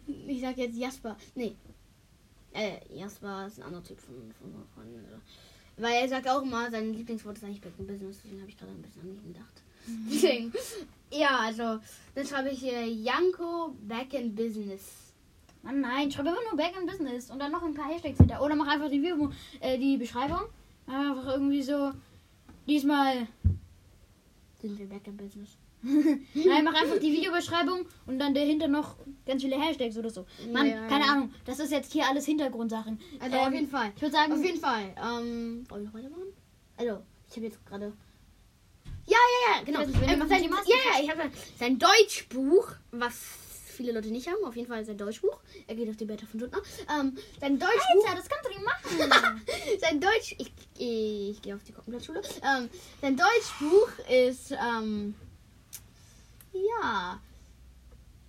ich 0.26 0.40
sag 0.40 0.56
jetzt 0.56 0.78
Jasper. 0.78 1.18
Nee. 1.34 1.54
Äh, 2.54 2.78
Jasper 2.96 3.46
ist 3.46 3.58
ein 3.58 3.64
anderer 3.64 3.84
Typ 3.84 4.00
von, 4.00 4.14
von, 4.40 4.54
von 4.74 4.84
äh, 4.94 5.82
Weil 5.82 6.00
er 6.00 6.08
sagt 6.08 6.26
auch 6.30 6.40
immer, 6.40 6.70
sein 6.70 6.94
Lieblingswort 6.94 7.36
ist 7.36 7.44
eigentlich 7.44 7.60
Back 7.60 7.74
in 7.78 7.86
Business. 7.86 8.20
Deswegen 8.22 8.40
habe 8.40 8.48
ich 8.50 8.56
gerade 8.56 8.72
ein 8.72 8.80
bisschen 8.80 9.02
an 9.02 9.08
ihn 9.08 9.34
gedacht. 9.34 9.62
Deswegen. 10.10 10.52
Ja, 11.12 11.38
also. 11.40 11.80
Dann 12.14 12.26
schreibe 12.26 12.50
ich 12.50 12.60
hier 12.60 12.86
Janko 12.86 13.74
Back 13.82 14.14
in 14.14 14.34
Business. 14.34 15.12
Mann, 15.62 15.80
nein, 15.80 16.10
schreib 16.10 16.26
immer 16.26 16.36
nur 16.48 16.56
Back 16.56 16.74
in 16.80 16.86
Business 16.86 17.30
und 17.30 17.38
dann 17.38 17.52
noch 17.52 17.62
ein 17.62 17.74
paar 17.74 17.88
Hashtags 17.88 18.18
hinter. 18.18 18.42
Oder 18.42 18.56
mach 18.56 18.68
einfach 18.68 18.88
die, 18.88 19.02
Video, 19.02 19.30
äh, 19.60 19.76
die 19.78 19.96
Beschreibung. 19.96 20.40
Einfach 20.86 21.26
irgendwie 21.34 21.62
so. 21.62 21.92
Diesmal. 22.66 23.26
Sind 24.60 24.78
wir 24.78 24.86
Back 24.86 25.06
in 25.06 25.16
Business? 25.16 25.56
Nein, 25.82 26.64
mach 26.64 26.74
einfach 26.74 26.98
die 26.98 27.10
Videobeschreibung 27.12 27.86
und 28.06 28.18
dann 28.18 28.34
dahinter 28.34 28.68
noch 28.68 28.96
ganz 29.24 29.42
viele 29.42 29.58
Hashtags 29.58 29.96
oder 29.96 30.10
so. 30.10 30.26
Mann, 30.52 30.66
Ja, 30.66 30.74
ja, 30.74 30.86
keine 30.88 31.06
ja. 31.06 31.12
Ahnung. 31.12 31.32
Das 31.46 31.58
ist 31.58 31.72
jetzt 31.72 31.92
hier 31.92 32.06
alles 32.06 32.26
Hintergrundsachen. 32.26 32.98
Also 33.18 33.36
Ähm, 33.36 33.42
auf 33.46 33.52
jeden 33.54 33.68
Fall. 33.68 33.92
Ich 33.96 34.02
würde 34.02 34.12
sagen, 34.14 34.32
Auf 34.32 34.44
jeden 34.44 34.60
Fall. 34.60 34.94
Ähm, 34.96 35.64
wollen 35.70 35.82
wir 35.82 35.86
noch 35.88 35.94
weitermachen? 35.94 36.32
Also, 36.76 36.98
ich 37.28 37.36
habe 37.36 37.46
jetzt 37.46 37.64
gerade. 37.66 37.92
Ja, 39.10 39.16
ja, 39.16 39.56
ja, 39.56 39.62
genau. 39.64 39.80
Ich 39.80 39.88
nicht, 39.88 40.02
Ähm, 40.02 40.28
sein, 40.28 40.44
ja, 40.44 40.76
ja, 40.94 41.02
ich 41.02 41.10
habe 41.10 41.30
sein 41.58 41.78
Deutschbuch, 41.78 42.68
was 42.92 43.14
viele 43.76 43.92
Leute 43.92 44.08
nicht 44.08 44.28
haben. 44.28 44.44
Auf 44.44 44.54
jeden 44.54 44.68
Fall 44.68 44.84
sein 44.84 44.98
Deutschbuch. 44.98 45.40
Er 45.66 45.74
geht 45.74 45.88
auf 45.88 45.96
die 45.96 46.04
Beta 46.04 46.26
von 46.26 46.38
Stuttgart. 46.38 46.62
Ähm, 46.88 47.16
sein 47.40 47.58
Deutschbuch. 47.58 48.08
Alter, 48.08 48.16
das 48.16 48.28
kannst 48.28 48.44
du 48.44 48.50
nicht 48.50 48.64
machen. 48.64 49.42
sein 49.80 50.00
Deutsch. 50.00 50.36
Ich, 50.38 50.52
ich 50.78 51.42
gehe 51.42 51.54
auf 51.56 51.64
die 51.64 51.72
Koppenblattschule. 51.72 52.22
Ähm, 52.42 52.70
sein 53.00 53.16
Deutschbuch 53.16 53.90
ist. 54.08 54.52
Ähm, 54.52 55.14
ja. 56.52 57.20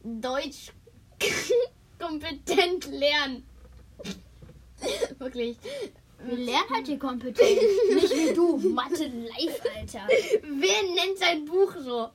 Deutsch 0.04 0.72
kompetent 2.00 2.88
lernen. 2.88 3.46
Wirklich. 5.20 5.58
Wir 6.26 6.38
lernen 6.38 6.70
halt 6.74 6.88
hier 6.88 7.00
kompetent. 7.00 7.40
Nicht 7.94 8.12
wie 8.16 8.34
du. 8.34 8.58
Mathe 8.70 9.06
live, 9.06 9.62
Alter. 9.78 10.08
Wer 10.44 10.84
nennt 10.84 11.18
sein 11.18 11.46
Buch 11.46 11.74
so? 11.80 12.10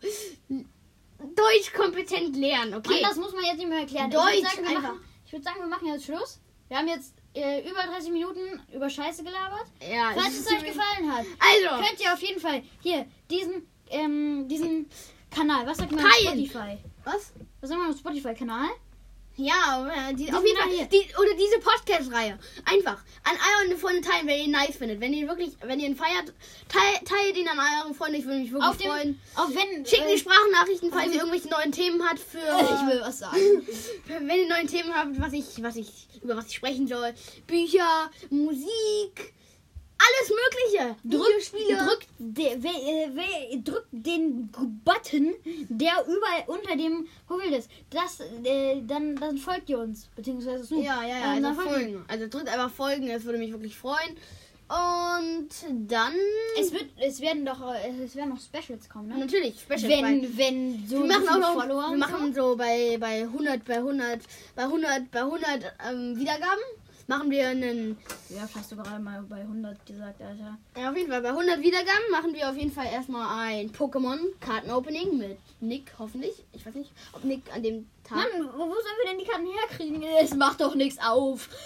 Deutsch 1.19 1.73
kompetent 1.75 2.37
lernen, 2.37 2.71
Mann, 2.71 2.79
okay? 2.81 3.01
das 3.03 3.16
muss 3.16 3.33
man 3.33 3.45
jetzt 3.45 3.57
nicht 3.59 3.69
mehr 3.69 3.81
erklären. 3.81 4.11
Deutsch 4.11 4.35
ich 4.35 4.42
würde 4.42 4.49
sagen, 4.55 4.62
wir 4.62 4.77
einfach. 4.77 4.83
machen, 4.90 5.05
ich 5.25 5.33
würd 5.33 5.45
sagen, 5.45 5.57
wir 5.61 5.66
machen 5.66 5.88
jetzt 5.88 6.05
Schluss. 6.05 6.40
Wir 6.69 6.77
haben 6.79 6.88
jetzt 6.88 7.14
äh, 7.35 7.69
über 7.69 7.83
30 7.83 8.12
Minuten 8.12 8.61
über 8.73 8.90
Scheiße 8.90 9.25
gelabert. 9.25 9.66
ja, 9.81 10.11
Falls 10.14 10.38
es 10.38 10.47
euch 10.47 10.64
gefallen 10.64 11.11
hat, 11.12 11.25
Also, 11.38 11.85
könnt 11.87 12.01
ihr 12.01 12.12
auf 12.12 12.21
jeden 12.21 12.40
Fall 12.40 12.62
hier 12.83 13.07
diesen, 13.31 13.66
ähm, 13.90 14.47
diesen 14.49 14.88
Kanal, 15.31 15.66
was 15.66 15.79
sagt 15.79 15.92
man 15.92 16.05
Teilen. 16.05 16.47
Spotify? 16.47 16.79
was? 17.05 17.33
Was 17.61 17.71
sagt 17.71 17.81
man 17.81 17.90
auf 17.90 17.99
Spotify-Kanal? 17.99 18.69
Ja, 19.38 19.87
äh, 19.88 20.14
die, 20.14 20.33
auf 20.33 20.44
jeden 20.44 20.57
Fall. 20.57 20.88
Die, 20.90 21.07
oder 21.20 21.35
diese 21.35 21.59
Podcast-Reihe. 21.59 22.38
Einfach. 22.64 22.99
An 23.22 23.37
eure 23.68 23.77
Freunde 23.77 24.01
teilen, 24.01 24.27
wenn 24.27 24.38
ihr 24.38 24.44
ihn 24.44 24.51
nice 24.51 24.77
findet. 24.77 25.01
Wenn 25.01 25.12
ihr 25.12 25.29
wirklich, 25.29 25.57
wenn 25.62 25.79
ihr 25.79 25.88
ihn 25.88 25.96
feiert, 25.96 26.33
teil, 26.68 27.05
teilt 27.05 27.37
ihn 27.37 27.46
an 27.49 27.59
eure 27.59 27.92
Freunde. 27.94 28.18
Ich 28.18 28.25
würde 28.25 28.38
mich 28.38 28.51
wirklich 28.51 28.70
Auf 28.70 28.77
dem, 28.79 28.90
freuen. 28.90 29.20
auf 29.35 29.51
wenn, 29.51 29.85
Schickt 29.85 30.03
äh, 30.03 30.11
mir 30.11 30.18
Sprachnachrichten, 30.18 30.90
falls 30.90 31.12
ihr 31.12 31.18
irgendwelche 31.20 31.49
neuen 31.49 31.70
Themen 31.72 32.03
habt 32.09 32.18
für. 32.18 32.38
ich 32.38 32.92
will 32.92 33.01
was 33.03 33.18
sagen. 33.18 33.37
Wenn 34.07 34.38
ihr 34.38 34.49
neue 34.49 34.66
Themen 34.66 34.94
habt, 34.94 35.20
was 35.20 35.33
ich, 35.35 35.62
was 35.62 35.77
ich, 35.77 35.90
über 36.22 36.37
was 36.37 36.46
ich 36.46 36.55
sprechen 36.55 36.87
soll. 36.87 37.12
Bücher, 37.46 38.11
Musik, 38.31 39.35
alles 39.99 40.31
Mögliche. 40.31 40.97
Videospiele. 41.03 41.79
Drückt, 41.79 42.07
de, 42.19 42.63
we, 42.63 43.17
we, 43.17 43.61
drückt 43.63 43.89
den 43.93 44.49
Button, 44.85 45.35
der 45.69 45.93
überall 46.07 46.45
unter 46.47 46.77
dem 46.77 47.07
Profil 47.27 47.53
ist. 47.55 47.71
Das, 47.91 48.21
äh, 48.45 48.83
dann, 48.87 49.17
dann 49.17 49.39
folgt 49.39 49.69
ihr 49.71 49.79
uns. 49.79 50.07
Beziehungsweise 50.15 50.65
Snoop. 50.65 50.85
Ja, 50.85 51.03
ja, 51.03 51.19
ja. 51.19 51.37
Ähm, 51.37 51.45
Also 51.45 51.61
folgen. 51.63 52.05
Also 52.09 52.29
drückt 52.29 52.49
einfach 52.49 52.71
folgen, 52.71 53.09
das 53.09 53.25
würde 53.25 53.39
mich 53.39 53.53
wirklich 53.53 53.77
freuen. 53.77 54.17
Und 54.69 55.49
dann. 55.89 56.13
Es, 56.61 56.73
wird, 56.73 56.87
es 57.01 57.21
werden 57.21 57.47
doch 57.47 57.73
äh, 57.73 58.03
es 58.05 58.17
werden 58.17 58.31
noch 58.31 58.41
Specials 58.41 58.89
kommen, 58.89 59.09
ne? 59.09 59.19
natürlich, 59.19 59.61
Special. 59.61 59.89
bei- 59.89 60.03
Wenn, 60.03 60.37
wenn 60.39 60.89
so 60.89 61.05
wir 61.05 61.07
machen 61.07 61.25
so 61.25 61.31
auch 61.31 61.39
noch, 61.39 61.53
Follower 61.63 61.91
wir 61.91 61.97
machen 61.99 62.35
so 62.35 62.57
bei, 62.57 62.97
bei 62.99 63.21
100, 63.23 63.65
bei 63.65 63.77
100, 63.77 64.21
bei 64.57 64.63
100, 64.63 65.11
bei 65.13 65.21
100 65.21 65.49
ähm, 65.89 66.17
Wiedergaben 66.19 66.63
machen 67.07 67.31
wir 67.31 67.49
einen. 67.49 67.97
Ja, 68.29 68.49
hast 68.55 68.73
du 68.73 68.77
gerade 68.77 69.03
mal 69.03 69.23
bei 69.23 69.40
100 69.40 69.85
gesagt, 69.87 70.21
Alter. 70.21 70.59
ja, 70.77 70.90
auf 70.90 70.96
jeden 70.96 71.11
Fall 71.11 71.23
bei 71.23 71.31
100 71.31 71.61
Wiedergaben 71.61 72.11
machen 72.11 72.35
wir 72.35 72.48
auf 72.50 72.57
jeden 72.57 72.73
Fall 72.73 72.87
erstmal 72.87 73.48
ein 73.48 73.71
Pokémon 73.71 74.19
Kartenopening 74.40 75.19
mit 75.19 75.38
Nick, 75.61 75.92
hoffentlich. 75.98 76.44
Ich 76.52 76.67
weiß 76.67 76.75
nicht, 76.75 76.92
ob 77.13 77.25
Nick 77.25 77.42
an 77.54 77.63
dem 77.63 77.87
Tag. 78.07 78.17
Mann, 78.19 78.48
wo, 78.54 78.59
wo 78.61 78.73
sollen 78.75 78.96
wir 79.02 79.11
denn 79.11 79.19
die 79.19 79.25
Karten 79.25 79.46
herkriegen? 79.46 80.02
Es 80.21 80.35
macht 80.35 80.61
doch 80.61 80.75
nichts 80.75 80.98
auf. 81.02 81.48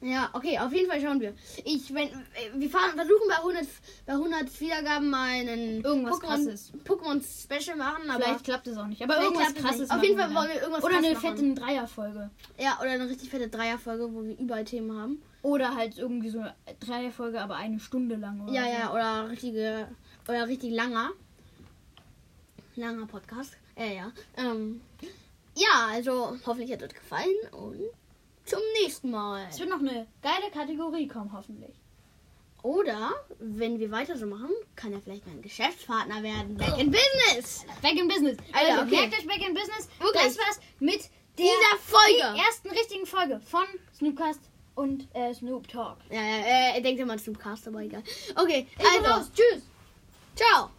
Ja, 0.00 0.28
okay, 0.34 0.58
auf 0.58 0.72
jeden 0.72 0.88
Fall 0.90 1.00
schauen 1.00 1.20
wir. 1.20 1.34
Ich, 1.64 1.92
wenn, 1.94 2.08
äh, 2.08 2.12
wir 2.54 2.68
fahren, 2.70 2.92
versuchen 2.94 3.26
bei 3.28 3.36
100, 3.36 3.66
bei 4.06 4.12
100 4.12 4.60
Wiedergaben 4.60 5.08
mal 5.10 5.28
einen 5.30 5.82
Irgendwas 5.82 6.16
Pokémon, 6.16 6.26
krasses. 6.26 6.72
Pokémon 6.86 7.22
Special 7.22 7.76
machen, 7.76 8.10
aber 8.10 8.22
Vielleicht 8.22 8.44
klappt 8.44 8.66
es 8.66 8.76
auch 8.76 8.86
nicht. 8.86 9.02
Aber 9.02 9.20
irgendwas 9.22 9.54
krasses. 9.54 9.90
Auf 9.90 10.02
jeden 10.02 10.18
Fall 10.18 10.34
wollen 10.34 10.48
wir 10.48 10.60
irgendwas 10.60 10.84
Oder 10.84 10.98
eine 10.98 11.12
machen. 11.14 11.36
fette 11.36 11.54
Dreierfolge. 11.54 12.30
ja, 12.58 12.78
oder 12.80 12.90
eine 12.90 13.08
richtig 13.08 13.30
fette 13.30 13.48
Dreierfolge, 13.48 14.12
wo 14.12 14.22
wir 14.24 14.38
überall 14.38 14.64
Themen 14.64 14.96
haben. 14.98 15.22
Oder 15.42 15.74
halt 15.74 15.98
irgendwie 15.98 16.28
so 16.30 16.40
eine 16.40 16.54
Dreierfolge, 16.80 17.40
aber 17.40 17.56
eine 17.56 17.80
Stunde 17.80 18.16
lang. 18.16 18.42
Oder 18.42 18.52
Ja, 18.52 18.66
ja, 18.66 18.92
oder 18.92 19.30
richtige, 19.30 19.88
oder 20.28 20.46
richtig 20.48 20.72
langer, 20.72 21.10
langer 22.76 23.06
Podcast. 23.06 23.56
Äh, 23.76 23.96
ja. 23.96 24.12
Ähm, 24.36 24.80
ja, 25.56 25.88
also 25.90 26.36
hoffentlich 26.46 26.72
hat 26.72 26.82
euch 26.82 26.94
gefallen 26.94 27.34
und 27.52 27.80
zum 28.44 28.60
nächsten 28.82 29.10
Mal. 29.10 29.46
Es 29.50 29.58
wird 29.58 29.70
noch 29.70 29.78
eine 29.80 30.06
geile 30.22 30.50
Kategorie 30.52 31.08
kommen, 31.08 31.32
hoffentlich. 31.32 31.74
Oder, 32.62 33.12
wenn 33.40 33.78
wir 33.78 33.90
weiter 33.90 34.16
so 34.16 34.24
machen, 34.26 34.50
kann 34.74 34.92
er 34.92 35.00
vielleicht 35.00 35.26
mein 35.26 35.42
Geschäftspartner 35.42 36.22
werden. 36.22 36.56
Back 36.56 36.78
in 36.78 36.90
Business! 36.90 37.66
Back 37.82 37.92
in 38.00 38.08
Business. 38.08 38.38
Alter, 38.52 38.72
Also, 38.72 38.82
okay. 38.86 39.00
merkt 39.00 39.18
euch 39.18 39.26
Back 39.26 39.46
in 39.46 39.54
Business. 39.54 39.88
Wirklich? 39.98 40.22
Das 40.22 40.38
war's 40.38 40.60
mit 40.80 41.00
der 41.38 41.44
Dieser 41.44 41.78
Folge. 41.82 42.34
die 42.34 42.40
ersten 42.40 42.70
richtigen 42.70 43.06
Folge 43.06 43.40
von 43.40 43.64
Snoopcast 43.98 44.40
und 44.76 45.06
äh, 45.14 45.34
Snoop 45.34 45.68
Talk. 45.68 45.98
Ja, 46.10 46.16
ja, 46.22 46.36
äh, 46.38 46.74
er 46.76 46.80
denkt 46.80 47.00
immer 47.00 47.18
Snoopcast, 47.18 47.68
aber 47.68 47.80
egal. 47.80 48.02
Okay, 48.34 48.66
also, 48.78 49.10
raus. 49.10 49.30
Tschüss. 49.34 49.62
ciao! 50.34 50.70